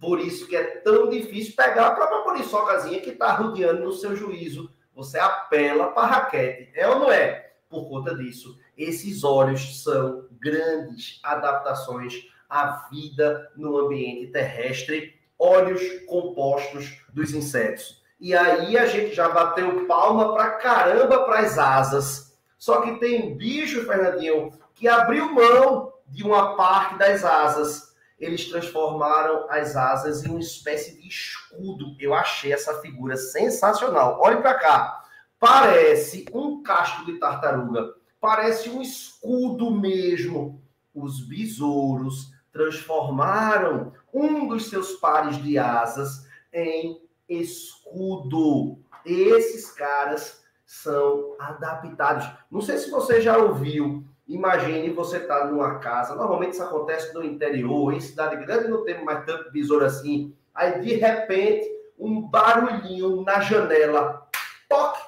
Por 0.00 0.18
isso 0.18 0.46
que 0.46 0.57
é 0.57 0.64
tão 0.78 1.09
difícil 1.09 1.55
pegar 1.55 1.88
a 1.88 1.94
própria 1.94 2.24
muriçocazinha 2.24 3.00
que 3.00 3.11
está 3.11 3.34
rodeando 3.34 3.84
no 3.84 3.92
seu 3.92 4.16
juízo. 4.16 4.70
Você 4.94 5.18
apela 5.18 5.88
para 5.88 6.07
raquete. 6.07 6.70
É 6.74 6.88
ou 6.88 7.00
não 7.00 7.12
é? 7.12 7.43
Por 7.75 7.89
conta 7.89 8.14
disso, 8.14 8.57
esses 8.79 9.25
olhos 9.25 9.83
são 9.83 10.29
grandes 10.41 11.18
adaptações 11.25 12.29
à 12.49 12.89
vida 12.89 13.51
no 13.57 13.77
ambiente 13.77 14.31
terrestre 14.31 15.14
óleos 15.37 15.83
compostos 16.07 17.03
dos 17.12 17.35
insetos. 17.35 18.03
E 18.20 18.35
aí 18.35 18.79
a 18.79 18.87
gente 18.87 19.14
já 19.14 19.29
bateu 19.29 19.87
palma 19.87 20.33
pra 20.33 20.53
caramba 20.53 21.25
para 21.25 21.41
as 21.41 21.59
asas. 21.59 22.39
Só 22.57 22.81
que 22.81 22.99
tem 22.99 23.37
bicho, 23.37 23.85
Fernandinho, 23.85 24.53
que 24.75 24.87
abriu 24.87 25.33
mão 25.33 25.93
de 26.07 26.22
uma 26.22 26.57
parte 26.57 26.97
das 26.97 27.25
asas. 27.25 27.95
Eles 28.18 28.49
transformaram 28.49 29.47
as 29.51 29.75
asas 29.75 30.25
em 30.25 30.31
uma 30.31 30.39
espécie 30.39 31.01
de 31.01 31.09
escudo. 31.09 31.97
Eu 31.99 32.14
achei 32.14 32.53
essa 32.53 32.81
figura 32.81 33.16
sensacional. 33.16 34.20
Olhe 34.22 34.37
para 34.37 34.55
cá. 34.55 35.03
Parece 35.45 36.24
um 36.32 36.62
casco 36.62 37.05
de 37.05 37.18
tartaruga. 37.18 37.92
Parece 38.18 38.70
um 38.70 38.80
escudo 38.80 39.70
mesmo. 39.70 40.59
Os 40.95 41.20
besouros 41.20 42.32
transformaram 42.51 43.92
um 44.11 44.49
dos 44.49 44.70
seus 44.70 44.92
pares 44.92 45.36
de 45.42 45.59
asas 45.59 46.26
em 46.51 46.99
escudo. 47.28 48.78
Esses 49.05 49.70
caras 49.70 50.42
são 50.64 51.36
adaptados. 51.38 52.26
Não 52.51 52.62
sei 52.62 52.78
se 52.78 52.90
você 52.90 53.20
já 53.20 53.36
ouviu. 53.36 54.03
Imagine 54.26 54.95
você 54.95 55.20
tá 55.20 55.45
numa 55.45 55.78
casa. 55.78 56.14
Normalmente 56.14 56.55
isso 56.55 56.62
acontece 56.62 57.12
no 57.12 57.22
interior, 57.22 57.92
em 57.92 58.01
cidade 58.01 58.42
grande 58.47 58.68
não 58.68 58.82
tem 58.82 59.05
mais 59.05 59.26
tanto 59.26 59.53
besouro 59.53 59.84
assim. 59.84 60.34
Aí 60.55 60.80
de 60.80 60.95
repente 60.95 61.70
um 61.99 62.22
barulhinho 62.22 63.20
na 63.20 63.40
janela, 63.40 64.26
toque. 64.70 65.03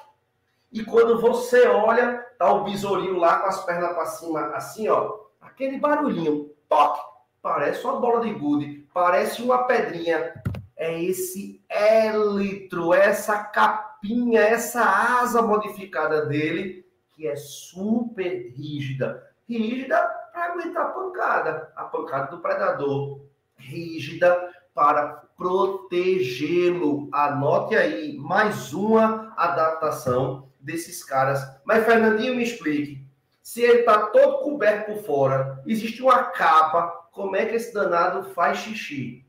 E 0.77 0.85
quando 0.85 1.19
você 1.19 1.67
olha, 1.67 2.23
tá 2.37 2.51
o 2.53 2.63
besourinho 2.63 3.17
lá 3.17 3.39
com 3.39 3.47
as 3.47 3.65
pernas 3.65 3.93
para 3.93 4.05
cima, 4.05 4.39
assim, 4.55 4.87
ó, 4.87 5.21
aquele 5.41 5.79
barulhinho, 5.79 6.51
toque 6.69 7.01
Parece 7.41 7.83
uma 7.85 7.99
bola 7.99 8.21
de 8.21 8.33
gude, 8.33 8.85
parece 8.93 9.41
uma 9.41 9.63
pedrinha. 9.63 10.33
É 10.75 11.01
esse 11.01 11.63
élitro, 11.69 12.93
essa 12.93 13.41
capinha, 13.41 14.41
essa 14.41 14.83
asa 14.83 15.41
modificada 15.41 16.25
dele, 16.25 16.85
que 17.15 17.25
é 17.25 17.35
super 17.37 18.51
rígida. 18.53 19.31
Rígida 19.47 19.97
para 20.33 20.45
aguentar 20.51 20.87
a 20.87 20.89
pancada, 20.89 21.71
a 21.75 21.85
pancada 21.85 22.35
do 22.35 22.41
predador. 22.41 23.21
Rígida 23.55 24.51
para 24.75 25.23
protegê-lo. 25.37 27.07
Anote 27.13 27.75
aí 27.75 28.17
mais 28.17 28.73
uma 28.73 29.33
adaptação 29.37 30.46
desses 30.67 31.03
caras. 31.03 31.39
Mas, 31.65 31.85
Fernandinho, 31.85 32.35
me 32.35 32.43
explique. 32.43 33.07
Se 33.41 33.61
ele 33.61 33.79
está 33.79 34.07
todo 34.07 34.43
coberto 34.43 34.91
por 34.91 35.03
fora, 35.03 35.63
existe 35.65 36.03
uma 36.03 36.25
capa 36.25 37.07
como 37.11 37.35
é 37.35 37.45
que 37.45 37.55
esse 37.55 37.73
danado 37.73 38.31
faz 38.35 38.59
xixi? 38.59 39.25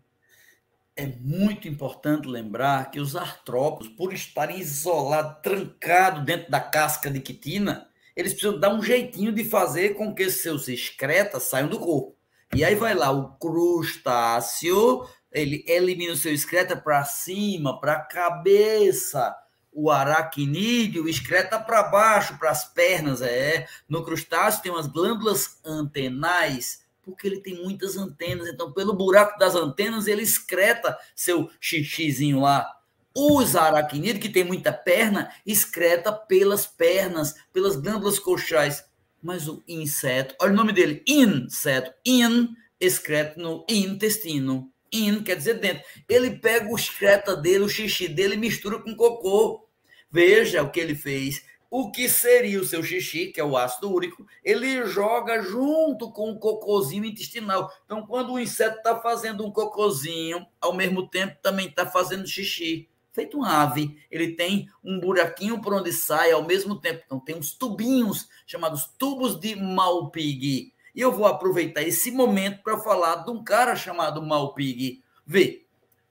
É 0.95 1.07
muito 1.07 1.69
importante 1.69 2.29
lembrar 2.29 2.91
que 2.91 3.01
os 3.01 3.17
artrópodes, 3.17 3.89
por 3.95 4.13
estarem 4.13 4.59
isolados, 4.59 5.41
trancados 5.43 6.25
dentro 6.25 6.51
da 6.51 6.61
casca 6.61 7.09
de 7.09 7.21
quitina, 7.21 7.89
eles 8.15 8.33
precisam 8.33 8.59
dar 8.59 8.75
um 8.75 8.83
jeitinho 8.83 9.33
de 9.33 9.45
fazer 9.45 9.95
com 9.95 10.13
que 10.15 10.29
seus 10.29 10.69
excretas 10.69 11.45
saiam 11.45 11.69
do 11.69 11.79
corpo. 11.79 12.15
E 12.55 12.65
aí 12.65 12.75
vai 12.75 12.95
lá 12.95 13.11
o 13.11 13.39
crustáceo, 13.39 15.09
ele 15.33 15.65
elimina 15.69 16.13
o 16.13 16.17
seu 16.17 16.33
excreta 16.33 16.77
para 16.77 17.05
cima, 17.05 17.81
para 17.81 17.93
a 17.93 18.01
cabeça. 18.01 19.35
O 19.81 19.93
aracnídeo 19.93 21.09
excreta 21.09 21.57
para 21.57 21.85
baixo, 21.85 22.37
para 22.37 22.51
as 22.51 22.65
pernas. 22.65 23.23
É. 23.23 23.69
No 23.89 24.03
crustáceo 24.03 24.61
tem 24.61 24.73
umas 24.73 24.89
glândulas 24.89 25.61
antenais 25.65 26.85
porque 27.01 27.29
ele 27.29 27.41
tem 27.41 27.55
muitas 27.55 27.97
antenas. 27.97 28.49
Então, 28.49 28.73
pelo 28.73 28.93
buraco 28.93 29.39
das 29.39 29.55
antenas, 29.55 30.09
ele 30.09 30.23
excreta 30.23 30.99
seu 31.15 31.49
xixizinho 31.61 32.41
lá. 32.41 32.69
Os 33.17 33.55
aracnídeos, 33.55 34.19
que 34.19 34.29
tem 34.29 34.43
muita 34.43 34.73
perna, 34.73 35.33
excreta 35.47 36.13
pelas 36.13 36.67
pernas, 36.67 37.37
pelas 37.53 37.77
glândulas 37.77 38.19
coxais. 38.19 38.85
Mas 39.23 39.47
o 39.47 39.63
inseto, 39.69 40.35
olha 40.41 40.53
o 40.53 40.57
nome 40.57 40.73
dele, 40.73 41.05
inseto, 41.07 41.93
in, 42.05 42.49
excreta 42.81 43.41
no 43.41 43.65
intestino. 43.69 44.73
In 44.93 45.23
quer 45.23 45.37
dizer 45.37 45.55
dentro. 45.55 45.85
Ele 46.09 46.33
pega 46.33 46.69
o 46.69 46.77
excreta 46.77 47.37
dele, 47.37 47.63
o 47.63 47.69
xixi 47.69 48.09
dele 48.09 48.35
e 48.35 48.39
mistura 48.39 48.81
com 48.81 48.97
cocô. 48.97 49.68
Veja 50.11 50.63
o 50.63 50.71
que 50.71 50.81
ele 50.81 50.95
fez 50.95 51.43
o 51.71 51.91
que 51.91 52.09
seria 52.09 52.61
o 52.61 52.65
seu 52.65 52.83
xixi, 52.83 53.27
que 53.27 53.41
é 53.41 53.45
o 53.45 53.57
ácido 53.57 53.93
úrico, 53.93 54.27
ele 54.43 54.87
joga 54.87 55.43
junto 55.43 56.11
com 56.11 56.31
o 56.31 56.39
cocôzinho 56.39 57.05
intestinal. 57.05 57.71
Então, 57.85 58.07
quando 58.07 58.33
o 58.33 58.41
inseto 58.41 58.79
está 58.79 58.99
fazendo 59.01 59.47
um 59.47 59.51
cocôzinho, 59.51 60.47
ao 60.61 60.73
mesmo 60.73 61.07
tempo 61.09 61.37
também 61.43 61.67
está 61.69 61.87
fazendo 61.87 62.27
xixi. 62.27 62.89
Feito 63.13 63.39
um 63.39 63.45
ave, 63.45 63.99
ele 64.11 64.35
tem 64.35 64.69
um 64.83 64.99
buraquinho 65.01 65.61
por 65.61 65.75
onde 65.75 65.93
sai 65.93 66.31
ao 66.31 66.45
mesmo 66.45 66.81
tempo. 66.81 67.03
Então, 67.05 67.21
tem 67.21 67.37
uns 67.37 67.53
tubinhos 67.53 68.29
chamados 68.47 68.87
tubos 68.99 69.39
de 69.39 69.57
Malpighi. 69.57 70.73
E 70.95 71.01
eu 71.01 71.13
vou 71.13 71.27
aproveitar 71.27 71.83
esse 71.83 72.11
momento 72.11 72.63
para 72.63 72.79
falar 72.79 73.17
de 73.17 73.31
um 73.31 73.43
cara 73.43 73.77
chamado 73.77 74.23
Malpighi. 74.23 75.03
Vê, 75.27 75.67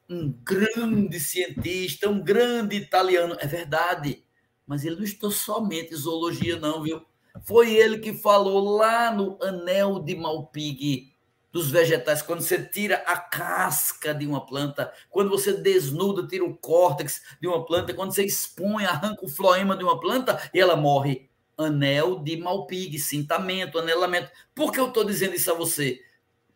um 0.09 0.31
grande 0.43 1.19
cientista, 1.19 2.09
um 2.09 2.21
grande 2.23 2.75
italiano. 2.75 3.35
É 3.39 3.47
verdade 3.47 4.23
mas 4.67 4.83
ele 4.83 4.97
não 4.97 5.03
estudou 5.03 5.31
somente 5.31 5.95
zoologia, 5.95 6.59
não, 6.59 6.83
viu? 6.83 7.01
Foi 7.43 7.73
ele 7.73 7.99
que 7.99 8.13
falou 8.13 8.77
lá 8.77 9.09
no 9.09 9.41
Anel 9.41 9.99
de 9.99 10.13
Malpighi, 10.15 11.15
dos 11.53 11.71
vegetais, 11.71 12.21
quando 12.21 12.41
você 12.41 12.61
tira 12.61 12.97
a 13.07 13.17
casca 13.17 14.13
de 14.13 14.27
uma 14.27 14.45
planta, 14.45 14.91
quando 15.09 15.29
você 15.29 15.53
desnuda, 15.53 16.27
tira 16.27 16.43
o 16.43 16.55
córtex 16.57 17.21
de 17.41 17.47
uma 17.47 17.65
planta, 17.65 17.93
quando 17.93 18.13
você 18.13 18.25
expõe, 18.25 18.85
arranca 18.85 19.25
o 19.25 19.29
floema 19.29 19.75
de 19.75 19.83
uma 19.83 19.99
planta 19.99 20.37
e 20.53 20.59
ela 20.59 20.75
morre. 20.75 21.29
Anel 21.57 22.19
de 22.19 22.37
Malpighi, 22.37 22.99
cintamento, 22.99 23.79
anelamento. 23.79 24.29
Por 24.53 24.71
que 24.71 24.79
eu 24.79 24.89
estou 24.89 25.03
dizendo 25.03 25.33
isso 25.35 25.49
a 25.49 25.55
você? 25.55 25.99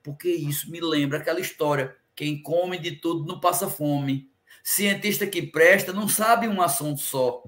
Porque 0.03 0.29
isso 0.29 0.69
me 0.69 0.79
lembra 0.79 1.17
aquela 1.17 1.39
história: 1.39 1.95
quem 2.15 2.41
come 2.41 2.77
de 2.77 2.91
tudo 2.93 3.25
não 3.25 3.39
passa 3.39 3.69
fome. 3.69 4.29
Cientista 4.63 5.25
que 5.25 5.41
presta 5.41 5.91
não 5.91 6.07
sabe 6.07 6.47
um 6.47 6.61
assunto 6.61 7.01
só. 7.01 7.43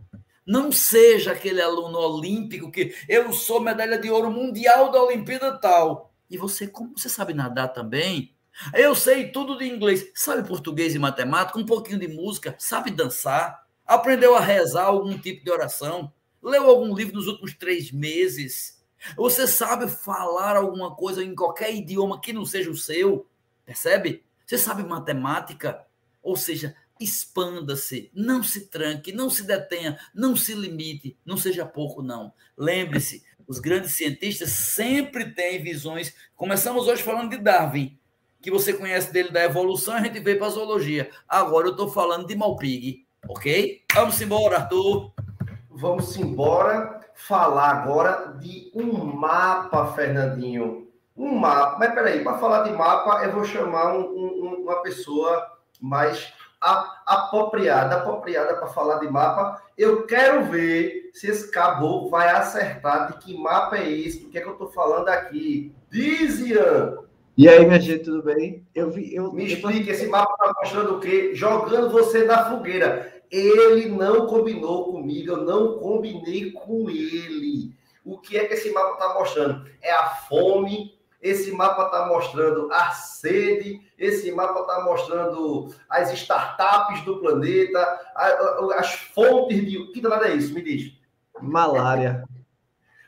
Não 0.45 0.71
seja 0.71 1.31
aquele 1.31 1.61
aluno 1.61 1.97
olímpico 1.97 2.71
que 2.71 2.93
eu 3.07 3.31
sou 3.31 3.59
medalha 3.59 3.97
de 3.97 4.09
ouro 4.09 4.31
mundial 4.31 4.91
da 4.91 5.01
Olimpíada 5.01 5.57
tal. 5.57 6.13
E 6.29 6.37
você, 6.37 6.67
como 6.67 6.97
você 6.97 7.07
sabe 7.07 7.33
nadar 7.33 7.69
também? 7.69 8.35
Eu 8.73 8.93
sei 8.93 9.31
tudo 9.31 9.57
de 9.57 9.65
inglês. 9.65 10.11
Sabe 10.13 10.47
português 10.47 10.95
e 10.95 10.99
matemática, 10.99 11.59
um 11.59 11.65
pouquinho 11.65 11.99
de 11.99 12.07
música, 12.07 12.55
sabe 12.57 12.91
dançar, 12.91 13.65
aprendeu 13.85 14.35
a 14.35 14.39
rezar 14.39 14.85
algum 14.85 15.17
tipo 15.17 15.43
de 15.43 15.51
oração, 15.51 16.11
leu 16.41 16.69
algum 16.69 16.93
livro 16.93 17.15
nos 17.15 17.27
últimos 17.27 17.53
três 17.55 17.91
meses. 17.91 18.83
Você 19.15 19.47
sabe 19.47 19.87
falar 19.87 20.55
alguma 20.55 20.95
coisa 20.95 21.23
em 21.23 21.35
qualquer 21.35 21.73
idioma 21.73 22.21
que 22.21 22.33
não 22.33 22.45
seja 22.45 22.69
o 22.69 22.77
seu, 22.77 23.27
percebe? 23.65 24.23
Você 24.45 24.57
sabe 24.57 24.83
matemática, 24.83 25.85
ou 26.21 26.35
seja, 26.35 26.75
expanda-se, 26.99 28.09
não 28.13 28.43
se 28.43 28.67
tranque, 28.67 29.11
não 29.11 29.29
se 29.29 29.43
detenha, 29.43 29.99
não 30.13 30.35
se 30.35 30.53
limite, 30.53 31.17
não 31.25 31.37
seja 31.37 31.65
pouco, 31.65 32.01
não. 32.01 32.33
Lembre-se, 32.57 33.23
os 33.47 33.59
grandes 33.59 33.93
cientistas 33.93 34.49
sempre 34.49 35.31
têm 35.33 35.61
visões. 35.61 36.13
Começamos 36.35 36.87
hoje 36.87 37.03
falando 37.03 37.31
de 37.31 37.37
Darwin, 37.37 37.97
que 38.41 38.51
você 38.51 38.73
conhece 38.73 39.11
dele 39.11 39.31
da 39.31 39.43
evolução, 39.43 39.95
a 39.95 40.01
gente 40.01 40.19
veio 40.19 40.37
para 40.37 40.47
a 40.47 40.51
zoologia. 40.51 41.09
Agora 41.27 41.67
eu 41.67 41.71
estou 41.71 41.89
falando 41.89 42.27
de 42.27 42.35
Malpig, 42.35 43.05
ok? 43.27 43.83
Vamos 43.93 44.21
embora, 44.21 44.57
Arthur. 44.57 45.13
Vamos 45.69 46.15
embora 46.17 47.01
falar 47.15 47.69
agora 47.69 48.37
de 48.39 48.71
um 48.75 48.93
mapa, 49.15 49.93
Fernandinho. 49.93 50.87
Um 51.15 51.35
mapa. 51.35 51.77
Mas 51.79 51.93
peraí, 51.93 52.23
para 52.23 52.37
falar 52.37 52.63
de 52.63 52.71
mapa, 52.71 53.23
eu 53.23 53.31
vou 53.31 53.43
chamar 53.43 53.95
um, 53.95 54.01
um, 54.01 54.63
uma 54.63 54.81
pessoa 54.81 55.51
mais 55.79 56.33
apropriada, 57.05 57.97
apropriada 57.97 58.55
para 58.55 58.67
falar 58.67 58.99
de 58.99 59.09
mapa. 59.09 59.61
Eu 59.77 60.05
quero 60.05 60.45
ver 60.45 61.09
se 61.13 61.27
esse 61.27 61.51
caboclo 61.51 62.09
vai 62.09 62.29
acertar 62.29 63.11
de 63.11 63.17
que 63.19 63.37
mapa 63.37 63.77
é 63.77 63.89
esse, 63.89 64.23
do 64.23 64.29
que 64.29 64.37
é 64.37 64.41
que 64.41 64.47
eu 64.47 64.53
estou 64.53 64.71
falando 64.71 65.09
aqui. 65.09 65.73
Diz, 65.91 66.39
Ian. 66.39 66.99
E 67.35 67.49
aí, 67.49 67.65
minha 67.65 67.81
gente, 67.81 68.03
tudo 68.03 68.23
bem? 68.23 68.65
Eu 68.73 68.91
vi, 68.91 69.13
eu, 69.13 69.33
Me 69.33 69.45
explique, 69.45 69.89
esse 69.89 70.07
mapa 70.07 70.33
está 70.33 70.53
mostrando 70.61 70.95
o 70.95 70.99
quê? 70.99 71.31
Jogando 71.33 71.89
você 71.89 72.23
na 72.23 72.49
fogueira. 72.49 73.11
Ele 73.29 73.89
não 73.89 74.27
combinou 74.27 74.91
comigo, 74.91 75.31
eu 75.31 75.37
não 75.37 75.79
combinei 75.79 76.51
com 76.51 76.89
ele. 76.89 77.73
O 78.05 78.19
que 78.19 78.37
é 78.37 78.45
que 78.45 78.53
esse 78.53 78.71
mapa 78.71 78.93
está 78.93 79.13
mostrando? 79.15 79.65
É 79.81 79.91
a 79.91 80.09
fome, 80.09 80.92
esse 81.23 81.51
mapa 81.53 81.85
está 81.85 82.05
mostrando 82.05 82.69
a 82.71 82.91
sede, 82.91 83.79
esse 83.97 84.29
mapa 84.33 84.59
está 84.59 84.83
mostrando 84.83 85.73
as 85.89 86.11
startups 86.11 87.01
do 87.05 87.19
planeta, 87.19 87.99
as 88.75 88.93
fontes 88.93 89.65
de. 89.65 89.91
Que 89.93 90.01
danada 90.01 90.27
é 90.27 90.35
isso? 90.35 90.53
Me 90.53 90.61
diz. 90.61 90.91
Malária. 91.41 92.25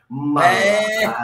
Malária. 0.08 1.14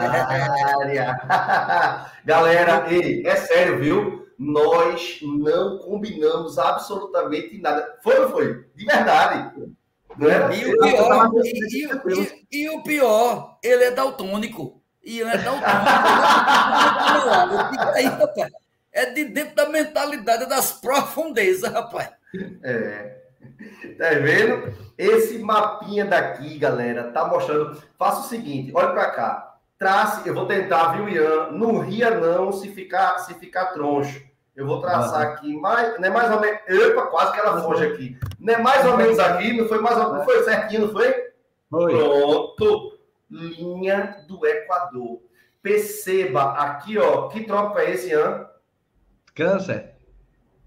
Galera, 2.26 2.92
ei, 2.92 3.26
é 3.26 3.36
sério, 3.36 3.78
viu? 3.78 4.28
Nós 4.38 5.20
não 5.22 5.78
combinamos 5.78 6.58
absolutamente 6.58 7.58
nada. 7.58 7.98
Foi 8.02 8.18
ou 8.20 8.28
foi? 8.30 8.66
De 8.74 8.84
verdade. 8.84 9.56
Né? 10.18 10.56
E, 10.58 10.66
o 10.66 10.78
pior, 10.78 11.30
e, 11.42 11.52
e, 11.70 12.64
e, 12.64 12.68
o 12.68 12.82
pior, 12.82 13.58
ele 13.62 13.84
é 13.84 13.90
daltônico. 13.90 14.81
E 15.04 15.20
é 15.20 15.26
aí, 17.94 18.04
rapaz. 18.06 18.52
É 18.92 19.06
de 19.06 19.24
dentro 19.24 19.56
da 19.56 19.68
mentalidade 19.68 20.46
das 20.46 20.72
profundezas, 20.72 21.72
rapaz. 21.72 22.10
É. 22.62 23.16
Tá 23.98 24.10
vendo? 24.10 24.72
Esse 24.96 25.38
mapinha 25.38 26.04
daqui, 26.04 26.58
galera, 26.58 27.10
tá 27.10 27.26
mostrando. 27.26 27.82
Faça 27.98 28.20
o 28.20 28.28
seguinte, 28.28 28.70
olha 28.74 28.90
para 28.90 29.10
cá. 29.10 29.56
Trace, 29.78 30.28
eu 30.28 30.34
vou 30.34 30.46
tentar, 30.46 30.92
viu, 30.92 31.08
Ian? 31.08 31.50
Não 31.50 31.80
ria 31.80 32.10
não 32.10 32.52
se 32.52 32.68
ficar, 32.68 33.18
se 33.18 33.34
ficar 33.34 33.72
troncho. 33.72 34.22
Eu 34.54 34.66
vou 34.66 34.80
traçar 34.80 35.22
ah, 35.22 35.32
aqui, 35.32 35.56
mais, 35.56 35.98
não 35.98 36.06
é 36.06 36.10
mais 36.10 36.30
ou 36.30 36.38
menos. 36.38 36.60
Epa, 36.68 37.06
quase 37.06 37.32
que 37.32 37.40
ela 37.40 37.62
foge 37.62 37.86
aqui. 37.86 38.18
Não 38.38 38.54
é 38.54 38.58
mais 38.58 38.86
ou 38.86 38.96
menos 38.96 39.18
aqui, 39.18 39.56
não 39.56 39.66
foi 39.66 39.80
mais 39.80 39.96
ou 39.96 40.12
menos. 40.12 40.24
Foi 40.24 40.44
certinho, 40.44 40.82
não 40.82 40.92
foi? 40.92 41.32
Foi. 41.70 41.92
Pronto 41.92 42.91
linha 43.32 44.24
do 44.28 44.46
Equador. 44.46 45.22
Perceba 45.62 46.52
aqui, 46.52 46.98
ó, 46.98 47.28
que 47.28 47.44
trópico 47.44 47.78
é 47.78 47.90
esse, 47.90 48.10
Ian? 48.10 48.46
Câncer. 49.34 49.94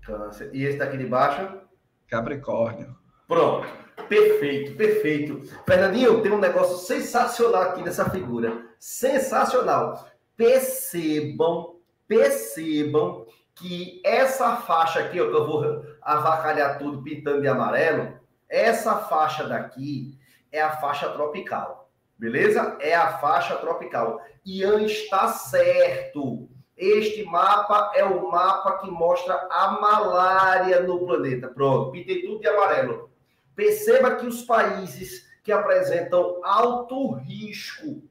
Câncer. 0.01 0.49
E 0.53 0.63
esse 0.63 0.77
daqui 0.77 0.97
de 0.97 1.05
baixo? 1.05 1.61
Capricórnio. 2.07 2.95
Pronto. 3.27 3.67
Perfeito, 4.07 4.75
perfeito. 4.75 5.41
Fernandinho, 5.65 6.21
tem 6.21 6.31
um 6.31 6.39
negócio 6.39 6.77
sensacional 6.77 7.63
aqui 7.63 7.81
nessa 7.81 8.09
figura. 8.09 8.65
Sensacional. 8.79 10.07
Percebam, 10.37 11.79
percebam 12.07 13.25
que 13.55 14.01
essa 14.03 14.57
faixa 14.57 14.99
aqui, 14.99 15.19
ó, 15.19 15.29
que 15.29 15.35
eu 15.35 15.47
vou 15.47 15.85
avacalhar 16.01 16.77
tudo 16.77 17.01
pintando 17.01 17.41
de 17.41 17.47
amarelo, 17.47 18.19
essa 18.47 18.97
faixa 18.97 19.47
daqui 19.47 20.19
é 20.51 20.61
a 20.61 20.71
faixa 20.71 21.09
tropical. 21.09 21.84
Beleza? 22.17 22.77
É 22.79 22.95
a 22.95 23.17
faixa 23.17 23.55
tropical. 23.57 24.21
Ian 24.45 24.83
está 24.83 25.27
certo. 25.27 26.49
Este 26.77 27.23
mapa 27.23 27.91
é 27.95 28.03
o 28.03 28.29
mapa 28.29 28.79
que 28.79 28.91
mostra 28.91 29.47
a 29.49 29.71
malária 29.79 30.81
no 30.81 31.05
planeta. 31.05 31.47
Pronto, 31.47 31.91
pintei 31.91 32.21
tudo 32.21 32.39
de 32.39 32.47
amarelo. 32.47 33.09
Perceba 33.55 34.15
que 34.15 34.25
os 34.25 34.43
países 34.43 35.25
que 35.43 35.51
apresentam 35.51 36.41
alto 36.43 37.13
risco 37.13 38.03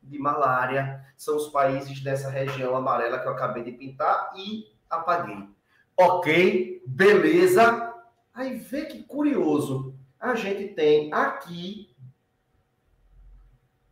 de 0.00 0.18
malária 0.18 1.04
são 1.16 1.36
os 1.36 1.48
países 1.48 2.00
dessa 2.02 2.28
região 2.30 2.76
amarela 2.76 3.18
que 3.18 3.26
eu 3.26 3.32
acabei 3.32 3.62
de 3.64 3.72
pintar 3.72 4.32
e 4.36 4.66
apaguei. 4.88 5.48
Ok, 5.96 6.82
beleza. 6.86 7.92
Aí 8.34 8.56
vê 8.56 8.86
que 8.86 9.02
curioso. 9.02 9.94
A 10.18 10.34
gente 10.34 10.74
tem 10.74 11.12
aqui 11.12 11.91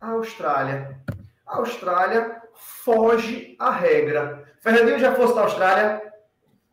a 0.01 0.09
Austrália. 0.09 0.99
A 1.45 1.57
Austrália 1.57 2.41
foge 2.55 3.55
à 3.59 3.69
regra. 3.69 4.43
Fernandinho 4.59 4.99
já 4.99 5.13
fosse 5.13 5.35
na 5.35 5.41
Austrália? 5.41 6.01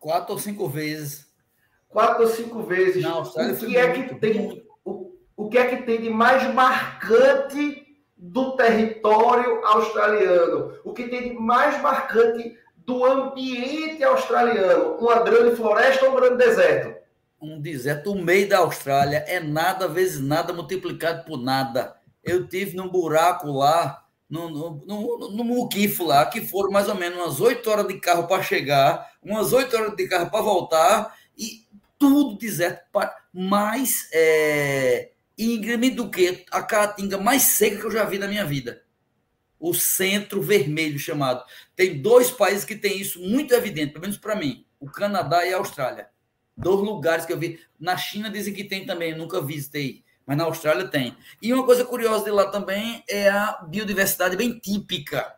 Quatro 0.00 0.32
ou 0.32 0.38
cinco 0.38 0.66
vezes. 0.68 1.28
Quatro 1.88 2.22
ou 2.22 2.28
cinco 2.28 2.62
vezes. 2.62 3.02
Na 3.02 3.10
Austrália 3.10 3.52
o 3.52 3.58
que 3.58 3.76
é 3.76 3.94
muito, 3.94 4.14
que 4.14 4.20
tem? 4.20 4.66
O, 4.84 5.12
o 5.36 5.48
que 5.50 5.58
é 5.58 5.66
que 5.66 5.82
tem 5.82 6.00
de 6.00 6.08
mais 6.08 6.42
marcante 6.54 7.86
do 8.16 8.56
território 8.56 9.64
australiano? 9.66 10.78
O 10.82 10.92
que 10.94 11.06
tem 11.08 11.30
de 11.30 11.34
mais 11.34 11.80
marcante 11.82 12.56
do 12.78 13.04
ambiente 13.04 14.02
australiano? 14.02 14.96
Uma 14.96 15.20
grande 15.20 15.54
floresta 15.54 16.06
ou 16.06 16.12
um 16.12 16.16
grande 16.16 16.38
deserto? 16.38 16.96
Um 17.40 17.60
deserto. 17.60 18.12
O 18.12 18.22
meio 18.22 18.48
da 18.48 18.58
Austrália 18.58 19.24
é 19.28 19.38
nada 19.38 19.86
vezes 19.86 20.20
nada 20.20 20.52
multiplicado 20.52 21.24
por 21.24 21.38
nada 21.38 21.97
eu 22.28 22.46
tive 22.46 22.76
num 22.76 22.88
buraco 22.88 23.50
lá, 23.50 24.04
no 24.28 25.44
Muquifo 25.44 26.04
lá, 26.04 26.26
que 26.26 26.40
foram 26.40 26.70
mais 26.70 26.88
ou 26.88 26.94
menos 26.94 27.18
umas 27.18 27.40
oito 27.40 27.70
horas 27.70 27.88
de 27.88 27.98
carro 27.98 28.26
para 28.26 28.42
chegar, 28.42 29.12
umas 29.22 29.52
oito 29.52 29.76
horas 29.76 29.96
de 29.96 30.06
carro 30.06 30.30
para 30.30 30.42
voltar, 30.42 31.16
e 31.36 31.66
tudo 31.98 32.36
deserto, 32.36 32.82
mais 33.32 34.08
é, 34.12 35.12
íngreme 35.36 35.90
do 35.90 36.10
que 36.10 36.44
a 36.50 36.62
caatinga 36.62 37.18
mais 37.18 37.42
seca 37.42 37.78
que 37.78 37.86
eu 37.86 37.90
já 37.90 38.04
vi 38.04 38.18
na 38.18 38.28
minha 38.28 38.44
vida. 38.44 38.82
O 39.58 39.74
centro 39.74 40.40
vermelho 40.40 40.98
chamado. 40.98 41.42
Tem 41.74 42.00
dois 42.00 42.30
países 42.30 42.64
que 42.64 42.76
têm 42.76 43.00
isso 43.00 43.20
muito 43.20 43.52
evidente, 43.54 43.92
pelo 43.92 44.02
menos 44.02 44.16
para 44.16 44.36
mim: 44.36 44.64
o 44.78 44.86
Canadá 44.86 45.44
e 45.44 45.52
a 45.52 45.56
Austrália. 45.56 46.08
Dois 46.56 46.80
lugares 46.80 47.24
que 47.24 47.32
eu 47.32 47.38
vi. 47.38 47.58
Na 47.78 47.96
China 47.96 48.30
dizem 48.30 48.54
que 48.54 48.64
tem 48.64 48.86
também, 48.86 49.16
nunca 49.16 49.40
visitei 49.40 50.04
mas 50.28 50.36
na 50.36 50.44
Austrália 50.44 50.86
tem. 50.86 51.16
E 51.40 51.54
uma 51.54 51.64
coisa 51.64 51.86
curiosa 51.86 52.22
de 52.22 52.30
lá 52.30 52.50
também 52.50 53.02
é 53.08 53.30
a 53.30 53.64
biodiversidade 53.66 54.36
bem 54.36 54.58
típica, 54.58 55.34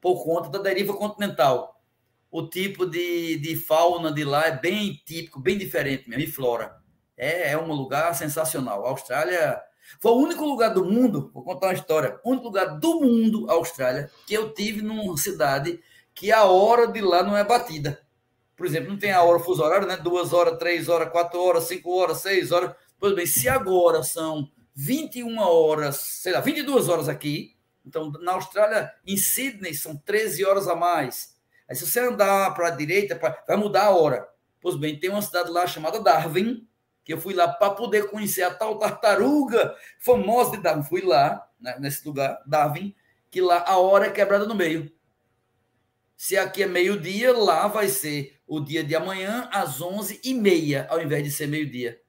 por 0.00 0.24
conta 0.24 0.48
da 0.48 0.58
deriva 0.58 0.94
continental. 0.94 1.80
O 2.28 2.48
tipo 2.48 2.86
de, 2.86 3.38
de 3.38 3.54
fauna 3.54 4.10
de 4.10 4.24
lá 4.24 4.46
é 4.48 4.50
bem 4.50 5.00
típico, 5.06 5.38
bem 5.38 5.56
diferente 5.56 6.10
mesmo, 6.10 6.24
e 6.24 6.26
flora. 6.26 6.74
É, 7.16 7.52
é 7.52 7.56
um 7.56 7.72
lugar 7.72 8.12
sensacional. 8.16 8.84
A 8.84 8.90
Austrália 8.90 9.62
foi 10.00 10.10
o 10.10 10.16
único 10.16 10.44
lugar 10.44 10.70
do 10.74 10.84
mundo, 10.84 11.30
vou 11.32 11.44
contar 11.44 11.68
uma 11.68 11.74
história, 11.74 12.18
o 12.24 12.30
único 12.30 12.48
lugar 12.48 12.80
do 12.80 13.00
mundo, 13.00 13.48
Austrália, 13.48 14.10
que 14.26 14.34
eu 14.34 14.52
tive 14.52 14.82
numa 14.82 15.16
cidade 15.16 15.80
que 16.12 16.32
a 16.32 16.42
hora 16.42 16.88
de 16.88 17.00
lá 17.00 17.22
não 17.22 17.36
é 17.36 17.44
batida. 17.44 18.04
Por 18.56 18.66
exemplo, 18.66 18.90
não 18.90 18.98
tem 18.98 19.12
a 19.12 19.22
hora 19.22 19.38
fuso 19.38 19.62
horário, 19.62 19.86
né? 19.86 19.96
Duas 19.96 20.32
horas, 20.32 20.58
três 20.58 20.88
horas, 20.88 21.10
quatro 21.10 21.40
horas, 21.40 21.64
cinco 21.64 21.96
horas, 21.96 22.18
seis 22.18 22.50
horas. 22.50 22.74
Pois 22.98 23.14
bem, 23.14 23.26
se 23.26 23.48
agora 23.48 24.02
são 24.02 24.50
21 24.74 25.38
horas, 25.38 25.96
sei 25.96 26.32
lá, 26.32 26.40
22 26.40 26.88
horas 26.88 27.08
aqui, 27.08 27.56
então 27.84 28.10
na 28.20 28.32
Austrália, 28.32 28.92
em 29.06 29.16
Sydney, 29.16 29.74
são 29.74 29.96
13 29.96 30.44
horas 30.44 30.68
a 30.68 30.74
mais. 30.74 31.36
Aí 31.68 31.76
se 31.76 31.86
você 31.86 32.00
andar 32.00 32.54
para 32.54 32.68
a 32.68 32.70
direita, 32.70 33.18
vai 33.46 33.56
mudar 33.56 33.84
a 33.84 33.90
hora. 33.90 34.28
Pois 34.60 34.76
bem, 34.76 34.98
tem 34.98 35.10
uma 35.10 35.22
cidade 35.22 35.50
lá 35.50 35.66
chamada 35.66 36.00
Darwin, 36.00 36.66
que 37.04 37.12
eu 37.12 37.20
fui 37.20 37.34
lá 37.34 37.46
para 37.46 37.74
poder 37.74 38.08
conhecer 38.08 38.42
a 38.42 38.54
tal 38.54 38.78
tartaruga 38.78 39.76
famosa 39.98 40.52
de 40.52 40.62
Darwin. 40.62 40.82
Fui 40.82 41.02
lá, 41.02 41.46
né, 41.60 41.76
nesse 41.78 42.06
lugar, 42.06 42.42
Darwin, 42.46 42.94
que 43.30 43.40
lá 43.40 43.62
a 43.66 43.76
hora 43.78 44.06
é 44.06 44.10
quebrada 44.10 44.46
no 44.46 44.54
meio. 44.54 44.90
Se 46.16 46.38
aqui 46.38 46.62
é 46.62 46.66
meio-dia, 46.66 47.36
lá 47.36 47.68
vai 47.68 47.88
ser 47.88 48.40
o 48.46 48.60
dia 48.60 48.82
de 48.82 48.94
amanhã 48.94 49.48
às 49.52 49.80
11h30, 49.80 50.86
ao 50.88 51.02
invés 51.02 51.24
de 51.24 51.30
ser 51.30 51.46
meio-dia. 51.46 52.00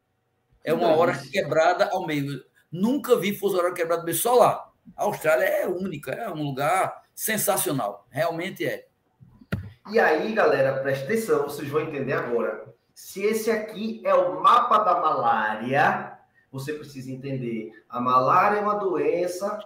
É 0.66 0.74
uma 0.74 0.96
hora 0.96 1.16
quebrada 1.32 1.90
ao 1.92 2.06
meio. 2.06 2.44
Nunca 2.72 3.16
vi 3.16 3.38
fuso 3.38 3.56
horário 3.58 3.76
quebrado 3.76 4.04
meio 4.04 4.18
só 4.18 4.34
lá. 4.34 4.72
A 4.98 5.04
Austrália 5.04 5.46
é 5.46 5.68
única, 5.68 6.12
é 6.12 6.30
um 6.30 6.44
lugar 6.44 7.04
sensacional. 7.14 8.08
Realmente 8.10 8.66
é. 8.66 8.88
E 9.92 10.00
aí, 10.00 10.34
galera, 10.34 10.82
preste 10.82 11.04
atenção, 11.06 11.44
vocês 11.44 11.70
vão 11.70 11.82
entender 11.82 12.14
agora. 12.14 12.66
Se 12.94 13.22
esse 13.22 13.52
aqui 13.52 14.02
é 14.04 14.14
o 14.14 14.42
mapa 14.42 14.80
da 14.80 15.00
malária, 15.00 16.18
você 16.52 16.74
precisa 16.74 17.12
entender. 17.12 17.72
A 17.88 18.02
malária 18.02 18.58
é 18.58 18.62
uma 18.62 18.80
doença 18.80 19.60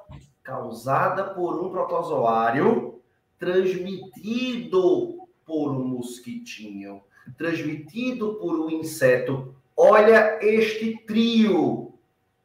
causada 0.44 1.24
por 1.34 1.64
um 1.64 1.70
protozoário 1.70 3.02
transmitido 3.38 5.20
por 5.46 5.72
um 5.72 5.88
mosquitinho, 5.88 7.02
transmitido 7.38 8.36
por 8.36 8.60
um 8.60 8.70
inseto. 8.70 9.56
Olha 9.82 10.38
este 10.42 10.98
trio. 11.08 11.94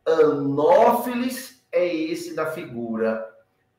Anófilis 0.06 1.66
é 1.72 1.92
esse 1.92 2.32
da 2.32 2.46
figura. 2.46 3.28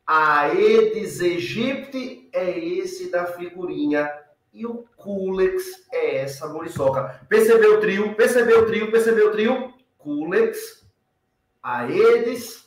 Aedes 0.06 1.22
aegypti 1.22 2.30
é 2.34 2.60
esse 2.60 3.10
da 3.10 3.28
figurinha. 3.28 4.12
E 4.54 4.66
o 4.66 4.84
Culex 4.98 5.88
é 5.90 6.18
essa 6.18 6.50
muriçoca. 6.50 7.26
Percebeu 7.30 7.78
o 7.78 7.80
trio? 7.80 8.14
Percebeu 8.14 8.64
o 8.64 8.66
trio? 8.66 8.92
Percebeu 8.92 9.30
o 9.30 9.32
trio? 9.32 9.74
Culex, 9.98 10.86
Aedes, 11.64 12.66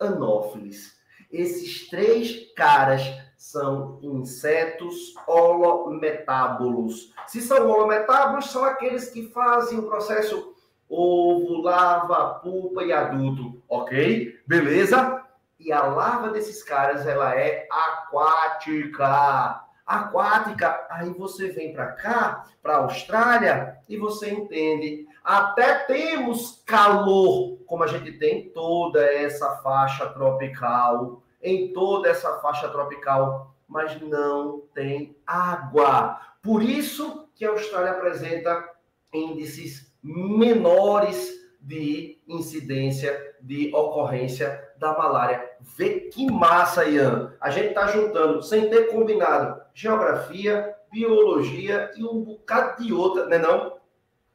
Anófilis. 0.00 0.96
Esses 1.30 1.88
três 1.88 2.52
caras 2.56 3.02
são 3.44 3.98
insetos 4.02 5.14
holometábolos. 5.28 7.12
Se 7.26 7.42
são 7.42 7.68
holometábolos, 7.68 8.50
são 8.50 8.64
aqueles 8.64 9.10
que 9.10 9.28
fazem 9.28 9.78
o 9.78 9.86
processo 9.86 10.54
ovo, 10.88 11.60
larva, 11.60 12.40
pupa 12.40 12.82
e 12.82 12.90
adulto, 12.90 13.62
ok? 13.68 14.34
Beleza? 14.46 15.22
E 15.60 15.70
a 15.70 15.82
larva 15.82 16.30
desses 16.30 16.62
caras, 16.62 17.06
ela 17.06 17.34
é 17.38 17.68
aquática. 17.70 19.60
Aquática. 19.86 20.86
Aí 20.88 21.10
você 21.10 21.48
vem 21.48 21.74
para 21.74 21.92
cá, 21.92 22.46
para 22.62 22.76
a 22.76 22.78
Austrália, 22.84 23.76
e 23.86 23.98
você 23.98 24.30
entende. 24.30 25.06
Até 25.22 25.80
temos 25.80 26.62
calor, 26.64 27.58
como 27.66 27.84
a 27.84 27.88
gente 27.88 28.12
tem 28.12 28.48
toda 28.48 29.04
essa 29.04 29.56
faixa 29.56 30.08
tropical, 30.08 31.22
em 31.44 31.72
toda 31.72 32.08
essa 32.08 32.40
faixa 32.40 32.68
tropical, 32.68 33.54
mas 33.68 34.00
não 34.00 34.62
tem 34.74 35.16
água. 35.26 36.18
Por 36.42 36.62
isso 36.62 37.28
que 37.34 37.44
a 37.44 37.50
Austrália 37.50 37.92
apresenta 37.92 38.68
índices 39.12 39.94
menores 40.02 41.32
de 41.60 42.20
incidência, 42.26 43.36
de 43.40 43.74
ocorrência 43.74 44.62
da 44.78 44.96
malária. 44.96 45.50
Vê 45.60 46.00
que 46.00 46.30
massa, 46.30 46.84
Ian. 46.84 47.34
A 47.40 47.50
gente 47.50 47.68
está 47.68 47.86
juntando, 47.86 48.42
sem 48.42 48.68
ter 48.68 48.88
combinado, 48.88 49.62
geografia, 49.72 50.74
biologia 50.92 51.90
e 51.96 52.04
um 52.04 52.22
bocado 52.22 52.82
de 52.82 52.92
outra, 52.92 53.26
né 53.26 53.38
não? 53.38 53.78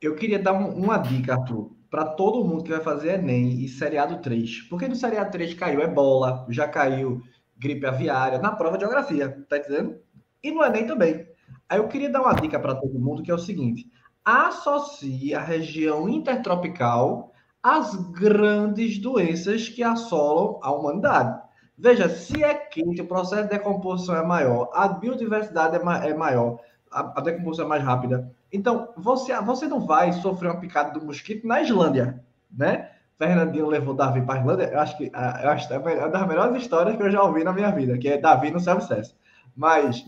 Eu 0.02 0.16
queria 0.16 0.40
dar 0.40 0.54
um, 0.54 0.70
uma 0.70 0.98
dica, 0.98 1.34
Arthur, 1.34 1.72
para 1.90 2.06
todo 2.06 2.44
mundo 2.46 2.64
que 2.64 2.72
vai 2.72 2.82
fazer 2.82 3.16
Enem 3.16 3.64
e 3.64 3.68
seriado 3.68 4.22
3. 4.22 4.62
Porque 4.70 4.88
no 4.88 4.96
seriado 4.96 5.32
3 5.32 5.54
caiu 5.54 5.82
ebola, 5.82 6.46
já 6.50 6.68
caiu 6.68 7.22
gripe 7.58 7.86
aviária, 7.86 8.40
na 8.40 8.52
prova 8.52 8.78
de 8.78 8.86
geografia, 8.86 9.46
tá 9.50 9.58
entendendo? 9.58 10.00
E 10.42 10.52
no 10.52 10.64
Enem 10.64 10.88
também. 10.88 11.28
Aí 11.68 11.78
eu 11.78 11.88
queria 11.88 12.10
dar 12.10 12.22
uma 12.22 12.34
dica 12.34 12.60
para 12.60 12.76
todo 12.76 13.00
mundo, 13.00 13.22
que 13.22 13.32
é 13.32 13.34
o 13.34 13.40
seguinte 13.40 13.90
associa 14.30 15.40
a 15.40 15.44
região 15.44 16.08
intertropical 16.08 17.32
às 17.64 17.96
grandes 18.12 19.00
doenças 19.00 19.68
que 19.70 19.84
assolam 19.84 20.60
a 20.62 20.72
humanidade. 20.72 21.42
Veja, 21.78 22.10
se 22.10 22.44
é 22.44 22.54
quente, 22.54 23.02
o 23.02 23.08
processo 23.08 23.44
de 23.44 23.50
decomposição 23.50 24.16
é 24.16 24.26
maior, 24.26 24.70
a 24.74 24.88
biodiversidade 24.88 25.78
é, 25.78 25.84
ma 25.84 25.98
é 26.06 26.14
maior, 26.14 26.60
a, 26.92 27.20
a, 27.20 27.22
decomposição 27.22 27.66
é 27.66 27.70
mais 27.70 27.84
rápida. 27.84 28.32
Então, 28.52 28.94
você, 28.98 29.40
você 29.42 29.68
não 29.68 29.80
vai 29.80 30.12
sofrer 30.14 30.50
uma 30.52 30.60
picada 30.60 30.98
do 30.98 31.06
mosquito 31.06 31.48
na 31.48 31.62
Islândia, 31.62 32.24
né? 32.52 32.92
Fernandinho 33.18 33.68
levou 33.68 33.94
Davi 33.94 34.22
para 34.22 34.36
a 34.36 34.40
Islândia, 34.40 34.70
eu 34.72 34.80
acho 34.80 34.98
que 34.98 35.12
eu 35.14 35.50
acho 35.50 35.68
que 35.68 35.74
é 35.74 35.78
uma 35.78 36.08
das 36.08 36.28
melhores 36.28 36.62
histórias 36.62 36.96
que 36.96 37.04
eu 37.04 37.12
já 37.12 37.22
ouvi 37.22 37.44
na 37.44 37.52
minha 37.52 37.70
vida, 37.70 37.98
que 37.98 38.08
é 38.08 38.18
Davi 38.18 38.50
no 38.50 38.62
self-sucesso. 38.62 39.16
Mas 39.56 40.06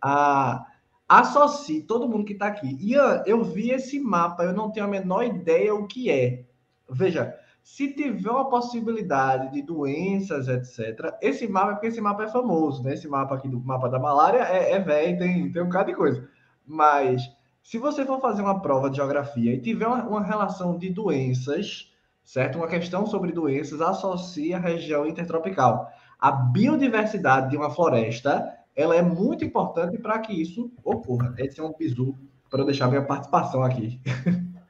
a 0.00 0.64
associe 1.08 1.82
todo 1.82 2.08
mundo 2.08 2.24
que 2.24 2.32
está 2.32 2.46
aqui. 2.46 2.78
Ian, 2.80 3.22
eu 3.26 3.42
vi 3.42 3.70
esse 3.70 3.98
mapa, 3.98 4.44
eu 4.44 4.52
não 4.52 4.70
tenho 4.70 4.86
a 4.86 4.88
menor 4.88 5.24
ideia 5.24 5.74
o 5.74 5.86
que 5.86 6.10
é. 6.10 6.44
Veja, 6.88 7.36
se 7.62 7.92
tiver 7.92 8.30
uma 8.30 8.48
possibilidade 8.48 9.50
de 9.52 9.62
doenças, 9.62 10.48
etc., 10.48 11.14
esse 11.20 11.48
mapa, 11.48 11.72
porque 11.72 11.88
esse 11.88 12.00
mapa 12.00 12.24
é 12.24 12.28
famoso, 12.28 12.82
né? 12.82 12.94
Esse 12.94 13.08
mapa 13.08 13.34
aqui 13.34 13.48
do 13.48 13.60
mapa 13.60 13.88
da 13.88 13.98
malária 13.98 14.38
é, 14.38 14.72
é 14.72 14.78
velho, 14.78 15.18
tem, 15.18 15.50
tem 15.50 15.62
um 15.62 15.66
bocado 15.66 15.90
de 15.90 15.96
coisa. 15.96 16.28
Mas 16.66 17.22
se 17.64 17.78
você 17.78 18.04
for 18.04 18.20
fazer 18.20 18.42
uma 18.42 18.60
prova 18.60 18.90
de 18.90 18.96
geografia 18.96 19.54
e 19.54 19.60
tiver 19.60 19.86
uma, 19.86 20.04
uma 20.04 20.22
relação 20.22 20.76
de 20.76 20.90
doenças, 20.90 21.90
certo? 22.22 22.58
Uma 22.58 22.68
questão 22.68 23.06
sobre 23.06 23.32
doenças, 23.32 23.80
associe 23.80 24.52
a 24.52 24.58
região 24.58 25.06
intertropical. 25.06 25.90
A 26.20 26.30
biodiversidade 26.30 27.50
de 27.50 27.56
uma 27.56 27.70
floresta 27.70 28.54
ela 28.76 28.94
é 28.94 29.00
muito 29.00 29.44
importante 29.44 29.96
para 29.96 30.18
que 30.18 30.32
isso 30.32 30.70
ocorra. 30.84 31.34
Esse 31.38 31.58
é 31.58 31.64
um 31.64 31.72
bizu 31.72 32.18
para 32.50 32.60
eu 32.60 32.66
deixar 32.66 32.88
minha 32.88 33.04
participação 33.04 33.62
aqui. 33.62 33.98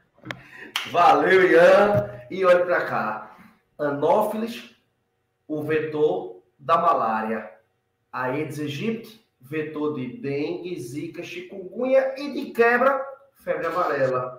Valeu, 0.93 1.51
Ian. 1.51 2.11
E 2.31 2.45
olhe 2.45 2.65
para 2.65 2.85
cá. 2.85 3.37
Anófilis, 3.77 4.71
o 5.49 5.65
vetor 5.65 6.43
da 6.59 6.79
malária. 6.79 7.51
Aedes 8.13 8.61
aegypti, 8.61 9.24
vetor 9.45 9.95
de 9.95 10.17
dengue, 10.19 10.81
zika, 10.81 11.23
chikungunya 11.23 12.15
e 12.17 12.33
de 12.33 12.51
quebra, 12.51 13.05
febre 13.37 13.67
amarela. 13.67 14.39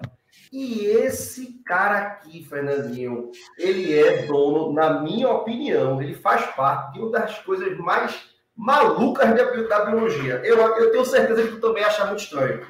E 0.51 0.85
esse 0.85 1.61
cara 1.65 1.99
aqui, 1.99 2.43
Fernandinho, 2.43 3.31
ele 3.57 3.93
é 3.93 4.25
dono, 4.25 4.73
na 4.73 5.01
minha 5.01 5.29
opinião, 5.29 6.01
ele 6.01 6.15
faz 6.15 6.45
parte 6.55 6.93
de 6.93 6.99
uma 6.99 7.11
das 7.11 7.39
coisas 7.39 7.77
mais 7.77 8.35
malucas 8.55 9.35
da 9.35 9.85
biologia. 9.85 10.41
Eu, 10.43 10.57
eu 10.57 10.91
tenho 10.91 11.05
certeza 11.05 11.43
que 11.43 11.55
tu 11.55 11.59
também 11.59 11.83
acha 11.83 12.05
muito 12.05 12.23
estranho. 12.23 12.65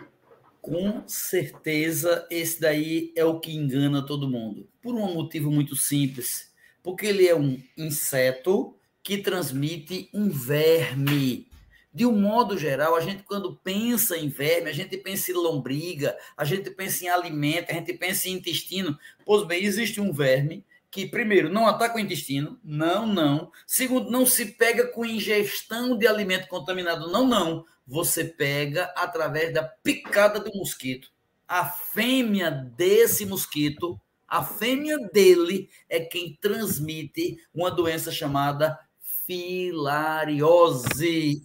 Com 0.61 1.03
certeza, 1.07 2.27
esse 2.31 2.59
daí 2.59 3.13
é 3.15 3.23
o 3.23 3.39
que 3.39 3.55
engana 3.55 4.03
todo 4.03 4.27
mundo. 4.27 4.67
Por 4.81 4.95
um 4.95 5.13
motivo 5.13 5.51
muito 5.51 5.75
simples. 5.75 6.51
Porque 6.81 7.05
ele 7.05 7.27
é 7.27 7.35
um 7.35 7.59
inseto 7.77 8.75
que 9.03 9.19
transmite 9.19 10.09
um 10.11 10.27
verme. 10.27 11.47
De 11.95 12.05
um 12.05 12.11
modo 12.11 12.57
geral, 12.57 12.93
a 12.93 12.99
gente, 12.99 13.23
quando 13.23 13.55
pensa 13.55 14.17
em 14.17 14.27
verme, 14.27 14.69
a 14.69 14.73
gente 14.73 14.97
pensa 14.97 15.31
em 15.31 15.33
lombriga, 15.33 16.13
a 16.35 16.43
gente 16.43 16.69
pensa 16.69 17.05
em 17.05 17.07
alimento, 17.07 17.71
a 17.71 17.73
gente 17.73 17.93
pensa 17.93 18.27
em 18.27 18.33
intestino. 18.33 18.99
Pois 19.25 19.47
bem, 19.47 19.63
existe 19.63 20.01
um 20.01 20.11
verme 20.11 20.65
que, 20.91 21.05
primeiro, 21.05 21.47
não 21.47 21.65
ataca 21.65 21.95
o 21.95 21.99
intestino, 22.01 22.59
não, 22.61 23.07
não. 23.07 23.49
Segundo, 23.65 24.11
não 24.11 24.25
se 24.25 24.47
pega 24.47 24.87
com 24.87 25.05
ingestão 25.05 25.97
de 25.97 26.05
alimento 26.05 26.49
contaminado, 26.49 27.09
não, 27.09 27.25
não. 27.25 27.65
Você 27.87 28.25
pega 28.25 28.91
através 28.97 29.53
da 29.53 29.63
picada 29.63 30.37
do 30.41 30.51
mosquito. 30.53 31.09
A 31.47 31.63
fêmea 31.63 32.51
desse 32.51 33.25
mosquito, 33.25 33.97
a 34.27 34.43
fêmea 34.43 34.99
dele 35.13 35.69
é 35.87 36.01
quem 36.01 36.37
transmite 36.41 37.37
uma 37.53 37.71
doença 37.71 38.11
chamada 38.11 38.77
filariose. 39.25 40.93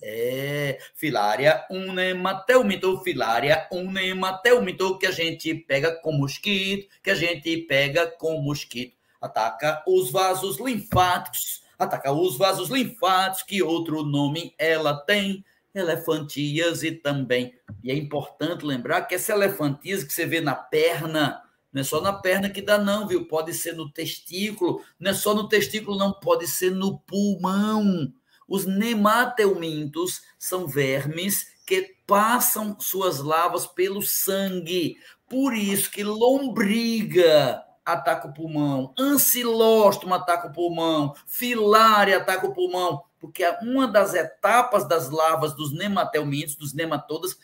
É, 0.02 0.78
filária 0.94 1.66
unemateumito, 1.70 3.00
filária 3.02 3.66
unemateumito, 3.72 4.98
que 4.98 5.06
a 5.06 5.10
gente 5.10 5.54
pega 5.54 5.92
com 6.00 6.12
mosquito, 6.12 6.88
que 7.02 7.10
a 7.10 7.14
gente 7.14 7.56
pega 7.58 8.06
com 8.06 8.40
mosquito 8.40 9.00
ataca 9.20 9.82
os 9.86 10.10
vasos 10.10 10.58
linfáticos, 10.58 11.62
ataca 11.78 12.10
os 12.10 12.38
vasos 12.38 12.70
linfáticos, 12.70 13.42
que 13.42 13.62
outro 13.62 14.02
nome 14.02 14.54
ela 14.58 14.94
tem? 14.94 15.44
elefantíase 15.72 16.90
também. 16.90 17.54
E 17.80 17.92
é 17.92 17.94
importante 17.94 18.66
lembrar 18.66 19.02
que 19.02 19.14
essa 19.14 19.32
elefantíase 19.32 20.04
que 20.04 20.12
você 20.12 20.26
vê 20.26 20.40
na 20.40 20.56
perna, 20.56 21.40
não 21.72 21.80
é 21.80 21.84
só 21.84 22.00
na 22.00 22.12
perna 22.12 22.50
que 22.50 22.60
dá, 22.60 22.78
não, 22.78 23.06
viu? 23.06 23.26
Pode 23.26 23.54
ser 23.54 23.74
no 23.74 23.90
testículo, 23.90 24.82
não 24.98 25.10
é 25.10 25.14
só 25.14 25.34
no 25.34 25.48
testículo, 25.48 25.96
não, 25.96 26.12
pode 26.12 26.46
ser 26.46 26.70
no 26.70 26.98
pulmão. 27.00 28.12
Os 28.48 28.66
nemateumintos 28.66 30.22
são 30.38 30.66
vermes 30.66 31.46
que 31.64 31.94
passam 32.06 32.76
suas 32.80 33.20
lavas 33.20 33.66
pelo 33.66 34.02
sangue. 34.02 34.96
Por 35.28 35.54
isso 35.54 35.90
que 35.90 36.02
lombriga 36.02 37.64
ataca 37.84 38.28
o 38.28 38.32
pulmão, 38.32 38.94
ancilóstomo 38.98 40.14
ataca 40.14 40.48
o 40.48 40.52
pulmão, 40.52 41.14
filária 41.26 42.18
ataca 42.18 42.46
o 42.46 42.52
pulmão, 42.52 43.02
porque 43.18 43.44
uma 43.62 43.86
das 43.86 44.14
etapas 44.14 44.86
das 44.86 45.10
larvas 45.10 45.54
dos 45.54 45.72
nematelmintos, 45.72 46.54
dos 46.54 46.72
nematodas, 46.72 47.36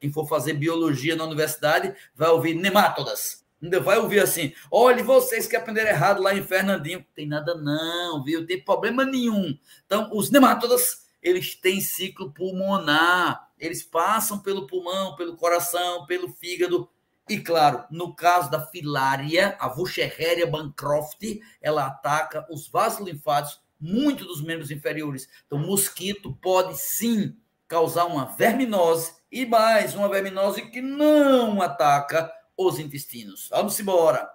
quem 0.00 0.12
for 0.12 0.26
fazer 0.28 0.54
biologia 0.54 1.14
na 1.14 1.24
universidade 1.24 1.94
vai 2.14 2.28
ouvir 2.30 2.54
nemátodas. 2.54 3.41
Ainda 3.62 3.78
vai 3.78 3.96
ouvir 3.98 4.18
assim, 4.18 4.52
olha, 4.70 5.04
vocês 5.04 5.46
que 5.46 5.54
aprenderam 5.54 5.90
errado 5.90 6.20
lá 6.20 6.34
em 6.34 6.42
Fernandinho. 6.42 7.06
Tem 7.14 7.26
nada 7.28 7.54
não, 7.54 8.24
viu? 8.24 8.44
Tem 8.44 8.60
problema 8.60 9.04
nenhum. 9.04 9.56
Então, 9.86 10.10
os 10.12 10.30
nemátodas, 10.30 11.06
eles 11.22 11.54
têm 11.54 11.80
ciclo 11.80 12.32
pulmonar. 12.32 13.48
Eles 13.56 13.82
passam 13.84 14.40
pelo 14.40 14.66
pulmão, 14.66 15.14
pelo 15.14 15.36
coração, 15.36 16.04
pelo 16.06 16.28
fígado. 16.28 16.88
E, 17.28 17.38
claro, 17.38 17.84
no 17.88 18.16
caso 18.16 18.50
da 18.50 18.66
filária, 18.66 19.56
a 19.60 19.68
Wuchereria 19.68 20.46
bancroft, 20.46 21.22
ela 21.60 21.86
ataca 21.86 22.44
os 22.50 22.66
vasos 22.66 23.06
linfáticos, 23.06 23.62
muito 23.80 24.24
dos 24.24 24.42
membros 24.42 24.72
inferiores. 24.72 25.28
Então, 25.46 25.58
mosquito 25.58 26.36
pode 26.42 26.76
sim 26.76 27.36
causar 27.68 28.06
uma 28.06 28.26
verminose 28.26 29.14
e 29.30 29.46
mais 29.46 29.94
uma 29.94 30.08
verminose 30.08 30.62
que 30.62 30.82
não 30.82 31.62
ataca 31.62 32.30
os 32.56 32.78
intestinos. 32.78 33.48
Vamos 33.50 33.78
embora. 33.80 34.30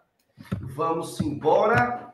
Vamos 0.62 1.20
embora. 1.20 2.14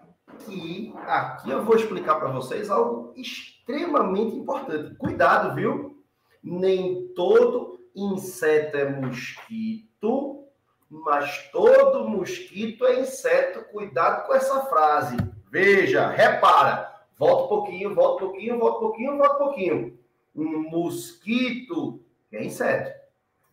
E 0.50 0.94
aqui 1.06 1.50
eu 1.52 1.64
vou 1.64 1.76
explicar 1.76 2.16
para 2.16 2.32
vocês 2.32 2.70
algo 2.70 3.14
extremamente 3.16 4.36
importante. 4.36 4.96
Cuidado, 4.96 5.56
viu? 5.56 6.04
Nem 6.44 7.08
todo 7.10 7.80
inseto 7.96 8.78
é 8.78 8.90
mosquito, 8.90 10.46
mas 10.90 11.50
todo 11.52 12.10
mosquito 12.10 12.86
é 12.86 13.00
inseto. 13.00 13.64
Cuidado 13.72 14.28
com 14.28 14.34
essa 14.34 14.62
frase. 14.66 15.18
Veja, 15.50 16.10
repara. 16.10 16.92
Volta 17.18 17.44
um 17.44 17.48
pouquinho, 17.48 17.96
volta 17.96 18.26
um 18.26 18.28
pouquinho, 18.28 18.60
volta 18.60 18.78
um 18.78 18.82
pouquinho, 18.82 19.18
volta 19.18 19.36
um 19.36 19.38
pouquinho. 19.38 20.00
Um 20.36 20.70
mosquito 20.70 22.04
é 22.32 22.44
inseto. 22.44 22.92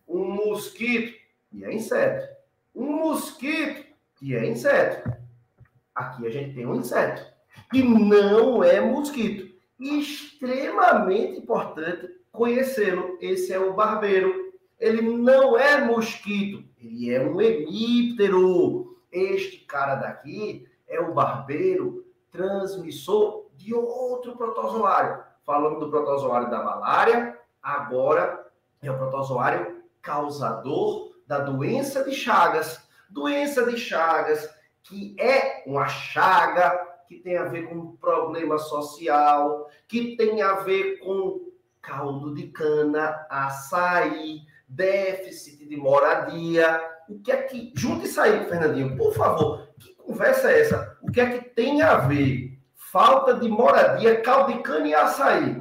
Um 0.08 0.24
mosquito 0.24 1.14
é 1.62 1.72
inseto 1.72 2.39
um 2.74 2.92
mosquito, 2.96 3.86
que 4.16 4.34
é 4.34 4.46
inseto. 4.46 5.10
Aqui 5.94 6.26
a 6.26 6.30
gente 6.30 6.54
tem 6.54 6.66
um 6.66 6.76
inseto, 6.76 7.24
que 7.70 7.82
não 7.82 8.62
é 8.62 8.80
mosquito. 8.80 9.50
Extremamente 9.78 11.38
importante 11.38 12.08
conhecê-lo. 12.30 13.18
Esse 13.20 13.52
é 13.52 13.58
o 13.58 13.74
barbeiro. 13.74 14.52
Ele 14.78 15.02
não 15.02 15.58
é 15.58 15.84
mosquito, 15.84 16.64
ele 16.78 17.12
é 17.12 17.20
um 17.20 17.40
hemíptero. 17.40 18.96
Este 19.12 19.58
cara 19.58 19.96
daqui 19.96 20.66
é 20.88 21.00
o 21.00 21.12
barbeiro 21.12 22.04
transmissor 22.30 23.46
de 23.56 23.74
outro 23.74 24.36
protozoário. 24.36 25.22
Falando 25.44 25.80
do 25.80 25.90
protozoário 25.90 26.50
da 26.50 26.62
malária, 26.62 27.38
agora 27.62 28.46
é 28.82 28.90
o 28.90 28.96
protozoário 28.96 29.82
causador 30.00 31.09
da 31.30 31.38
doença 31.38 32.02
de 32.02 32.12
Chagas. 32.12 32.82
Doença 33.08 33.64
de 33.64 33.76
Chagas, 33.78 34.52
que 34.82 35.14
é 35.16 35.62
uma 35.64 35.86
chaga 35.86 36.76
que 37.06 37.18
tem 37.18 37.36
a 37.36 37.44
ver 37.44 37.68
com 37.68 37.94
problema 37.98 38.58
social, 38.58 39.68
que 39.86 40.16
tem 40.16 40.42
a 40.42 40.54
ver 40.54 40.98
com 40.98 41.52
caldo 41.80 42.34
de 42.34 42.48
cana, 42.48 43.24
açaí, 43.30 44.40
déficit 44.68 45.68
de 45.68 45.76
moradia. 45.76 46.82
O 47.08 47.20
que 47.20 47.30
é 47.30 47.42
que. 47.42 47.72
Junte 47.76 48.06
isso 48.06 48.20
aí, 48.20 48.44
Fernandinho, 48.46 48.96
por 48.96 49.14
favor. 49.14 49.68
Que 49.78 49.94
conversa 49.94 50.50
é 50.50 50.62
essa? 50.62 50.98
O 51.00 51.12
que 51.12 51.20
é 51.20 51.38
que 51.38 51.48
tem 51.50 51.80
a 51.80 51.98
ver 51.98 52.58
falta 52.74 53.34
de 53.34 53.48
moradia, 53.48 54.20
caldo 54.20 54.52
de 54.52 54.62
cana 54.64 54.88
e 54.88 54.94
açaí? 54.96 55.60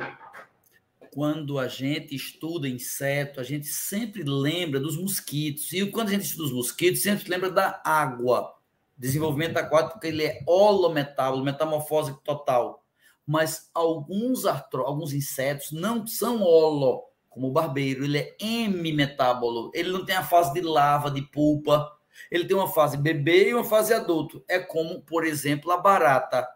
Quando 1.11 1.57
a 1.59 1.67
gente 1.67 2.15
estuda 2.15 2.67
inseto, 2.67 3.39
a 3.39 3.43
gente 3.43 3.67
sempre 3.67 4.23
lembra 4.23 4.79
dos 4.79 4.97
mosquitos. 4.97 5.71
E 5.73 5.85
quando 5.85 6.09
a 6.09 6.11
gente 6.11 6.25
estuda 6.25 6.45
os 6.45 6.53
mosquitos, 6.53 7.01
sempre 7.01 7.29
lembra 7.29 7.49
da 7.49 7.81
água. 7.83 8.55
Desenvolvimento 8.97 9.57
aquático, 9.57 9.93
porque 9.93 10.07
ele 10.07 10.23
é 10.23 10.43
holometábolo, 10.45 11.43
metamorfose 11.43 12.15
total. 12.23 12.83
Mas 13.25 13.69
alguns, 13.73 14.45
artro, 14.45 14.81
alguns 14.83 15.13
insetos 15.13 15.71
não 15.71 16.05
são 16.05 16.41
holo, 16.41 17.03
como 17.29 17.47
o 17.47 17.51
barbeiro. 17.51 18.03
Ele 18.03 18.17
é 18.17 18.35
hemimetábolo. 18.39 19.71
Ele 19.73 19.91
não 19.91 20.05
tem 20.05 20.15
a 20.15 20.23
fase 20.23 20.53
de 20.53 20.61
lava, 20.61 21.11
de 21.11 21.21
pulpa. 21.21 21.91
Ele 22.29 22.45
tem 22.45 22.57
uma 22.57 22.67
fase 22.67 22.97
bebê 22.97 23.49
e 23.49 23.53
uma 23.53 23.63
fase 23.63 23.93
adulto. 23.93 24.43
É 24.47 24.59
como, 24.59 25.01
por 25.01 25.25
exemplo, 25.25 25.71
a 25.71 25.77
barata. 25.77 26.47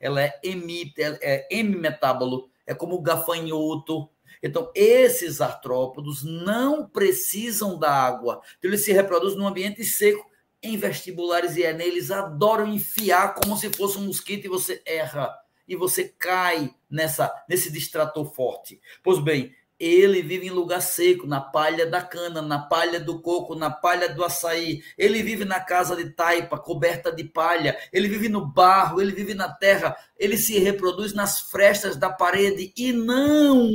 Ela 0.00 0.22
é, 0.22 0.40
hemite, 0.42 1.02
é 1.02 1.48
hemimetábolo 1.50 2.50
é 2.68 2.74
como 2.74 2.94
o 2.94 3.02
gafanhoto. 3.02 4.10
Então, 4.42 4.70
esses 4.74 5.40
artrópodos 5.40 6.22
não 6.22 6.86
precisam 6.86 7.78
da 7.78 7.90
água. 7.90 8.40
Então, 8.58 8.70
eles 8.70 8.84
se 8.84 8.92
reproduzem 8.92 9.38
num 9.38 9.48
ambiente 9.48 9.82
seco. 9.82 10.28
Em 10.62 10.76
vestibulares 10.76 11.56
e 11.56 11.62
ENE, 11.62 11.84
eles 11.84 12.10
adoram 12.10 12.66
enfiar 12.66 13.34
como 13.34 13.56
se 13.56 13.70
fosse 13.70 13.96
um 13.96 14.02
mosquito 14.02 14.44
e 14.44 14.48
você 14.48 14.82
erra. 14.84 15.34
E 15.66 15.74
você 15.76 16.04
cai 16.04 16.74
nessa 16.90 17.32
nesse 17.48 17.72
distrator 17.72 18.24
forte. 18.34 18.80
Pois 19.02 19.18
bem, 19.18 19.54
ele 19.78 20.22
vive 20.22 20.48
em 20.48 20.50
lugar 20.50 20.80
seco, 20.80 21.26
na 21.26 21.40
palha 21.40 21.86
da 21.86 22.02
cana, 22.02 22.42
na 22.42 22.58
palha 22.58 22.98
do 22.98 23.20
coco, 23.20 23.54
na 23.54 23.70
palha 23.70 24.08
do 24.08 24.24
açaí. 24.24 24.82
Ele 24.96 25.22
vive 25.22 25.44
na 25.44 25.60
casa 25.60 25.94
de 25.94 26.10
taipa, 26.10 26.58
coberta 26.58 27.12
de 27.12 27.22
palha. 27.22 27.78
Ele 27.92 28.08
vive 28.08 28.28
no 28.28 28.44
barro, 28.44 29.00
ele 29.00 29.12
vive 29.12 29.34
na 29.34 29.48
terra. 29.48 29.96
Ele 30.18 30.36
se 30.36 30.58
reproduz 30.58 31.14
nas 31.14 31.40
frestas 31.42 31.96
da 31.96 32.10
parede 32.10 32.72
e 32.76 32.92
não 32.92 33.70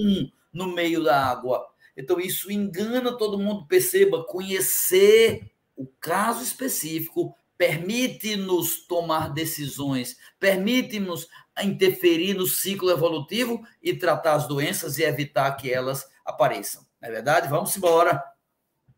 no 0.52 0.68
meio 0.74 1.04
da 1.04 1.26
água. 1.26 1.66
Então 1.96 2.20
isso 2.20 2.52
engana 2.52 3.18
todo 3.18 3.40
mundo. 3.40 3.66
Perceba, 3.66 4.26
conhecer 4.26 5.52
o 5.76 5.88
caso 6.00 6.44
específico 6.44 7.34
permite-nos 7.58 8.86
tomar 8.88 9.34
decisões, 9.34 10.18
permite-nos 10.38 11.28
interferir 11.62 12.34
no 12.34 12.48
ciclo 12.48 12.90
evolutivo 12.90 13.62
e 13.82 13.94
tratar 13.94 14.34
as 14.34 14.48
doenças 14.48 14.98
e 14.98 15.04
evitar 15.04 15.52
que 15.52 15.72
elas 15.72 16.10
apareçam. 16.26 16.84
Não 17.02 17.10
é 17.10 17.12
verdade? 17.12 17.50
Vamos 17.50 17.76
embora. 17.76 18.24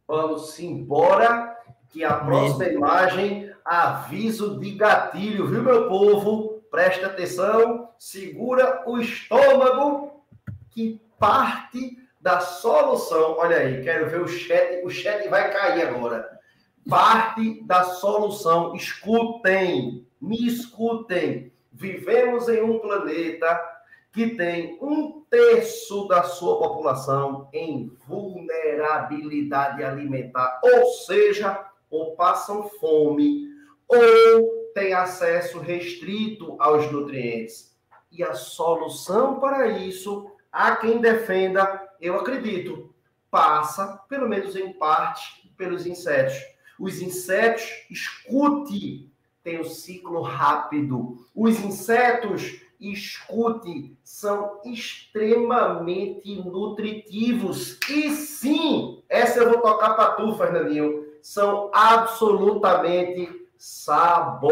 Vamos 0.08 0.60
embora, 0.60 1.58
que 1.90 2.04
a 2.04 2.14
próxima 2.14 2.66
imagem, 2.66 3.52
aviso 3.66 4.60
de 4.60 4.72
gatilho, 4.72 5.48
viu, 5.48 5.64
meu 5.64 5.88
povo? 5.90 6.62
Presta 6.70 7.08
atenção, 7.08 7.90
segura 7.98 8.84
o 8.86 9.00
estômago, 9.00 10.24
que 10.70 11.02
parte 11.18 11.98
da 12.22 12.40
solução. 12.40 13.38
Olha 13.38 13.58
aí, 13.58 13.84
quero 13.84 14.10
ver 14.10 14.22
o 14.22 14.28
chat, 14.28 14.86
o 14.86 14.90
chat 14.90 15.28
vai 15.30 15.52
cair 15.52 15.88
agora 15.88 16.36
parte 16.90 17.64
da 17.64 17.84
solução. 17.84 18.76
Escutem, 18.76 20.08
me 20.22 20.48
escutem. 20.48 21.52
Vivemos 21.78 22.48
em 22.48 22.62
um 22.62 22.80
planeta 22.80 23.62
que 24.14 24.30
tem 24.30 24.78
um 24.82 25.26
terço 25.30 26.08
da 26.08 26.24
sua 26.24 26.58
população 26.58 27.50
em 27.52 27.92
vulnerabilidade 28.08 29.84
alimentar, 29.84 30.62
ou 30.64 30.86
seja, 30.86 31.70
ou 31.90 32.16
passam 32.16 32.70
fome, 32.80 33.50
ou 33.90 34.72
têm 34.74 34.94
acesso 34.94 35.60
restrito 35.60 36.56
aos 36.60 36.90
nutrientes. 36.90 37.76
E 38.10 38.24
a 38.24 38.34
solução 38.34 39.42
para 39.42 39.68
isso, 39.68 40.32
há 40.50 40.78
quem 40.78 41.02
defenda, 41.02 41.90
eu 42.00 42.16
acredito, 42.16 42.96
passa, 43.30 44.02
pelo 44.08 44.30
menos 44.30 44.56
em 44.56 44.72
parte, 44.72 45.52
pelos 45.58 45.86
insetos 45.86 46.56
os 46.80 47.02
insetos, 47.02 47.86
escute, 47.90 49.10
tem 49.46 49.62
um 49.62 49.64
ciclo 49.64 50.22
rápido. 50.24 51.24
Os 51.36 51.64
insetos, 51.64 52.60
escute, 52.82 53.96
são 54.04 54.60
extremamente 54.66 56.36
nutritivos. 56.42 57.78
E 57.88 58.10
sim, 58.10 59.04
essa 59.08 59.40
eu 59.40 59.52
vou 59.52 59.62
tocar 59.62 59.94
para 59.94 60.14
tu, 60.14 60.36
Fernandinho, 60.36 61.06
são 61.22 61.70
absolutamente 61.72 63.30
saborosos. 63.56 64.50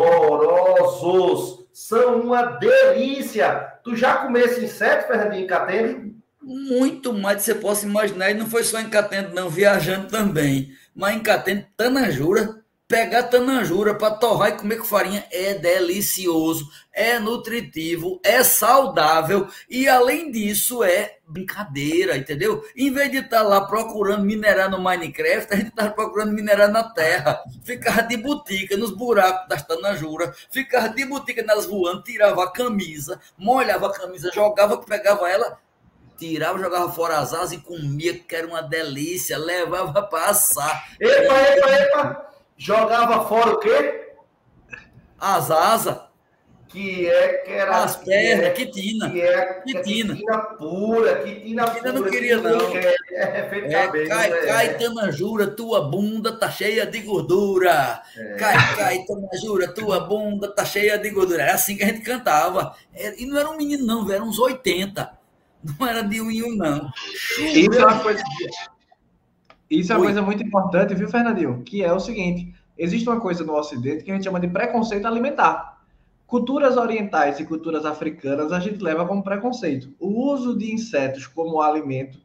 São 1.74 2.22
uma 2.22 2.44
delícia. 2.44 3.74
Tu 3.84 3.96
já 3.96 4.18
comeu 4.18 4.46
esse 4.46 4.64
inseto, 4.64 5.08
Fernandinho 5.08 5.48
Catende? 5.48 6.14
Muito 6.40 7.12
mais 7.14 7.38
do 7.38 7.40
que 7.40 7.46
você 7.46 7.56
possa 7.56 7.88
imaginar. 7.88 8.30
E 8.30 8.36
não 8.36 8.46
foi 8.46 8.64
só 8.64 8.80
em 8.80 8.92
Catendo, 8.92 9.34
não, 9.34 9.50
viajando 9.50 10.08
também. 10.08 10.72
Mas 10.94 11.16
em 11.16 11.20
Catendo, 11.20 11.66
Tanajura, 11.76 12.63
pegar 12.94 13.24
tanajura 13.24 13.96
para 13.96 14.14
torrar 14.14 14.50
e 14.50 14.58
comer 14.58 14.78
com 14.78 14.86
farinha 14.86 15.26
é 15.32 15.56
delicioso, 15.56 16.70
é 16.94 17.18
nutritivo, 17.18 18.22
é 18.24 18.44
saudável 18.44 19.48
e 19.68 19.90
além 19.90 20.30
disso 20.30 20.84
é 20.84 21.18
brincadeira, 21.28 22.16
entendeu? 22.16 22.64
Em 22.78 22.94
vez 22.94 23.10
de 23.10 23.18
estar 23.18 23.38
tá 23.38 23.42
lá 23.42 23.62
procurando 23.62 24.24
minerar 24.24 24.70
no 24.70 24.78
Minecraft, 24.80 25.52
a 25.52 25.56
gente 25.56 25.70
estava 25.70 25.90
procurando 25.90 26.34
minerar 26.34 26.70
na 26.70 26.84
terra. 26.84 27.42
Ficava 27.64 28.04
de 28.04 28.16
botica 28.16 28.78
nos 28.78 28.92
buracos 28.92 29.48
das 29.50 29.66
tanajuras, 29.66 30.46
ficava 30.52 30.90
de 30.90 31.04
botica 31.04 31.42
nas 31.42 31.66
voando, 31.66 32.04
tirava 32.04 32.44
a 32.44 32.52
camisa, 32.52 33.20
molhava 33.36 33.88
a 33.88 33.92
camisa, 33.92 34.30
jogava, 34.32 34.78
pegava 34.78 35.28
ela, 35.28 35.58
tirava, 36.16 36.60
jogava 36.60 36.92
fora 36.92 37.18
as 37.18 37.34
asas 37.34 37.54
e 37.54 37.58
comia, 37.58 38.20
que 38.20 38.36
era 38.36 38.46
uma 38.46 38.62
delícia, 38.62 39.36
levava 39.36 40.04
para 40.04 40.30
assar. 40.30 40.96
Epa, 41.00 41.34
epa, 41.34 41.70
epa! 41.72 42.33
Jogava 42.64 43.28
fora 43.28 43.56
o 43.56 43.60
quê? 43.60 44.14
As 45.20 45.52
asas. 45.52 45.98
Que 46.70 47.10
é 47.10 47.34
que 47.40 47.52
era. 47.52 47.84
As 47.84 47.98
pernas, 47.98 48.54
que, 48.54 48.66
quitina. 48.66 49.12
Que 49.12 49.22
é 49.22 49.62
quitina. 49.62 50.16
quitina 50.16 50.38
pura, 50.58 51.24
quitina 51.24 51.70
pura. 51.70 51.92
não 51.92 52.04
queria, 52.04 52.38
não. 52.38 52.58
não 52.58 52.72
quer. 52.72 52.96
É, 53.12 53.50
feito 53.50 53.68
é, 53.68 53.86
cabelo, 53.86 54.08
cai, 54.08 54.32
é. 54.32 54.46
cai, 54.46 54.78
tanajura, 54.78 55.48
tua 55.48 55.82
bunda 55.82 56.32
tá 56.40 56.50
cheia 56.50 56.86
de 56.86 57.02
gordura. 57.02 58.02
É. 58.16 58.36
Cai, 58.36 58.76
cai, 58.78 59.06
tanajura, 59.06 59.68
tua 59.68 60.00
bunda 60.00 60.48
tá 60.48 60.64
cheia 60.64 60.98
de 60.98 61.10
gordura. 61.10 61.44
Era 61.44 61.56
assim 61.56 61.76
que 61.76 61.84
a 61.84 61.88
gente 61.88 62.00
cantava. 62.02 62.74
E 63.18 63.26
não 63.26 63.38
era 63.38 63.50
um 63.50 63.58
menino, 63.58 63.86
não, 63.86 64.10
era 64.10 64.24
uns 64.24 64.40
80. 64.40 65.12
Não 65.62 65.86
era 65.86 66.02
de 66.02 66.22
um 66.22 66.32
em 66.32 66.44
um, 66.44 66.56
não. 66.56 66.90
Isso 67.38 67.74
é 67.74 67.86
uma 67.86 68.00
coisa. 68.00 68.24
Isso 69.74 69.92
é 69.92 69.96
uma 69.96 70.02
Oi. 70.02 70.08
coisa 70.08 70.22
muito 70.22 70.44
importante, 70.44 70.94
viu, 70.94 71.10
Fernandinho? 71.10 71.64
Que 71.64 71.84
é 71.84 71.92
o 71.92 72.00
seguinte: 72.00 72.54
existe 72.78 73.10
uma 73.10 73.20
coisa 73.20 73.44
no 73.44 73.56
Ocidente 73.56 74.04
que 74.04 74.12
a 74.12 74.14
gente 74.14 74.24
chama 74.24 74.40
de 74.40 74.48
preconceito 74.48 75.08
alimentar. 75.08 75.82
Culturas 76.28 76.78
orientais 76.78 77.40
e 77.40 77.46
culturas 77.46 77.86
africanas 77.86 78.52
a 78.52 78.60
gente 78.60 78.84
leva 78.84 79.06
como 79.06 79.24
preconceito. 79.24 79.94
O 80.00 80.32
uso 80.32 80.58
de 80.58 80.72
insetos 80.72 81.26
como 81.28 81.62
alimento 81.62 82.20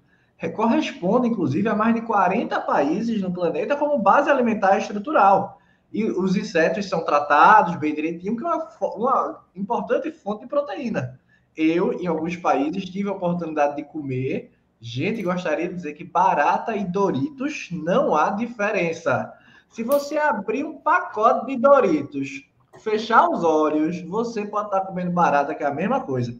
corresponde, 0.54 1.28
inclusive, 1.28 1.68
a 1.68 1.74
mais 1.74 1.94
de 1.94 2.02
40 2.02 2.60
países 2.60 3.20
no 3.20 3.32
planeta 3.32 3.76
como 3.76 3.98
base 3.98 4.30
alimentar 4.30 4.78
estrutural. 4.78 5.58
E 5.92 6.04
os 6.04 6.36
insetos 6.36 6.86
são 6.86 7.04
tratados 7.04 7.76
bem 7.76 7.94
direitinho, 7.94 8.36
que 8.36 8.44
é 8.44 8.46
uma, 8.46 8.68
uma 8.94 9.44
importante 9.56 10.12
fonte 10.12 10.42
de 10.42 10.46
proteína. 10.46 11.18
Eu, 11.56 11.94
em 11.94 12.06
alguns 12.06 12.36
países, 12.36 12.84
tive 12.84 13.08
a 13.08 13.12
oportunidade 13.12 13.76
de 13.76 13.82
comer 13.84 14.52
Gente, 14.80 15.22
gostaria 15.22 15.68
de 15.68 15.74
dizer 15.74 15.94
que 15.94 16.04
barata 16.04 16.76
e 16.76 16.84
Doritos 16.84 17.68
não 17.72 18.14
há 18.14 18.30
diferença. 18.30 19.32
Se 19.68 19.82
você 19.82 20.16
abrir 20.16 20.64
um 20.64 20.78
pacote 20.78 21.46
de 21.46 21.56
Doritos, 21.56 22.44
fechar 22.78 23.28
os 23.28 23.42
olhos, 23.42 24.00
você 24.02 24.46
pode 24.46 24.66
estar 24.66 24.82
comendo 24.82 25.10
barata, 25.10 25.54
que 25.54 25.64
é 25.64 25.66
a 25.66 25.74
mesma 25.74 26.00
coisa. 26.00 26.34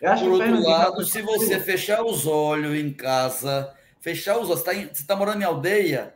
Eu 0.00 0.10
acho 0.10 0.24
Por 0.24 0.32
outro 0.32 0.62
lado, 0.62 1.04
se 1.04 1.22
você 1.22 1.60
fechar 1.60 2.04
os 2.04 2.26
olhos 2.26 2.74
em 2.76 2.92
casa, 2.92 3.72
fechar 4.00 4.38
os 4.38 4.50
olhos, 4.50 4.62
você 4.62 4.82
está 4.82 5.14
tá 5.14 5.16
morando 5.16 5.42
em 5.42 5.44
aldeia, 5.44 6.14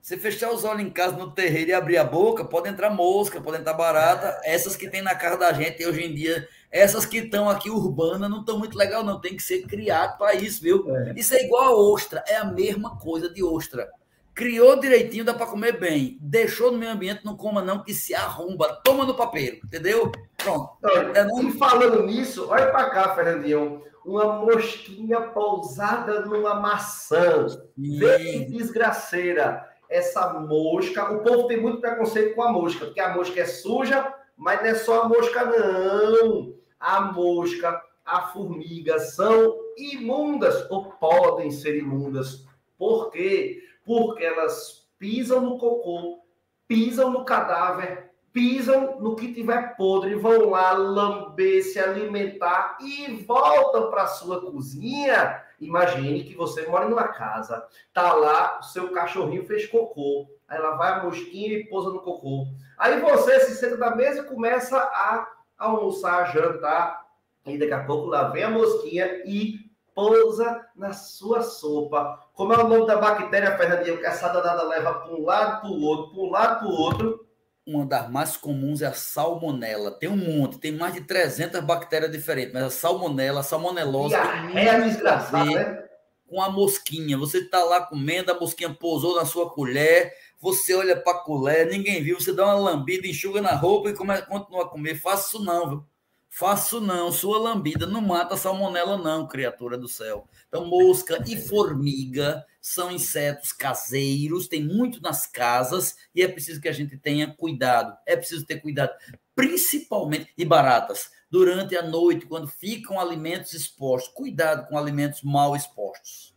se 0.00 0.16
fechar 0.16 0.50
os 0.52 0.64
olhos 0.64 0.82
em 0.82 0.90
casa 0.90 1.16
no 1.16 1.30
terreiro 1.30 1.70
e 1.70 1.74
abrir 1.74 1.98
a 1.98 2.04
boca, 2.04 2.44
pode 2.44 2.68
entrar 2.68 2.90
mosca, 2.90 3.40
pode 3.40 3.58
entrar 3.58 3.74
barata. 3.74 4.40
Essas 4.44 4.76
que 4.76 4.88
tem 4.88 5.02
na 5.02 5.14
casa 5.14 5.36
da 5.36 5.52
gente 5.52 5.84
hoje 5.84 6.04
em 6.04 6.14
dia 6.14 6.48
essas 6.70 7.04
que 7.04 7.18
estão 7.18 7.48
aqui 7.48 7.68
urbanas 7.68 8.30
não 8.30 8.40
estão 8.40 8.58
muito 8.58 8.78
legal, 8.78 9.02
não. 9.02 9.20
Tem 9.20 9.36
que 9.36 9.42
ser 9.42 9.66
criado 9.66 10.16
para 10.16 10.34
isso, 10.34 10.62
viu? 10.62 10.84
É. 10.94 11.14
Isso 11.16 11.34
é 11.34 11.44
igual 11.44 11.64
a 11.64 11.74
ostra, 11.74 12.22
é 12.28 12.36
a 12.36 12.44
mesma 12.44 12.96
coisa 12.96 13.28
de 13.28 13.42
ostra. 13.42 13.90
Criou 14.32 14.78
direitinho, 14.78 15.24
dá 15.24 15.34
para 15.34 15.46
comer 15.46 15.78
bem. 15.78 16.16
Deixou 16.20 16.70
no 16.70 16.78
meio 16.78 16.92
ambiente, 16.92 17.24
não 17.24 17.36
coma, 17.36 17.60
não, 17.60 17.82
que 17.82 17.92
se 17.92 18.14
arromba. 18.14 18.80
Toma 18.84 19.04
no 19.04 19.14
papel, 19.14 19.56
entendeu? 19.64 20.12
Pronto. 20.36 20.70
é, 21.14 21.24
não... 21.24 21.42
E 21.42 21.52
falando 21.58 22.06
nisso, 22.06 22.46
olha 22.48 22.70
para 22.70 22.90
cá, 22.90 23.14
Fernandinho. 23.14 23.82
Uma 24.06 24.38
mosquinha 24.38 25.20
pousada 25.20 26.20
numa 26.20 26.54
maçã. 26.54 27.46
Vem 27.76 28.48
desgraceira. 28.48 29.68
Essa 29.90 30.32
mosca. 30.32 31.12
O 31.12 31.22
povo 31.22 31.48
tem 31.48 31.60
muito 31.60 31.80
preconceito 31.80 32.34
com 32.34 32.42
a 32.42 32.52
mosca, 32.52 32.86
porque 32.86 33.00
a 33.00 33.14
mosca 33.14 33.40
é 33.40 33.44
suja, 33.44 34.14
mas 34.36 34.60
não 34.60 34.68
é 34.68 34.74
só 34.74 35.02
a 35.02 35.08
mosca, 35.08 35.44
não 35.44 36.60
a 36.80 37.12
mosca, 37.12 37.82
a 38.04 38.22
formiga 38.28 38.98
são 38.98 39.54
imundas 39.76 40.68
ou 40.70 40.86
podem 40.92 41.50
ser 41.50 41.76
imundas. 41.76 42.46
Por 42.78 43.10
quê? 43.10 43.62
Porque 43.84 44.24
elas 44.24 44.88
pisam 44.98 45.42
no 45.42 45.58
cocô, 45.58 46.20
pisam 46.66 47.10
no 47.10 47.24
cadáver, 47.24 48.10
pisam 48.32 48.98
no 49.00 49.14
que 49.14 49.32
tiver 49.34 49.76
podre, 49.76 50.14
vão 50.14 50.48
lá 50.48 50.72
lamber, 50.72 51.62
se 51.62 51.78
alimentar 51.78 52.78
e 52.80 53.24
voltam 53.26 53.90
para 53.90 54.06
sua 54.06 54.40
cozinha. 54.40 55.44
Imagine 55.60 56.24
que 56.24 56.34
você 56.34 56.66
mora 56.66 56.88
numa 56.88 57.08
casa, 57.08 57.66
tá 57.92 58.14
lá, 58.14 58.60
o 58.60 58.62
seu 58.62 58.90
cachorrinho 58.92 59.44
fez 59.44 59.66
cocô, 59.66 60.26
aí 60.48 60.58
lá 60.58 60.70
vai 60.76 60.92
a 60.92 61.04
mosquinha 61.04 61.58
e 61.58 61.66
pousa 61.66 61.90
no 61.90 62.00
cocô. 62.00 62.46
Aí 62.78 62.98
você 63.00 63.40
se 63.40 63.56
senta 63.56 63.76
na 63.76 63.94
mesa 63.94 64.22
e 64.22 64.24
começa 64.26 64.78
a 64.78 65.28
almoçar, 65.58 66.32
jantar, 66.32 67.06
e 67.44 67.58
daqui 67.58 67.72
a 67.72 67.84
pouco 67.84 68.06
lá 68.06 68.28
vem 68.28 68.44
a 68.44 68.50
mosquinha 68.50 69.22
e 69.26 69.70
pousa 69.94 70.66
na 70.74 70.94
sua 70.94 71.42
sopa. 71.42 72.18
Como 72.32 72.54
é 72.54 72.58
o 72.58 72.68
nome 72.68 72.86
da 72.86 72.96
bactéria, 72.96 73.56
Fernandinho, 73.56 73.98
que 73.98 74.06
essa 74.06 74.28
danada 74.28 74.62
leva 74.62 74.94
para 74.94 75.12
um 75.12 75.24
lado, 75.24 75.60
para 75.60 75.70
o 75.70 75.82
outro, 75.82 76.14
para 76.14 76.22
um 76.22 76.30
lado, 76.30 76.58
para 76.60 76.68
o 76.68 76.72
outro? 76.72 77.29
Uma 77.70 77.86
das 77.86 78.10
mais 78.10 78.36
comuns 78.36 78.82
é 78.82 78.86
a 78.86 78.92
salmonela. 78.92 79.92
Tem 79.92 80.08
um 80.08 80.16
monte, 80.16 80.58
tem 80.58 80.72
mais 80.72 80.92
de 80.92 81.02
300 81.02 81.60
bactérias 81.60 82.10
diferentes, 82.10 82.52
mas 82.52 82.64
a 82.64 82.70
salmonela, 82.70 83.40
a 83.40 83.44
salmonelose... 83.44 84.14
é 84.14 84.80
desgraçada, 84.80 85.44
né? 85.44 85.84
Com 86.28 86.42
a 86.42 86.50
mosquinha. 86.50 87.16
Você 87.16 87.38
está 87.38 87.62
lá 87.62 87.80
comendo, 87.80 88.32
a 88.32 88.40
mosquinha 88.40 88.74
pousou 88.74 89.14
na 89.14 89.24
sua 89.24 89.48
colher, 89.50 90.12
você 90.40 90.74
olha 90.74 90.96
para 90.96 91.18
a 91.18 91.20
colher, 91.20 91.68
ninguém 91.68 92.02
viu, 92.02 92.20
você 92.20 92.32
dá 92.32 92.44
uma 92.44 92.54
lambida, 92.54 93.06
enxuga 93.06 93.40
na 93.40 93.54
roupa 93.54 93.90
e 93.90 93.94
come, 93.94 94.20
continua 94.22 94.64
a 94.64 94.68
comer. 94.68 94.96
Faça 94.96 95.28
isso 95.28 95.44
não, 95.44 95.68
viu? 95.68 95.89
Faço 96.32 96.80
não, 96.80 97.10
sua 97.10 97.38
lambida 97.38 97.86
não 97.86 98.00
mata 98.00 98.36
salmonela 98.36 98.96
não, 98.96 99.26
criatura 99.26 99.76
do 99.76 99.88
céu. 99.88 100.28
Então 100.46 100.64
mosca 100.64 101.22
e 101.26 101.36
formiga 101.36 102.46
são 102.60 102.88
insetos 102.88 103.52
caseiros, 103.52 104.46
tem 104.46 104.64
muito 104.64 105.02
nas 105.02 105.26
casas 105.26 105.96
e 106.14 106.22
é 106.22 106.28
preciso 106.28 106.60
que 106.60 106.68
a 106.68 106.72
gente 106.72 106.96
tenha 106.96 107.34
cuidado. 107.34 107.96
É 108.06 108.16
preciso 108.16 108.46
ter 108.46 108.60
cuidado, 108.60 108.92
principalmente 109.34 110.32
e 110.38 110.44
baratas 110.44 111.10
durante 111.28 111.76
a 111.76 111.82
noite 111.82 112.26
quando 112.26 112.46
ficam 112.46 113.00
alimentos 113.00 113.52
expostos. 113.52 114.14
Cuidado 114.14 114.68
com 114.68 114.78
alimentos 114.78 115.22
mal 115.22 115.56
expostos. 115.56 116.32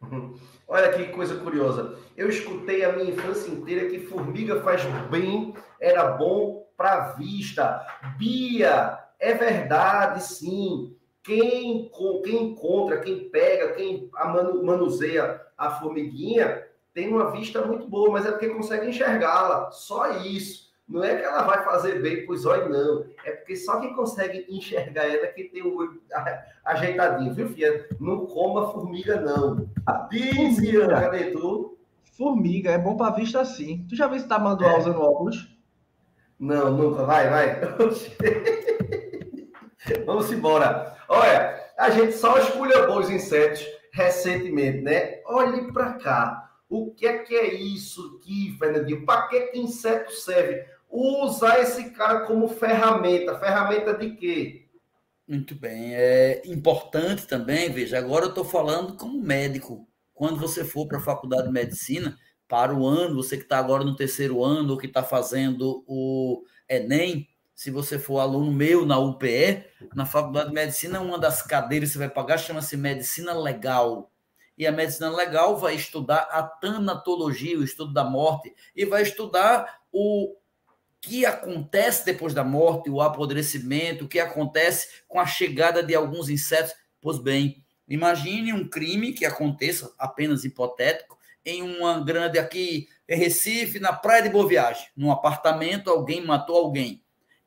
Olha 0.68 0.92
que 0.92 1.08
coisa 1.08 1.36
curiosa. 1.36 1.98
Eu 2.16 2.28
escutei 2.28 2.84
a 2.84 2.92
minha 2.92 3.10
infância 3.10 3.50
inteira 3.50 3.90
que 3.90 4.06
formiga 4.06 4.62
faz 4.62 4.82
bem, 5.10 5.54
era 5.80 6.12
bom 6.12 6.66
para 6.76 7.12
vista. 7.12 7.84
Bia, 8.16 9.03
é 9.18 9.34
verdade, 9.34 10.22
sim. 10.22 10.96
Quem, 11.22 11.90
quem 12.22 12.50
encontra, 12.50 13.00
quem 13.00 13.30
pega, 13.30 13.72
quem 13.72 14.10
manuseia 14.62 15.40
a 15.56 15.70
formiguinha 15.70 16.66
tem 16.92 17.08
uma 17.08 17.32
vista 17.32 17.64
muito 17.66 17.88
boa, 17.88 18.10
mas 18.10 18.26
é 18.26 18.30
porque 18.30 18.50
consegue 18.50 18.88
enxergá-la. 18.88 19.70
Só 19.72 20.18
isso. 20.18 20.64
Não 20.86 21.02
é 21.02 21.16
que 21.16 21.24
ela 21.24 21.42
vai 21.42 21.64
fazer 21.64 22.02
bem 22.02 22.26
para 22.26 22.34
os 22.34 22.44
olhos, 22.44 22.70
não. 22.70 23.06
É 23.24 23.32
porque 23.32 23.56
só 23.56 23.80
quem 23.80 23.94
consegue 23.94 24.46
enxergar 24.48 25.04
ela 25.04 25.24
é 25.24 25.28
que 25.28 25.44
tem 25.44 25.62
o 25.62 25.76
olho 25.76 26.00
ajeitadinho, 26.64 27.32
viu, 27.32 27.48
filha? 27.48 27.88
Não 27.98 28.26
coma 28.26 28.70
formiga, 28.70 29.18
não. 29.20 29.68
Diz, 30.10 30.60
cadê 30.88 31.30
tu? 31.30 31.78
Formiga 32.16 32.70
é 32.70 32.78
bom 32.78 32.96
para 32.96 33.16
vista 33.16 33.44
sim. 33.44 33.86
Tu 33.88 33.96
já 33.96 34.06
viu 34.06 34.20
se 34.20 34.28
tá 34.28 34.38
manual 34.38 34.76
é. 34.76 34.78
usando 34.78 35.00
óculos? 35.00 35.48
Não, 36.38 36.70
nunca. 36.70 37.04
Vai, 37.04 37.30
vai. 37.30 37.60
Vamos 40.06 40.32
embora. 40.32 40.96
Olha, 41.08 41.62
a 41.78 41.90
gente 41.90 42.12
só 42.12 42.38
escolheu 42.38 42.90
os 42.90 43.10
insetos 43.10 43.64
recentemente, 43.92 44.80
né? 44.80 45.20
Olhe 45.26 45.72
para 45.72 45.94
cá. 45.94 46.50
O 46.68 46.92
que 46.92 47.06
é 47.06 47.18
que 47.18 47.34
é 47.34 47.54
isso 47.54 48.18
aqui, 48.18 48.56
Fernandinho? 48.58 49.04
Para 49.04 49.28
que, 49.28 49.40
que 49.48 49.58
inseto 49.58 50.12
serve? 50.12 50.64
Usar 50.90 51.60
esse 51.60 51.90
cara 51.90 52.20
como 52.20 52.48
ferramenta. 52.48 53.38
Ferramenta 53.38 53.94
de 53.94 54.10
quê? 54.12 54.66
Muito 55.26 55.54
bem. 55.54 55.94
É 55.94 56.42
importante 56.46 57.26
também, 57.26 57.70
veja, 57.70 57.98
agora 57.98 58.26
eu 58.26 58.30
estou 58.30 58.44
falando 58.44 58.96
como 58.96 59.20
médico. 59.20 59.86
Quando 60.12 60.38
você 60.38 60.64
for 60.64 60.86
para 60.86 60.98
a 60.98 61.02
faculdade 61.02 61.46
de 61.46 61.52
medicina, 61.52 62.16
para 62.48 62.74
o 62.74 62.86
ano, 62.86 63.16
você 63.16 63.36
que 63.36 63.42
está 63.42 63.58
agora 63.58 63.84
no 63.84 63.96
terceiro 63.96 64.44
ano, 64.44 64.72
ou 64.72 64.78
que 64.78 64.86
está 64.86 65.02
fazendo 65.02 65.84
o 65.86 66.44
Enem, 66.68 67.26
Se 67.54 67.70
você 67.70 67.98
for 67.98 68.18
aluno 68.18 68.52
meu 68.52 68.84
na 68.84 68.98
UPE, 68.98 69.64
na 69.94 70.04
Faculdade 70.04 70.48
de 70.48 70.54
Medicina, 70.54 71.00
uma 71.00 71.18
das 71.18 71.40
cadeiras 71.40 71.90
que 71.90 71.92
você 71.92 71.98
vai 72.00 72.10
pagar 72.10 72.38
chama-se 72.38 72.76
Medicina 72.76 73.32
Legal. 73.32 74.10
E 74.56 74.66
a 74.66 74.72
medicina 74.72 75.10
legal 75.10 75.56
vai 75.56 75.74
estudar 75.74 76.28
a 76.30 76.42
tanatologia, 76.42 77.58
o 77.58 77.64
estudo 77.64 77.92
da 77.92 78.04
morte, 78.04 78.54
e 78.74 78.84
vai 78.84 79.02
estudar 79.02 79.80
o 79.92 80.36
que 81.00 81.26
acontece 81.26 82.04
depois 82.04 82.32
da 82.32 82.44
morte, 82.44 82.88
o 82.88 83.00
apodrecimento, 83.00 84.04
o 84.04 84.08
que 84.08 84.20
acontece 84.20 85.02
com 85.08 85.20
a 85.20 85.26
chegada 85.26 85.82
de 85.82 85.94
alguns 85.94 86.28
insetos. 86.28 86.72
Pois 87.00 87.18
bem, 87.18 87.64
imagine 87.88 88.52
um 88.52 88.68
crime 88.68 89.12
que 89.12 89.26
aconteça, 89.26 89.92
apenas 89.98 90.44
hipotético, 90.44 91.18
em 91.44 91.62
uma 91.62 92.00
grande 92.00 92.38
aqui 92.38 92.88
em 93.08 93.16
Recife, 93.16 93.78
na 93.78 93.92
Praia 93.92 94.22
de 94.22 94.30
Boa 94.30 94.48
Viagem, 94.48 94.86
num 94.96 95.10
apartamento, 95.10 95.90
alguém 95.90 96.24
matou 96.24 96.56
alguém. 96.56 97.03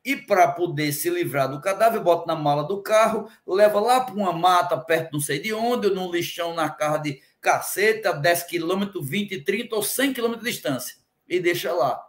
E 0.08 0.16
para 0.16 0.48
poder 0.48 0.90
se 0.92 1.10
livrar 1.10 1.50
do 1.50 1.60
cadáver, 1.60 2.00
bota 2.00 2.24
na 2.26 2.34
mala 2.34 2.64
do 2.64 2.82
carro, 2.82 3.28
leva 3.46 3.78
lá 3.78 4.00
para 4.00 4.14
uma 4.14 4.32
mata 4.32 4.74
perto 4.78 5.12
não 5.12 5.20
sei 5.20 5.38
de 5.38 5.52
onde, 5.52 5.86
ou 5.86 5.94
num 5.94 6.10
lixão 6.10 6.54
na 6.54 6.70
carro 6.70 7.02
de 7.02 7.20
caceta, 7.42 8.14
10 8.14 8.44
quilômetros, 8.44 9.06
20, 9.06 9.44
30 9.44 9.76
ou 9.76 9.82
100 9.82 10.14
quilômetros 10.14 10.46
de 10.46 10.50
distância, 10.50 10.96
e 11.28 11.38
deixa 11.38 11.74
lá. 11.74 12.02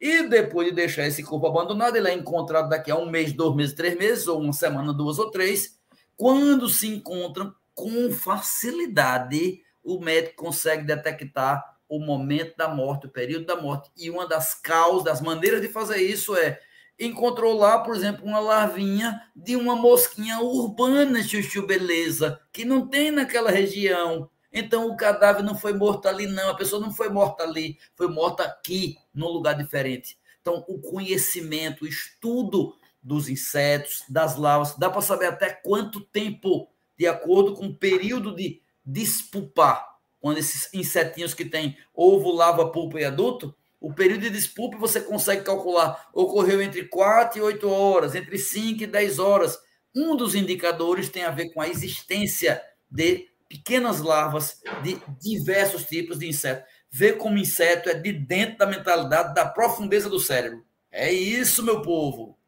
E 0.00 0.22
depois 0.28 0.68
de 0.68 0.74
deixar 0.76 1.08
esse 1.08 1.24
corpo 1.24 1.48
abandonado, 1.48 1.96
ele 1.96 2.08
é 2.08 2.14
encontrado 2.14 2.68
daqui 2.68 2.88
a 2.88 2.96
um 2.96 3.10
mês, 3.10 3.32
dois 3.32 3.56
meses, 3.56 3.74
três 3.74 3.98
meses, 3.98 4.28
ou 4.28 4.40
uma 4.40 4.52
semana, 4.52 4.92
duas 4.92 5.18
ou 5.18 5.28
três. 5.28 5.76
Quando 6.16 6.68
se 6.68 6.86
encontram 6.86 7.52
com 7.74 8.12
facilidade, 8.12 9.60
o 9.82 9.98
médico 9.98 10.36
consegue 10.36 10.84
detectar 10.84 11.64
o 11.88 11.98
momento 11.98 12.56
da 12.56 12.68
morte, 12.68 13.08
o 13.08 13.10
período 13.10 13.46
da 13.46 13.56
morte. 13.56 13.90
E 13.96 14.08
uma 14.08 14.24
das 14.24 14.54
causas, 14.54 15.02
das 15.02 15.20
maneiras 15.20 15.60
de 15.60 15.66
fazer 15.66 15.96
isso 15.96 16.36
é 16.36 16.60
encontrou 17.00 17.56
lá, 17.56 17.78
por 17.78 17.96
exemplo, 17.96 18.26
uma 18.26 18.38
larvinha 18.38 19.20
de 19.34 19.56
uma 19.56 19.74
mosquinha 19.74 20.38
urbana, 20.40 21.22
chuchu 21.22 21.66
beleza, 21.66 22.38
que 22.52 22.64
não 22.64 22.86
tem 22.86 23.10
naquela 23.10 23.50
região. 23.50 24.28
Então 24.52 24.88
o 24.88 24.96
cadáver 24.96 25.42
não 25.42 25.56
foi 25.56 25.72
morto 25.72 26.06
ali, 26.06 26.26
não. 26.26 26.50
A 26.50 26.54
pessoa 26.54 26.80
não 26.80 26.92
foi 26.92 27.08
morta 27.08 27.42
ali, 27.42 27.78
foi 27.96 28.08
morta 28.08 28.42
aqui, 28.42 28.98
num 29.14 29.28
lugar 29.28 29.54
diferente. 29.54 30.18
Então, 30.40 30.64
o 30.68 30.78
conhecimento, 30.78 31.84
o 31.84 31.88
estudo 31.88 32.74
dos 33.02 33.28
insetos, 33.28 34.02
das 34.08 34.36
larvas, 34.36 34.76
dá 34.76 34.90
para 34.90 35.02
saber 35.02 35.26
até 35.26 35.50
quanto 35.50 36.00
tempo, 36.00 36.68
de 36.98 37.06
acordo 37.06 37.54
com 37.54 37.66
o 37.66 37.74
período 37.74 38.34
de 38.34 38.60
despupar, 38.84 39.96
quando 40.20 40.38
esses 40.38 40.72
insetinhos 40.74 41.32
que 41.32 41.44
têm 41.44 41.76
ovo, 41.94 42.30
lava, 42.30 42.70
pulpa 42.70 43.00
e 43.00 43.04
adulto, 43.04 43.54
o 43.80 43.92
período 43.92 44.20
de 44.20 44.30
despulpe 44.30 44.76
você 44.76 45.00
consegue 45.00 45.42
calcular. 45.42 46.08
Ocorreu 46.12 46.60
entre 46.60 46.84
4 46.84 47.38
e 47.38 47.42
8 47.42 47.68
horas, 47.68 48.14
entre 48.14 48.36
5 48.36 48.82
e 48.82 48.86
10 48.86 49.18
horas. 49.18 49.58
Um 49.96 50.14
dos 50.14 50.34
indicadores 50.34 51.08
tem 51.08 51.24
a 51.24 51.30
ver 51.30 51.50
com 51.52 51.62
a 51.62 51.68
existência 51.68 52.62
de 52.90 53.28
pequenas 53.48 54.00
larvas 54.00 54.60
de 54.82 55.00
diversos 55.18 55.84
tipos 55.84 56.18
de 56.18 56.28
inseto. 56.28 56.64
Ver 56.90 57.14
como 57.16 57.38
inseto 57.38 57.88
é 57.88 57.94
de 57.94 58.12
dentro 58.12 58.58
da 58.58 58.66
mentalidade, 58.66 59.34
da 59.34 59.46
profundeza 59.46 60.08
do 60.10 60.20
cérebro. 60.20 60.62
É 60.92 61.10
isso, 61.10 61.64
meu 61.64 61.80
povo. 61.80 62.38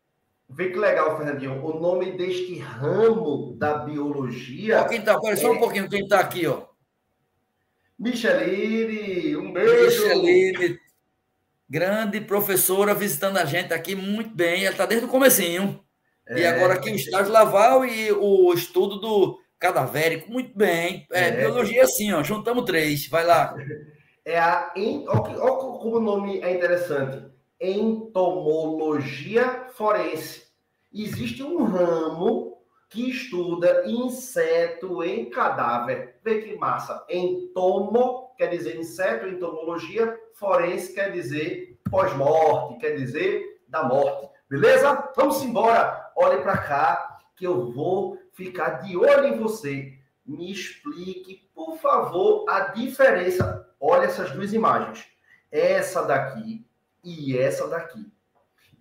Vê 0.48 0.68
que 0.68 0.76
legal, 0.76 1.16
Fernandinho. 1.16 1.64
O 1.64 1.80
nome 1.80 2.12
deste 2.12 2.58
ramo 2.58 3.56
da 3.56 3.78
biologia. 3.78 4.82
Ó, 4.82 4.84
quem 4.84 5.00
tá, 5.00 5.18
é... 5.24 5.36
só 5.36 5.52
um 5.52 5.58
pouquinho, 5.58 5.88
quem 5.88 6.02
está 6.02 6.20
aqui, 6.20 6.46
ó. 6.46 6.66
Micheline, 7.98 9.36
um 9.36 9.52
beijo. 9.52 10.02
Micheline, 10.02 10.78
grande 11.72 12.20
professora 12.20 12.94
visitando 12.94 13.38
a 13.38 13.46
gente 13.46 13.72
aqui 13.72 13.94
muito 13.94 14.36
bem. 14.36 14.66
Ela 14.66 14.72
está 14.72 14.84
desde 14.84 15.06
o 15.06 15.08
comecinho. 15.08 15.82
É, 16.28 16.40
e 16.40 16.46
agora 16.46 16.74
aqui 16.74 16.90
o 16.90 16.94
estágio 16.94 17.32
laval 17.32 17.82
e 17.82 18.12
o 18.12 18.52
estudo 18.52 19.00
do 19.00 19.38
cadavérico. 19.58 20.30
Muito 20.30 20.54
bem. 20.54 21.06
É, 21.10 21.28
é. 21.28 21.30
biologia 21.30 21.84
assim, 21.84 22.12
ó. 22.12 22.22
Juntamos 22.22 22.66
três. 22.66 23.08
Vai 23.08 23.24
lá. 23.24 23.56
É 24.24 24.38
a... 24.38 24.72
Olha 25.08 25.56
como 25.56 25.96
o 25.96 26.00
nome 26.00 26.40
é 26.42 26.54
interessante. 26.54 27.24
Entomologia 27.60 29.66
forense. 29.72 30.44
Existe 30.94 31.42
um 31.42 31.64
ramo 31.64 32.61
que 32.92 33.10
estuda 33.10 33.84
inseto 33.86 35.02
em 35.02 35.30
cadáver. 35.30 36.16
Vê 36.22 36.42
que 36.42 36.56
massa. 36.56 37.04
Entomo 37.08 38.30
quer 38.36 38.48
dizer 38.48 38.76
inseto, 38.76 39.26
entomologia 39.26 40.18
forense 40.34 40.92
quer 40.92 41.10
dizer 41.10 41.80
pós-morte, 41.90 42.78
quer 42.78 42.96
dizer 42.96 43.60
da 43.66 43.82
morte. 43.82 44.28
Beleza? 44.48 45.10
Vamos 45.16 45.42
embora. 45.42 46.12
Olhe 46.14 46.42
para 46.42 46.58
cá 46.58 47.18
que 47.34 47.46
eu 47.46 47.72
vou 47.72 48.18
ficar 48.32 48.82
de 48.82 48.96
olho 48.96 49.26
em 49.26 49.38
você. 49.38 49.94
Me 50.26 50.52
explique, 50.52 51.48
por 51.54 51.78
favor, 51.78 52.44
a 52.48 52.60
diferença. 52.60 53.66
Olha 53.80 54.04
essas 54.04 54.30
duas 54.32 54.52
imagens. 54.52 55.06
Essa 55.50 56.02
daqui 56.02 56.66
e 57.02 57.36
essa 57.36 57.66
daqui. 57.68 58.12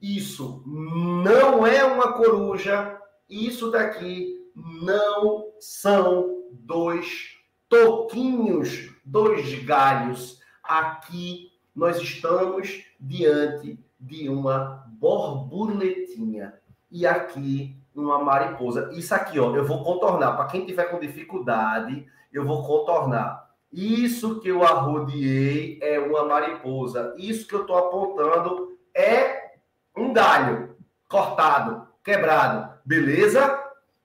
Isso 0.02 0.64
não 0.66 1.66
é 1.66 1.84
uma 1.84 2.14
coruja. 2.14 3.01
Isso 3.32 3.72
daqui 3.72 4.52
não 4.54 5.46
são 5.58 6.44
dois 6.52 7.38
toquinhos, 7.70 8.94
dois 9.06 9.64
galhos. 9.64 10.42
Aqui 10.62 11.50
nós 11.74 11.98
estamos 12.02 12.84
diante 13.00 13.80
de 13.98 14.28
uma 14.28 14.86
borboletinha. 15.00 16.54
E 16.92 17.08
aqui 17.08 17.82
uma 17.96 18.20
mariposa. 18.22 18.90
Isso 18.94 19.16
aqui, 19.16 19.40
ó, 19.40 19.56
eu 19.56 19.66
vou 19.66 19.82
contornar. 19.82 20.36
Para 20.36 20.48
quem 20.48 20.66
tiver 20.66 20.86
com 20.86 21.00
dificuldade, 21.00 22.06
eu 22.34 22.46
vou 22.46 22.66
contornar. 22.66 23.50
Isso 23.72 24.42
que 24.42 24.50
eu 24.50 24.64
arrodeei 24.64 25.80
é 25.82 26.00
uma 26.00 26.26
mariposa. 26.26 27.16
Isso 27.18 27.48
que 27.48 27.56
eu 27.56 27.62
estou 27.62 27.78
apontando 27.78 28.78
é 28.94 29.54
um 29.96 30.12
galho 30.12 30.76
cortado, 31.08 31.88
quebrado. 32.04 32.71
Beleza? 32.92 33.58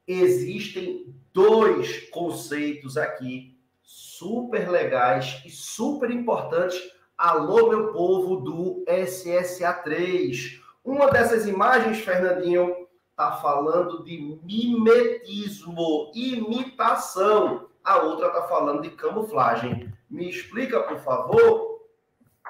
Existem 0.07 1.13
dois 1.35 2.09
conceitos 2.11 2.97
aqui 2.97 3.59
super 3.83 4.71
legais 4.71 5.43
e 5.45 5.51
super 5.51 6.09
importantes 6.09 6.81
Alô, 7.19 7.69
meu 7.69 7.93
povo 7.93 8.37
do 8.37 8.85
SSA3. 8.87 10.61
Uma 10.85 11.11
dessas 11.11 11.49
imagens, 11.49 11.99
Fernandinho, 11.99 12.87
está 13.11 13.33
falando 13.33 14.05
de 14.05 14.39
mimetismo, 14.45 16.13
imitação. 16.15 17.67
A 17.83 18.03
outra 18.03 18.29
está 18.29 18.43
falando 18.43 18.83
de 18.83 18.91
camuflagem. 18.91 19.93
Me 20.09 20.31
explica, 20.31 20.79
por 20.85 21.01
favor. 21.01 21.66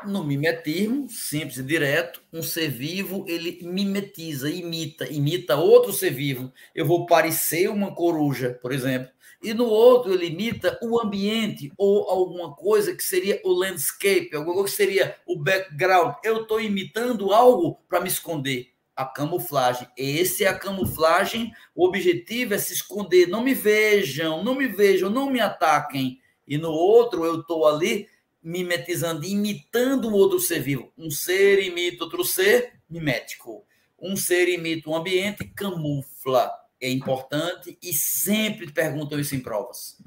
No 0.05 0.23
mimetismo, 0.23 1.09
simples 1.09 1.57
e 1.57 1.63
direto, 1.63 2.21
um 2.33 2.43
ser 2.43 2.69
vivo, 2.69 3.25
ele 3.27 3.61
mimetiza, 3.63 4.51
imita, 4.51 5.11
imita 5.11 5.57
outro 5.57 5.93
ser 5.93 6.11
vivo. 6.11 6.53
Eu 6.75 6.87
vou 6.87 7.07
parecer 7.07 7.69
uma 7.71 7.95
coruja, 7.95 8.59
por 8.61 8.73
exemplo 8.73 9.11
e 9.43 9.55
no 9.55 9.67
outro 9.67 10.13
ele 10.13 10.27
imita 10.27 10.79
o 10.83 11.01
ambiente 11.01 11.73
ou 11.77 12.09
alguma 12.09 12.55
coisa 12.55 12.95
que 12.95 13.03
seria 13.03 13.41
o 13.45 13.53
landscape, 13.53 14.31
alguma 14.35 14.55
coisa 14.55 14.71
que 14.71 14.77
seria 14.77 15.17
o 15.27 15.39
background. 15.39 16.15
Eu 16.25 16.43
estou 16.43 16.61
imitando 16.61 17.33
algo 17.33 17.79
para 17.89 18.01
me 18.01 18.09
esconder. 18.09 18.73
A 18.97 19.05
camuflagem. 19.05 19.87
Esse 19.95 20.45
é 20.45 20.49
a 20.49 20.59
camuflagem. 20.59 21.53
O 21.75 21.87
objetivo 21.87 22.55
é 22.55 22.59
se 22.59 22.73
esconder. 22.73 23.29
Não 23.29 23.45
me 23.45 23.53
vejam, 23.53 24.43
não 24.43 24.55
me 24.55 24.67
vejam, 24.67 25.11
não 25.11 25.31
me 25.31 25.39
ataquem. 25.39 26.19
E 26.49 26.57
no 26.57 26.71
outro 26.71 27.23
eu 27.23 27.41
estou 27.41 27.69
ali 27.69 28.09
mimetizando, 28.47 29.27
imitando 29.27 30.09
o 30.09 30.13
outro 30.13 30.39
ser 30.39 30.61
vivo. 30.61 30.93
Um 30.97 31.11
ser 31.11 31.61
imita 31.61 32.05
outro 32.05 32.25
ser, 32.25 32.75
mimético. 32.89 33.67
Um 34.01 34.17
ser 34.17 34.49
imita 34.49 34.89
o 34.89 34.95
ambiente, 34.95 35.45
camufla 35.49 36.53
é 36.81 36.89
importante 36.89 37.77
e 37.83 37.93
sempre 37.93 38.71
perguntam 38.71 39.19
isso 39.19 39.35
em 39.35 39.41
provas. 39.41 40.01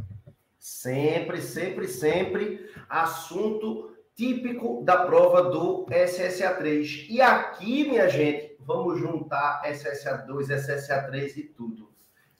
Sempre, 0.57 1.41
sempre, 1.41 1.86
sempre 1.90 2.72
assunto 2.88 3.94
típico 4.16 4.84
da 4.86 5.06
prova 5.06 5.49
do 5.49 5.86
SSA3. 5.88 7.07
E 7.10 7.22
aqui, 7.22 7.90
minha 7.90 8.07
gente, 8.07 8.56
vamos 8.61 8.99
juntar 8.99 9.64
SSA2, 9.66 10.48
SSA3 10.48 11.36
e 11.36 11.44
tudo. 11.44 11.91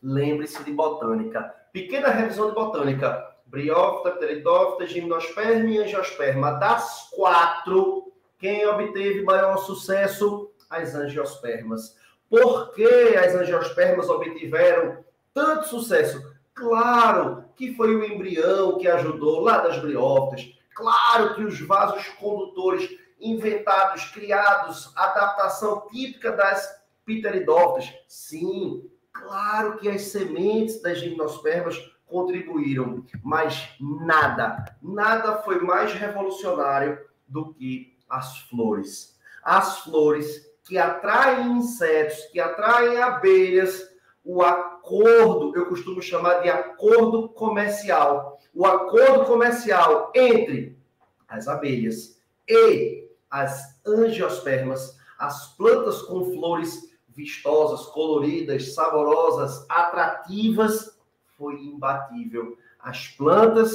Lembre-se 0.02 0.64
de 0.64 0.72
botânica. 0.72 1.54
Pequena 1.74 2.08
revisão 2.08 2.48
de 2.48 2.56
botânica. 2.56 3.36
Briófita, 3.50 4.12
pteridófita, 4.12 4.86
gimnosperma 4.86 5.70
e 5.70 5.80
angiosperma. 5.80 6.52
Das 6.52 7.10
quatro, 7.12 8.14
quem 8.38 8.66
obteve 8.68 9.24
maior 9.24 9.58
sucesso? 9.58 10.52
As 10.70 10.94
angiospermas. 10.94 11.98
Por 12.30 12.72
que 12.74 12.86
as 13.18 13.34
angiospermas 13.34 14.08
obtiveram 14.08 15.04
tanto 15.34 15.68
sucesso? 15.68 16.22
Claro 16.54 17.46
que 17.56 17.74
foi 17.74 17.96
o 17.96 18.06
embrião 18.06 18.78
que 18.78 18.88
ajudou 18.88 19.42
lá 19.42 19.58
das 19.58 19.80
briófitas. 19.80 20.54
Claro 20.76 21.34
que 21.34 21.44
os 21.44 21.60
vasos 21.60 22.08
condutores 22.20 22.88
inventados, 23.20 24.06
criados, 24.12 24.94
adaptação 24.96 25.88
típica 25.90 26.32
das 26.32 26.80
pteridófitas? 27.04 27.94
Sim, 28.08 28.90
claro 29.12 29.78
que 29.78 29.90
as 29.90 30.04
sementes 30.04 30.82
das 30.82 31.00
gimnospermas 31.00 31.78
contribuíram, 32.10 33.06
mas 33.24 33.70
nada, 33.80 34.66
nada 34.82 35.38
foi 35.44 35.60
mais 35.60 35.94
revolucionário 35.94 37.00
do 37.28 37.54
que 37.54 37.96
as 38.10 38.40
flores. 38.40 39.18
As 39.44 39.80
flores 39.80 40.50
que 40.66 40.78
atraem 40.78 41.58
insetos, 41.58 42.26
que 42.32 42.40
atraem 42.40 42.98
abelhas, 42.98 43.90
o 44.24 44.42
acordo, 44.42 45.56
eu 45.56 45.68
costumo 45.68 46.02
chamar 46.02 46.42
de 46.42 46.50
acordo 46.50 47.30
comercial. 47.30 48.40
O 48.54 48.66
acordo 48.66 49.26
comercial 49.26 50.12
entre 50.14 50.78
as 51.28 51.48
abelhas 51.48 52.20
e 52.48 53.08
as 53.30 53.80
angiospermas, 53.86 54.98
as 55.18 55.56
plantas 55.56 56.02
com 56.02 56.34
flores 56.34 56.90
vistosas, 57.10 57.86
coloridas, 57.88 58.74
saborosas, 58.74 59.66
atrativas, 59.70 60.89
foi 61.40 61.56
imbatível. 61.56 62.58
As 62.78 63.08
plantas 63.08 63.72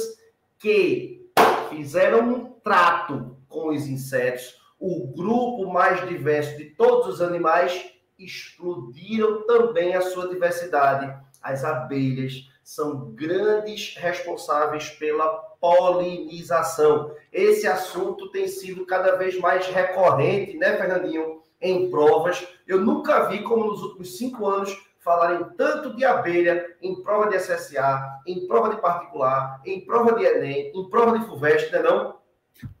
que 0.59 1.27
fizeram 1.69 2.29
um 2.29 2.45
trato 2.63 3.35
com 3.49 3.69
os 3.69 3.87
insetos, 3.87 4.61
o 4.79 5.07
grupo 5.07 5.71
mais 5.73 6.07
diverso 6.07 6.55
de 6.57 6.65
todos 6.65 7.15
os 7.15 7.21
animais, 7.21 7.91
explodiram 8.17 9.45
também 9.47 9.95
a 9.95 10.01
sua 10.01 10.29
diversidade. 10.29 11.11
As 11.41 11.63
abelhas 11.65 12.49
são 12.63 13.11
grandes 13.11 13.95
responsáveis 13.95 14.89
pela 14.89 15.27
polinização. 15.59 17.13
Esse 17.31 17.67
assunto 17.67 18.31
tem 18.31 18.47
sido 18.47 18.85
cada 18.85 19.15
vez 19.15 19.37
mais 19.39 19.67
recorrente, 19.67 20.57
né, 20.57 20.77
Fernandinho, 20.77 21.41
em 21.61 21.89
provas. 21.89 22.47
Eu 22.67 22.81
nunca 22.81 23.27
vi 23.27 23.43
como 23.43 23.65
nos 23.65 23.81
últimos 23.81 24.17
cinco 24.17 24.45
anos 24.47 24.75
falarem 25.05 25.45
tanto 25.55 25.95
de 25.95 26.03
abelha 26.03 26.65
em 26.81 27.01
prova 27.03 27.29
de 27.29 27.39
SSA, 27.39 28.21
em 28.25 28.47
prova 28.47 28.73
de 28.73 28.81
particular, 28.81 29.61
em 29.63 29.85
prova 29.85 30.15
de 30.15 30.25
Enem, 30.25 30.71
em 30.73 30.89
prova 30.89 31.19
de 31.19 31.25
FUVEST, 31.27 31.71
não 31.71 31.79
é 31.79 31.83
não? 31.83 32.15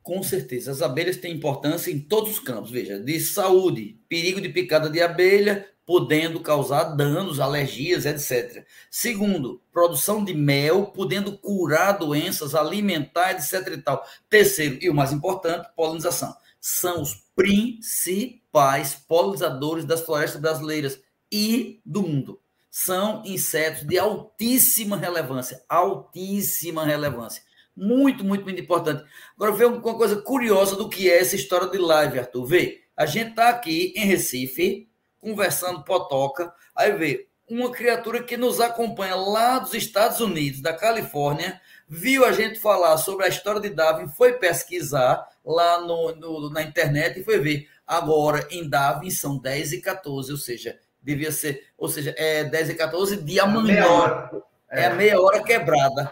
Com 0.01 0.23
certeza, 0.23 0.71
as 0.71 0.81
abelhas 0.81 1.17
têm 1.17 1.35
importância 1.35 1.91
em 1.91 1.99
todos 1.99 2.31
os 2.31 2.39
campos, 2.39 2.71
veja, 2.71 2.99
de 2.99 3.19
saúde, 3.19 3.99
perigo 4.09 4.41
de 4.41 4.49
picada 4.49 4.89
de 4.89 5.01
abelha, 5.01 5.69
podendo 5.85 6.39
causar 6.39 6.95
danos, 6.95 7.39
alergias, 7.39 8.05
etc. 8.07 8.65
Segundo, 8.89 9.61
produção 9.71 10.25
de 10.25 10.33
mel, 10.33 10.87
podendo 10.87 11.37
curar 11.37 11.91
doenças, 11.91 12.55
alimentar, 12.55 13.33
etc 13.33 13.67
e 13.71 13.81
tal. 13.81 14.03
Terceiro, 14.27 14.79
e 14.81 14.89
o 14.89 14.95
mais 14.95 15.13
importante, 15.13 15.69
polinização. 15.75 16.35
São 16.59 17.03
os 17.03 17.23
principais 17.35 18.95
polinizadores 19.07 19.85
das 19.85 20.01
florestas 20.01 20.41
brasileiras 20.41 20.99
e 21.31 21.81
do 21.85 22.01
mundo. 22.01 22.39
São 22.69 23.23
insetos 23.25 23.83
de 23.83 23.97
altíssima 23.97 24.97
relevância, 24.97 25.63
altíssima 25.69 26.85
relevância. 26.85 27.43
Muito, 27.75 28.23
muito, 28.23 28.43
muito 28.43 28.61
importante. 28.61 29.03
Agora, 29.35 29.51
ver 29.51 29.65
uma 29.65 29.81
coisa 29.81 30.21
curiosa 30.21 30.75
do 30.75 30.89
que 30.89 31.09
é 31.09 31.19
essa 31.19 31.35
história 31.35 31.67
de 31.67 31.77
live, 31.77 32.19
Arthur. 32.19 32.45
Vê, 32.45 32.81
a 32.95 33.05
gente 33.05 33.31
está 33.31 33.49
aqui 33.49 33.93
em 33.95 34.05
Recife, 34.05 34.87
conversando 35.19 35.83
potoca, 35.83 36.53
aí 36.75 36.91
vê, 36.93 37.27
uma 37.47 37.71
criatura 37.71 38.23
que 38.23 38.37
nos 38.37 38.59
acompanha 38.59 39.15
lá 39.15 39.59
dos 39.59 39.73
Estados 39.73 40.19
Unidos, 40.19 40.61
da 40.61 40.73
Califórnia, 40.73 41.61
viu 41.87 42.25
a 42.25 42.31
gente 42.31 42.59
falar 42.59 42.97
sobre 42.97 43.25
a 43.25 43.29
história 43.29 43.61
de 43.61 43.69
Darwin, 43.69 44.07
foi 44.07 44.33
pesquisar 44.33 45.27
lá 45.45 45.81
no, 45.81 46.15
no, 46.15 46.49
na 46.49 46.63
internet 46.63 47.19
e 47.19 47.23
foi 47.23 47.39
ver. 47.39 47.69
Agora, 47.85 48.47
em 48.49 48.67
Darwin, 48.67 49.11
são 49.11 49.37
10 49.37 49.73
e 49.73 49.81
14, 49.81 50.31
ou 50.31 50.37
seja, 50.37 50.79
devia 51.05 51.31
ser, 51.31 51.67
ou 51.77 51.87
seja, 51.87 52.13
é 52.17 52.43
10 52.43 52.71
e 52.71 52.75
14 52.75 53.17
de 53.17 53.39
amanhã. 53.39 53.63
Meia 53.63 53.91
hora. 53.91 54.31
É. 54.71 54.81
é 54.81 54.85
a 54.87 54.95
meia 54.95 55.21
hora 55.21 55.43
quebrada. 55.43 56.11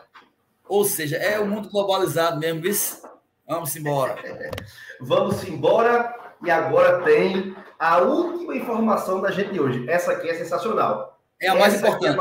Ou 0.70 0.86
seja, 0.86 1.18
é 1.18 1.40
o 1.40 1.48
mundo 1.48 1.70
globalizado 1.70 2.40
mesmo, 2.40 2.62
viu? 2.62 2.74
Vamos 3.48 3.76
embora. 3.76 4.16
Vamos 5.02 5.44
embora. 5.48 6.16
E 6.44 6.52
agora 6.52 7.02
tem 7.04 7.56
a 7.80 8.00
última 8.00 8.56
informação 8.56 9.20
da 9.20 9.32
gente 9.32 9.60
hoje. 9.60 9.90
Essa 9.90 10.12
aqui 10.12 10.30
é 10.30 10.36
sensacional. 10.36 11.20
É 11.42 11.48
a 11.48 11.56
mais 11.56 11.74
essa 11.74 11.88
importante. 11.88 12.20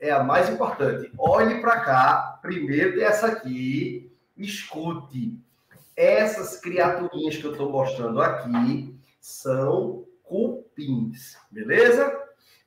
É, 0.00 0.08
é, 0.08 0.10
a 0.12 0.22
mais 0.22 0.48
importante. 0.48 1.12
Olhe 1.18 1.60
para 1.60 1.80
cá. 1.80 2.38
Primeiro 2.40 3.00
essa 3.02 3.26
aqui. 3.26 4.10
Escute. 4.36 5.38
Essas 5.96 6.58
criaturinhas 6.60 7.36
que 7.36 7.44
eu 7.44 7.52
estou 7.52 7.70
mostrando 7.70 8.22
aqui 8.22 8.96
são 9.20 10.04
cupins, 10.28 11.36
beleza? 11.50 12.16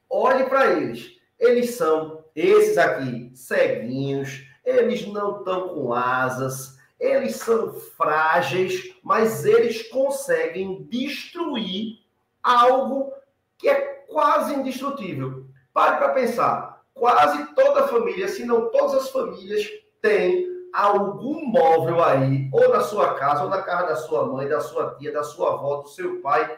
Olhe 0.10 0.46
para 0.46 0.74
eles. 0.74 1.18
Eles 1.40 1.76
são 1.76 2.24
esses 2.36 2.78
aqui, 2.78 3.32
ceguinhos, 3.36 4.48
eles 4.66 5.08
não 5.08 5.40
estão 5.40 5.70
com 5.70 5.94
asas, 5.94 6.78
eles 7.00 7.38
são 7.38 7.74
frágeis, 7.74 8.96
mas 9.04 9.46
eles 9.46 9.90
conseguem 9.90 10.84
destruir 10.84 12.00
algo 12.44 13.12
que 13.58 13.70
é 13.70 14.04
quase 14.08 14.54
indestrutível. 14.54 15.46
Pare 15.74 15.98
para 15.98 16.14
pensar. 16.14 16.84
Quase 16.94 17.56
toda 17.56 17.88
família, 17.88 18.28
se 18.28 18.46
não 18.46 18.70
todas 18.70 19.06
as 19.06 19.10
famílias, 19.10 19.68
tem 20.02 20.52
algum 20.74 21.46
móvel 21.46 22.04
aí, 22.04 22.50
ou 22.52 22.70
na 22.70 22.82
sua 22.82 23.16
casa, 23.16 23.44
ou 23.44 23.50
na 23.50 23.62
casa 23.62 23.88
da 23.88 23.96
sua 23.96 24.26
mãe, 24.26 24.48
da 24.48 24.60
sua 24.60 24.96
tia, 24.96 25.12
da 25.12 25.24
sua 25.24 25.54
avó, 25.54 25.78
do 25.78 25.90
seu 25.90 26.22
pai, 26.22 26.58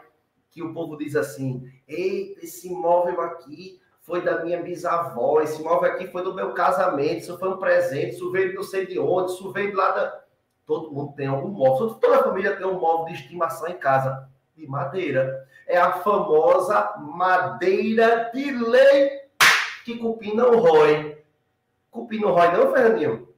que 0.54 0.62
o 0.62 0.72
povo 0.72 0.96
diz 0.96 1.16
assim: 1.16 1.68
eita, 1.86 2.44
esse 2.44 2.70
móvel 2.70 3.20
aqui 3.20 3.80
foi 4.02 4.22
da 4.22 4.44
minha 4.44 4.62
bisavó, 4.62 5.40
esse 5.40 5.60
móvel 5.60 5.90
aqui 5.90 6.06
foi 6.06 6.22
do 6.22 6.32
meu 6.32 6.54
casamento, 6.54 7.18
isso 7.18 7.38
foi 7.38 7.48
um 7.48 7.58
presente, 7.58 8.14
isso 8.14 8.30
veio 8.30 8.54
não 8.54 8.62
sei 8.62 8.86
de 8.86 8.98
onde, 8.98 9.32
isso 9.32 9.52
veio 9.52 9.74
lá 9.74 9.90
da. 9.90 10.24
Todo 10.64 10.92
mundo 10.92 11.12
tem 11.14 11.26
algum 11.26 11.48
móvel, 11.48 11.94
toda 11.94 12.22
família 12.22 12.56
tem 12.56 12.66
um 12.66 12.78
móvel 12.78 13.06
de 13.06 13.20
estimação 13.20 13.68
em 13.68 13.76
casa, 13.76 14.30
de 14.56 14.66
madeira. 14.66 15.46
É 15.66 15.76
a 15.76 15.92
famosa 15.92 16.94
madeira 16.98 18.30
de 18.32 18.50
lei 18.50 19.10
que 19.84 19.98
cupim 19.98 20.34
não 20.34 20.58
rói. 20.58 21.18
Cupim 21.90 22.20
não 22.20 22.32
rói, 22.32 22.56
não, 22.56 22.72
Fernandinho? 22.72 23.28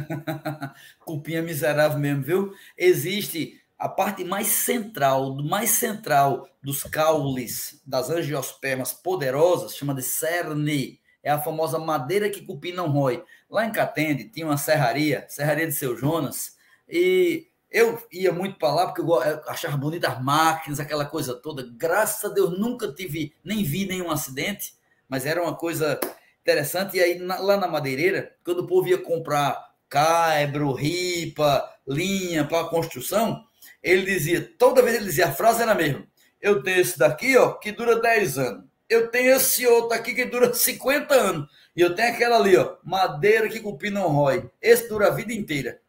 cupim 1.04 1.34
é 1.34 1.42
miserável 1.42 1.98
mesmo, 1.98 2.22
viu? 2.22 2.54
Existe 2.78 3.60
a 3.84 3.88
parte 3.90 4.24
mais 4.24 4.46
central, 4.46 5.36
mais 5.42 5.68
central 5.68 6.48
dos 6.62 6.84
caules 6.84 7.82
das 7.86 8.08
angiospermas 8.08 8.94
poderosas, 8.94 9.76
chama 9.76 9.94
de 9.94 10.00
cerne, 10.00 10.98
é 11.22 11.30
a 11.30 11.38
famosa 11.38 11.78
madeira 11.78 12.30
que 12.30 12.40
cupim 12.40 12.72
não 12.72 12.88
rói. 12.88 13.22
Lá 13.50 13.66
em 13.66 13.70
Catende 13.70 14.30
tinha 14.30 14.46
uma 14.46 14.56
serraria, 14.56 15.26
serraria 15.28 15.66
de 15.66 15.74
seu 15.74 15.94
Jonas, 15.94 16.56
e 16.88 17.46
eu 17.70 18.02
ia 18.10 18.32
muito 18.32 18.58
para 18.58 18.72
lá 18.72 18.86
porque 18.86 19.02
eu 19.02 19.14
achava 19.50 19.76
bonita 19.76 20.08
as 20.08 20.24
máquinas, 20.24 20.80
aquela 20.80 21.04
coisa 21.04 21.34
toda. 21.34 21.70
Graças 21.76 22.24
a 22.24 22.32
Deus 22.32 22.58
nunca 22.58 22.90
tive, 22.90 23.34
nem 23.44 23.62
vi 23.62 23.84
nenhum 23.84 24.10
acidente, 24.10 24.78
mas 25.06 25.26
era 25.26 25.42
uma 25.42 25.54
coisa 25.54 26.00
interessante. 26.40 26.96
E 26.96 27.00
aí 27.02 27.18
lá 27.18 27.58
na 27.58 27.68
madeireira, 27.68 28.34
quando 28.42 28.60
o 28.60 28.66
povo 28.66 28.88
ia 28.88 28.96
comprar 28.96 29.74
caibro, 29.90 30.72
ripa, 30.72 31.70
linha 31.86 32.46
para 32.46 32.64
construção, 32.64 33.44
ele 33.84 34.06
dizia, 34.06 34.40
toda 34.58 34.82
vez 34.82 34.96
ele 34.96 35.04
dizia, 35.04 35.26
a 35.26 35.32
frase 35.32 35.60
era 35.60 35.72
a 35.72 35.74
mesma. 35.74 36.06
Eu 36.40 36.62
tenho 36.62 36.80
esse 36.80 36.98
daqui, 36.98 37.36
ó, 37.36 37.52
que 37.52 37.70
dura 37.70 38.00
10 38.00 38.38
anos. 38.38 38.64
Eu 38.88 39.08
tenho 39.10 39.36
esse 39.36 39.66
outro 39.66 39.92
aqui 39.92 40.14
que 40.14 40.24
dura 40.24 40.52
50 40.54 41.14
anos. 41.14 41.48
E 41.76 41.82
eu 41.82 41.94
tenho 41.94 42.08
aquela 42.12 42.38
ali, 42.38 42.56
ó, 42.56 42.76
madeira 42.82 43.48
que 43.48 43.60
cupim 43.60 43.90
não 43.90 44.08
rói. 44.08 44.48
Esse 44.60 44.88
dura 44.88 45.08
a 45.08 45.10
vida 45.10 45.34
inteira. 45.34 45.80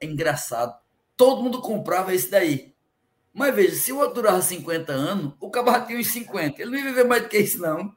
É 0.00 0.06
engraçado. 0.06 0.74
Todo 1.14 1.42
mundo 1.42 1.60
comprava 1.60 2.14
esse 2.14 2.30
daí. 2.30 2.74
Mas 3.32 3.54
veja, 3.54 3.74
se 3.76 3.92
o 3.92 3.98
outro 3.98 4.14
durava 4.14 4.40
50 4.40 4.92
anos, 4.92 5.34
o 5.38 5.50
cabra 5.50 5.80
tinha 5.82 5.98
uns 5.98 6.08
50. 6.08 6.60
Ele 6.60 6.70
não 6.70 6.78
ia 6.78 6.84
viver 6.84 7.04
mais 7.04 7.22
do 7.22 7.28
que 7.28 7.38
isso, 7.38 7.60
não. 7.60 7.94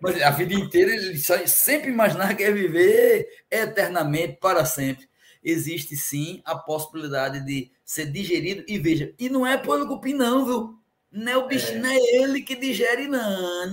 Mas 0.00 0.22
a 0.22 0.30
vida 0.30 0.54
inteira 0.54 0.94
ele 0.94 1.18
sempre 1.18 1.90
imaginava 1.90 2.34
que 2.34 2.42
ia 2.42 2.52
viver 2.52 3.28
eternamente, 3.50 4.38
para 4.40 4.64
sempre. 4.64 5.08
Existe 5.44 5.94
sim 5.94 6.40
a 6.44 6.56
possibilidade 6.56 7.44
de 7.44 7.70
ser 7.84 8.10
digerido. 8.10 8.64
E 8.66 8.78
veja, 8.78 9.14
e 9.18 9.28
não 9.28 9.46
é 9.46 9.58
pelo 9.58 9.86
cupim, 9.86 10.14
não, 10.14 10.46
viu? 10.46 10.78
Não 11.12 11.30
é 11.30 11.36
o 11.36 11.46
bicho, 11.46 11.70
é. 11.70 11.78
não 11.78 11.88
é 11.88 11.96
ele 11.96 12.40
que 12.42 12.56
digere, 12.56 13.06
não. 13.06 13.70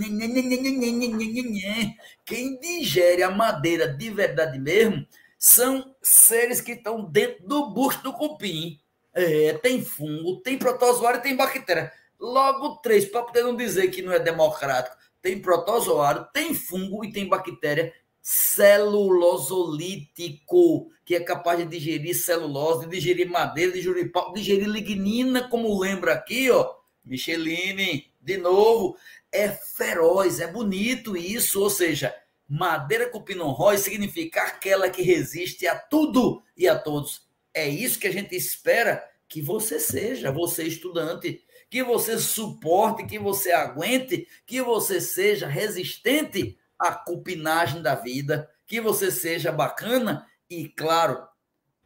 Quem 2.23 2.59
digere 2.59 3.23
a 3.23 3.31
madeira 3.31 3.87
de 3.87 4.09
verdade 4.11 4.59
mesmo 4.59 5.07
são 5.39 5.95
seres 6.03 6.61
que 6.61 6.73
estão 6.73 7.03
dentro 7.03 7.47
do 7.47 7.71
busto 7.71 8.03
do 8.03 8.13
cupim. 8.13 8.79
É, 9.13 9.53
tem 9.53 9.83
fungo, 9.83 10.41
tem 10.41 10.57
protozoário 10.57 11.19
e 11.19 11.23
tem 11.23 11.35
bactéria. 11.35 11.91
Logo 12.19 12.75
três, 12.75 13.05
para 13.05 13.23
poder 13.23 13.43
não 13.43 13.55
dizer 13.55 13.87
que 13.87 14.03
não 14.03 14.13
é 14.13 14.19
democrático. 14.19 14.95
Tem 15.19 15.41
protozoário, 15.41 16.27
tem 16.31 16.53
fungo 16.53 17.03
e 17.03 17.11
tem 17.11 17.27
bactéria 17.27 17.91
celulosolítico, 18.21 20.91
que 21.03 21.15
é 21.15 21.19
capaz 21.19 21.57
de 21.59 21.65
digerir 21.65 22.15
celulose, 22.15 22.85
de 22.85 22.91
digerir 22.91 23.29
madeira, 23.29 23.71
de 23.71 23.79
digerir 23.79 24.11
pau, 24.11 24.31
digerir 24.33 24.67
lignina, 24.67 25.47
como 25.49 25.79
lembra 25.79 26.13
aqui, 26.13 26.51
ó, 26.51 26.75
Micheline, 27.03 28.11
de 28.21 28.37
novo. 28.37 28.95
é 29.31 29.49
feroz, 29.49 30.39
é 30.39 30.47
bonito 30.47 31.15
isso, 31.15 31.61
ou 31.61 31.69
seja, 31.69 32.13
madeira 32.47 33.09
cupinum 33.09 33.51
rói 33.51 33.77
significa 33.77 34.43
aquela 34.43 34.89
que 34.89 35.01
resiste 35.01 35.65
a 35.65 35.79
tudo 35.79 36.43
e 36.55 36.67
a 36.67 36.77
todos. 36.77 37.25
É 37.53 37.67
isso 37.67 37.97
que 37.97 38.07
a 38.07 38.11
gente 38.11 38.35
espera 38.35 39.03
que 39.27 39.41
você 39.41 39.79
seja, 39.79 40.31
você 40.31 40.63
estudante, 40.63 41.41
que 41.69 41.81
você 41.81 42.19
suporte, 42.19 43.05
que 43.05 43.17
você 43.17 43.53
aguente, 43.53 44.27
que 44.45 44.61
você 44.61 44.99
seja 44.99 45.47
resistente 45.47 46.57
à 46.81 46.91
cupinagem 46.91 47.81
da 47.81 47.95
vida, 47.95 48.49
que 48.65 48.81
você 48.81 49.11
seja 49.11 49.51
bacana 49.51 50.25
e, 50.49 50.67
claro, 50.67 51.25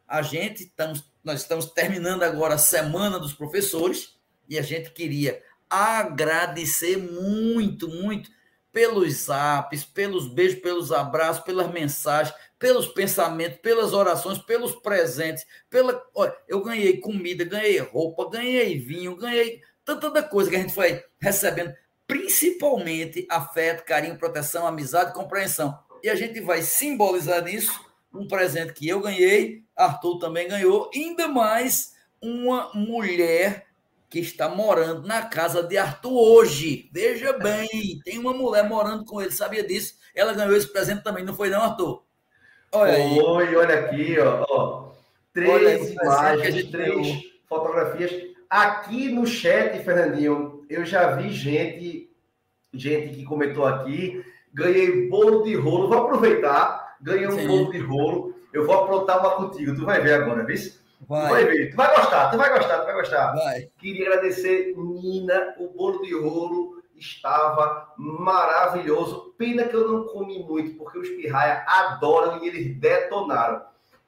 a 0.07 0.21
gente 0.21 0.63
estamos, 0.63 1.03
nós 1.23 1.41
estamos 1.41 1.65
terminando 1.67 2.23
agora 2.23 2.55
a 2.55 2.59
semana 2.59 3.19
dos 3.19 3.33
professores 3.33 4.19
e 4.47 4.57
a 4.57 4.61
gente 4.61 4.91
queria 4.91 5.41
agradecer 5.69 6.97
muito, 6.97 7.87
muito 7.87 8.29
pelos 8.71 9.13
zaps, 9.25 9.83
pelos 9.83 10.27
beijos, 10.27 10.59
pelos 10.59 10.91
abraços, 10.91 11.43
pelas 11.43 11.71
mensagens, 11.71 12.35
pelos 12.59 12.87
pensamentos, 12.87 13.59
pelas 13.61 13.93
orações, 13.93 14.37
pelos 14.37 14.75
presentes, 14.75 15.45
pela, 15.69 16.03
olha, 16.13 16.35
eu 16.47 16.61
ganhei 16.61 16.99
comida, 16.99 17.43
ganhei 17.43 17.79
roupa, 17.79 18.29
ganhei 18.29 18.77
vinho, 18.77 19.15
ganhei 19.15 19.61
tanta 19.83 20.21
coisa 20.23 20.49
que 20.49 20.55
a 20.55 20.59
gente 20.59 20.73
foi 20.73 21.03
recebendo, 21.19 21.73
principalmente 22.07 23.25
afeto, 23.29 23.83
carinho, 23.83 24.17
proteção, 24.17 24.65
amizade, 24.67 25.13
compreensão. 25.13 25.77
E 26.03 26.09
a 26.09 26.15
gente 26.15 26.39
vai 26.39 26.61
simbolizar 26.61 27.43
nisso 27.43 27.83
um 28.13 28.27
presente 28.27 28.73
que 28.73 28.87
eu 28.87 29.01
ganhei, 29.01 29.63
Arthur 29.75 30.19
também 30.19 30.47
ganhou, 30.47 30.89
ainda 30.93 31.27
mais 31.27 31.95
uma 32.21 32.71
mulher 32.73 33.65
que 34.09 34.19
está 34.19 34.47
morando 34.47 35.05
na 35.05 35.23
casa 35.23 35.61
de 35.61 35.77
Arthur 35.77 36.13
hoje. 36.13 36.89
Veja 36.93 37.33
bem, 37.33 37.99
tem 38.05 38.17
uma 38.17 38.33
mulher 38.33 38.63
morando 38.67 39.03
com 39.03 39.21
ele, 39.21 39.31
sabia 39.31 39.63
disso? 39.63 39.95
Ela 40.13 40.33
ganhou 40.33 40.55
esse 40.55 40.71
presente 40.71 41.03
também, 41.03 41.25
não 41.25 41.35
foi 41.35 41.49
não, 41.49 41.61
Arthur? 41.61 42.03
Olha 42.71 42.93
aí. 42.93 43.19
Oi, 43.19 43.55
olha 43.55 43.79
aqui, 43.79 44.17
ó. 44.19 44.45
ó. 44.49 44.91
Três 45.33 45.91
imagens, 45.91 46.71
três 46.71 47.23
fotografias. 47.47 48.11
Aqui 48.49 49.09
no 49.09 49.27
chat, 49.27 49.83
Fernandinho, 49.83 50.54
eu 50.69 50.85
já 50.85 51.15
vi 51.15 51.29
gente, 51.29 52.09
gente 52.73 53.15
que 53.15 53.23
comentou 53.23 53.65
aqui, 53.65 54.23
ganhei 54.53 55.09
bolo 55.09 55.43
de 55.43 55.55
rolo. 55.55 55.87
Vou 55.87 55.97
aproveitar, 55.97 56.97
ganhei 57.01 57.27
um 57.27 57.31
Sim. 57.31 57.47
bolo 57.47 57.71
de 57.71 57.79
rolo. 57.79 58.35
Eu 58.53 58.65
vou 58.65 58.75
aprontar 58.75 59.19
uma 59.19 59.31
contigo, 59.31 59.75
tu 59.75 59.85
vai 59.85 60.01
ver 60.01 60.13
agora, 60.13 60.45
viu? 60.45 60.55
Vai. 61.07 61.27
Tu 61.27 61.29
vai 61.29 61.45
ver, 61.45 61.69
tu 61.71 61.75
vai 61.75 61.95
gostar, 61.95 62.31
tu 62.31 62.37
vai 62.37 62.49
gostar, 62.49 62.79
tu 62.79 62.85
vai 62.85 62.93
gostar. 62.95 63.33
Vai. 63.33 63.69
Queria 63.77 64.07
agradecer, 64.07 64.73
Nina, 64.77 65.55
o 65.59 65.67
bolo 65.69 66.01
de 66.01 66.13
rolo 66.13 66.81
estava 66.95 67.93
maravilhoso. 67.97 69.33
Pena 69.37 69.65
que 69.65 69.75
eu 69.75 69.91
não 69.91 70.05
comi 70.05 70.43
muito, 70.43 70.77
porque 70.77 70.97
os 70.97 71.09
pirraia 71.09 71.63
adoram 71.67 72.43
e 72.43 72.47
eles 72.47 72.79
detonaram. 72.79 73.61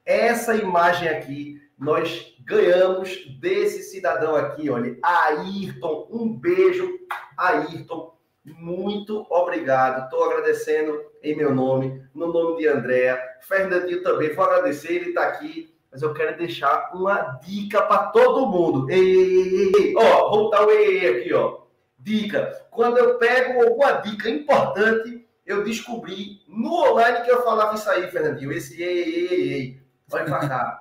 Essa 0.04 0.56
imagem 0.56 1.08
aqui, 1.08 1.60
nós 1.78 2.34
ganhamos 2.44 3.26
desse 3.40 3.82
cidadão 3.82 4.34
aqui, 4.34 4.68
olha, 4.68 4.96
Ayrton. 5.02 6.08
Um 6.10 6.32
beijo, 6.32 6.98
Ayrton. 7.36 8.16
Muito 8.44 9.26
obrigado. 9.30 10.04
Estou 10.04 10.24
agradecendo 10.24 11.00
em 11.22 11.36
meu 11.36 11.54
nome, 11.54 12.02
no 12.14 12.32
nome 12.32 12.58
de 12.58 12.66
Andréa. 12.66 13.20
Fernandinho 13.42 14.02
também, 14.02 14.34
vou 14.34 14.44
agradecer, 14.44 14.94
ele 14.94 15.08
está 15.10 15.24
aqui 15.24 15.72
mas 15.90 16.02
eu 16.02 16.12
quero 16.12 16.36
deixar 16.36 16.90
uma 16.94 17.38
dica 17.42 17.82
para 17.82 18.08
todo 18.08 18.46
mundo. 18.46 18.90
Ei, 18.90 18.98
ei, 18.98 19.54
ei, 19.54 19.72
ei, 19.78 19.94
ó, 19.96 20.30
vou 20.30 20.44
botar 20.44 20.66
o 20.66 20.70
ei, 20.70 20.98
ei 20.98 21.20
aqui, 21.20 21.32
ó. 21.32 21.62
Dica. 21.98 22.66
Quando 22.70 22.98
eu 22.98 23.18
pego 23.18 23.62
alguma 23.62 23.92
dica 23.92 24.28
importante, 24.28 25.26
eu 25.46 25.64
descobri 25.64 26.42
no 26.46 26.72
online 26.72 27.22
que 27.22 27.30
eu 27.30 27.42
falava 27.42 27.74
isso 27.74 27.88
aí, 27.90 28.08
Fernandinho. 28.10 28.52
Esse 28.52 28.82
ei, 28.82 29.02
ei, 29.02 29.28
ei, 29.28 29.52
ei. 29.52 29.82
Olha 30.12 30.24
pra 30.24 30.48
cá. 30.48 30.80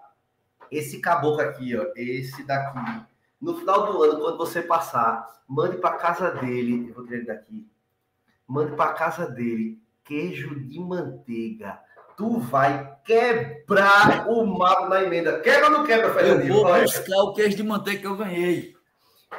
Esse 0.71 0.99
caboclo 0.99 1.41
aqui, 1.41 1.75
ó. 1.75 1.85
Esse 1.95 2.43
daqui. 2.43 2.79
No 3.39 3.57
final 3.57 3.91
do 3.91 4.03
ano, 4.03 4.19
quando 4.19 4.37
você 4.37 4.61
passar, 4.61 5.27
mande 5.47 5.77
para 5.77 5.97
casa 5.97 6.31
dele. 6.31 6.89
Eu 6.89 6.95
vou 6.95 7.03
tirar 7.05 7.17
ele 7.17 7.27
daqui. 7.27 7.67
Mande 8.47 8.75
para 8.75 8.93
casa 8.93 9.27
dele 9.27 9.79
queijo 10.03 10.55
de 10.55 10.79
manteiga 10.79 11.79
tu 12.17 12.39
vai 12.39 12.97
quebrar 13.05 14.27
o 14.27 14.43
mago 14.43 14.89
na 14.89 15.03
emenda. 15.03 15.39
Quebra 15.39 15.67
ou 15.67 15.71
não 15.71 15.85
quebra, 15.85 16.11
Fernandinho? 16.13 16.57
Eu 16.57 16.63
vou 16.63 16.81
buscar 16.81 17.17
o 17.21 17.33
queijo 17.33 17.55
de 17.55 17.63
manteiga 17.63 18.01
que 18.01 18.07
eu 18.07 18.17
ganhei. 18.17 18.75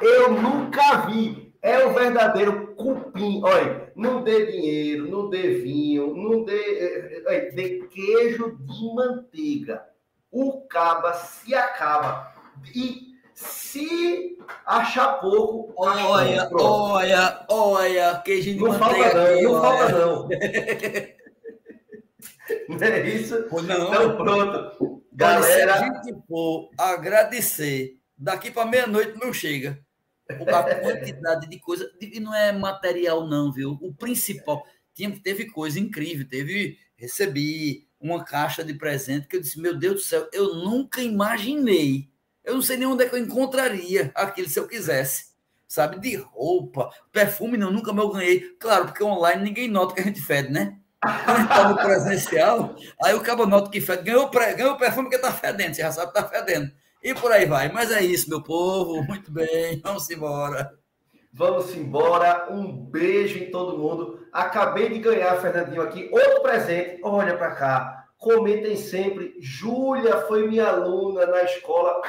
Eu 0.01 0.31
nunca 0.31 1.01
vi. 1.07 1.53
É 1.61 1.85
o 1.85 1.93
verdadeiro 1.93 2.73
cupim. 2.75 3.41
Olha, 3.43 3.91
não 3.93 4.23
dê 4.23 4.45
dinheiro, 4.49 5.09
não 5.09 5.29
dê 5.29 5.55
vinho, 5.55 6.15
não 6.15 6.45
dê, 6.45 6.53
eh, 6.53 7.23
eh, 7.27 7.51
dê 7.51 7.85
queijo 7.87 8.57
de 8.61 8.95
manteiga. 8.95 9.83
O 10.31 10.61
caba 10.67 11.13
se 11.13 11.55
acaba. 11.55 12.33
E 12.75 13.09
se 13.33 14.37
achar 14.65 15.13
pouco. 15.19 15.73
Olha, 15.77 16.49
olha, 16.51 17.45
olha, 17.49 18.21
queijo 18.23 18.53
de 18.53 18.59
não. 18.59 18.73
Falta 18.73 19.13
não, 19.13 19.41
não 19.53 19.61
falta 19.61 19.91
não. 19.91 20.29
Não 22.67 22.87
é 22.87 23.09
isso? 23.09 23.47
Não. 23.51 23.87
Então, 23.87 24.17
pronto. 24.17 25.03
Galera. 25.11 25.77
se 25.77 25.83
a 25.83 25.93
gente 25.93 26.27
for 26.27 26.69
agradecer, 26.77 27.97
daqui 28.17 28.51
para 28.51 28.65
meia-noite 28.65 29.19
não 29.19 29.33
chega. 29.33 29.79
A 30.29 30.75
quantidade 30.75 31.47
de 31.47 31.59
coisa. 31.59 31.89
E 31.99 32.19
não 32.19 32.33
é 32.33 32.51
material, 32.51 33.27
não, 33.27 33.51
viu? 33.51 33.77
O 33.81 33.93
principal. 33.93 34.63
Teve 35.23 35.49
coisa 35.49 35.79
incrível. 35.79 36.27
Teve. 36.27 36.77
Recebi 36.95 37.88
uma 37.99 38.23
caixa 38.23 38.63
de 38.63 38.73
presente 38.73 39.27
que 39.27 39.35
eu 39.35 39.41
disse: 39.41 39.59
Meu 39.59 39.75
Deus 39.77 39.95
do 39.95 40.01
céu, 40.01 40.27
eu 40.31 40.55
nunca 40.55 41.01
imaginei. 41.01 42.09
Eu 42.43 42.55
não 42.55 42.61
sei 42.61 42.77
nem 42.77 42.87
onde 42.87 43.03
é 43.03 43.09
que 43.09 43.15
eu 43.15 43.19
encontraria 43.19 44.11
aquilo 44.15 44.49
se 44.49 44.59
eu 44.59 44.67
quisesse. 44.67 45.29
Sabe? 45.67 45.99
De 45.99 46.15
roupa, 46.15 46.89
perfume, 47.11 47.57
não, 47.57 47.71
nunca 47.71 47.93
me 47.93 48.11
ganhei. 48.11 48.39
Claro, 48.59 48.85
porque 48.85 49.03
online 49.03 49.43
ninguém 49.43 49.67
nota 49.67 49.93
que 49.93 50.01
a 50.01 50.03
gente 50.03 50.21
fede, 50.21 50.49
né? 50.49 50.79
Quando 50.99 51.69
no 51.69 51.75
presencial, 51.75 52.75
aí 53.03 53.13
o 53.13 53.21
cabo 53.21 53.45
nota 53.45 53.69
que 53.69 53.79
fede, 53.79 54.03
ganhou, 54.03 54.29
ganhou 54.29 54.73
o 54.73 54.77
perfume 54.77 55.09
que 55.09 55.17
tá 55.17 55.31
fedendo, 55.31 55.75
você 55.75 55.81
já 55.81 55.91
sabe 55.91 56.11
que 56.11 56.19
tá 56.19 56.27
fedendo. 56.27 56.71
E 57.03 57.13
por 57.13 57.31
aí 57.31 57.45
vai. 57.45 57.71
Mas 57.71 57.91
é 57.91 58.03
isso, 58.03 58.29
meu 58.29 58.41
povo. 58.41 59.03
Muito 59.03 59.31
bem, 59.31 59.79
vamos 59.81 60.09
embora. 60.09 60.78
Vamos 61.31 61.75
embora. 61.75 62.47
Um 62.51 62.71
beijo 62.71 63.37
em 63.39 63.51
todo 63.51 63.77
mundo. 63.77 64.27
Acabei 64.31 64.89
de 64.89 64.99
ganhar, 64.99 65.39
Fernandinho, 65.39 65.81
aqui 65.81 66.09
outro 66.11 66.41
presente. 66.41 66.99
Olha 67.03 67.37
para 67.37 67.55
cá. 67.55 68.07
Comentem 68.17 68.75
sempre. 68.75 69.35
Júlia 69.39 70.17
foi 70.21 70.47
minha 70.47 70.67
aluna 70.67 71.25
na 71.25 71.43
escola. 71.43 72.01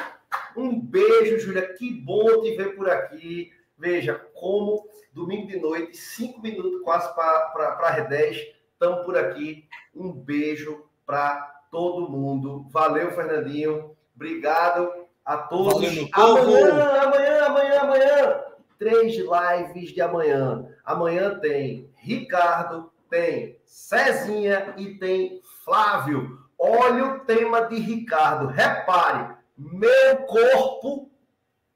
Um 0.56 0.80
beijo, 0.80 1.38
Júlia. 1.38 1.74
Que 1.74 1.92
bom 1.92 2.40
te 2.42 2.56
ver 2.56 2.74
por 2.74 2.88
aqui. 2.88 3.52
Veja 3.78 4.20
como 4.34 4.86
domingo 5.12 5.47
de 5.47 5.59
noite, 5.59 5.97
cinco 5.97 6.42
minutos 6.42 6.82
quase 6.82 7.14
para 7.14 7.78
as 7.82 8.09
10 8.09 8.36
Estamos 8.72 9.05
por 9.05 9.16
aqui. 9.16 9.66
Um 9.94 10.12
beijo 10.12 10.84
para 11.06 11.62
todo 11.70 12.10
mundo. 12.10 12.66
Valeu, 12.70 13.10
Fernandinho. 13.10 13.94
Obrigado 14.14 14.90
a 15.24 15.36
todos. 15.36 15.74
Valeu, 15.74 16.09
amanhã, 16.12 17.02
amanhã, 17.02 17.44
amanhã, 17.44 17.80
amanhã. 17.80 18.49
Três 18.81 19.15
lives 19.15 19.90
de 19.93 20.01
amanhã. 20.01 20.66
Amanhã 20.82 21.39
tem 21.39 21.93
Ricardo, 21.97 22.90
tem 23.11 23.61
Cezinha 23.66 24.73
e 24.78 24.94
tem 24.94 25.43
Flávio. 25.62 26.39
Olha 26.59 27.05
o 27.05 27.20
tema 27.20 27.66
de 27.66 27.77
Ricardo. 27.77 28.47
Repare, 28.47 29.36
meu 29.55 30.16
corpo, 30.27 31.11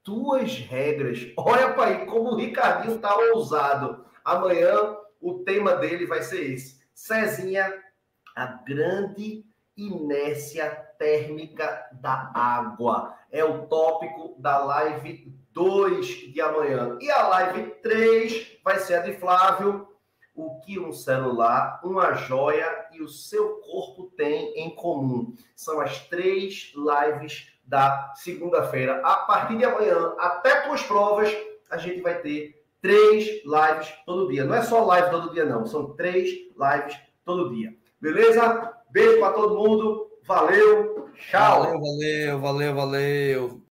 tuas 0.03 0.57
regras. 0.57 1.31
Olha 1.37 1.75
para 1.75 1.91
aí 1.91 2.05
como 2.07 2.31
o 2.31 2.35
Ricardinho 2.37 2.97
tá 2.97 3.15
ousado. 3.15 4.03
Amanhã 4.23 4.97
o 5.21 5.43
tema 5.43 5.75
dele 5.75 6.07
vai 6.07 6.23
ser 6.23 6.53
esse. 6.53 6.81
Cezinha, 6.91 7.71
a 8.35 8.47
grande 8.47 9.45
inércia 9.77 10.71
térmica 10.97 11.87
da 11.91 12.31
água. 12.33 13.15
É 13.31 13.43
o 13.45 13.67
tópico 13.67 14.41
da 14.41 14.57
live 14.57 15.44
2 15.55 16.33
de 16.33 16.41
amanhã. 16.41 16.97
E 16.99 17.09
a 17.09 17.27
live 17.29 17.71
3 17.81 18.59
vai 18.63 18.77
ser 18.77 18.95
a 18.95 18.99
de 18.99 19.13
Flávio. 19.13 19.87
O 20.35 20.59
que 20.59 20.77
um 20.77 20.91
celular, 20.91 21.79
uma 21.81 22.13
joia 22.13 22.67
e 22.91 23.01
o 23.01 23.07
seu 23.07 23.61
corpo 23.61 24.11
têm 24.17 24.53
em 24.59 24.75
comum. 24.75 25.33
São 25.55 25.79
as 25.79 26.05
três 26.09 26.73
lives 26.75 27.53
da 27.63 28.13
segunda-feira. 28.17 28.99
A 29.01 29.15
partir 29.19 29.57
de 29.57 29.63
amanhã, 29.63 30.13
até 30.19 30.59
tuas 30.61 30.83
provas, 30.83 31.33
a 31.71 31.77
gente 31.77 32.01
vai 32.01 32.19
ter 32.19 32.61
três 32.81 33.41
lives 33.45 33.93
todo 34.05 34.27
dia. 34.27 34.43
Não 34.43 34.55
é 34.55 34.61
só 34.61 34.83
live 34.83 35.09
todo 35.09 35.33
dia, 35.33 35.45
não. 35.45 35.65
São 35.65 35.95
três 35.95 36.29
lives 36.29 36.99
todo 37.23 37.55
dia. 37.55 37.73
Beleza? 38.01 38.73
Beijo 38.91 39.19
para 39.21 39.31
todo 39.31 39.55
mundo. 39.55 40.11
Valeu. 40.25 41.09
Tchau. 41.15 41.63
Valeu, 41.63 41.79
valeu, 41.79 42.39
valeu, 42.41 42.75
valeu. 42.75 43.61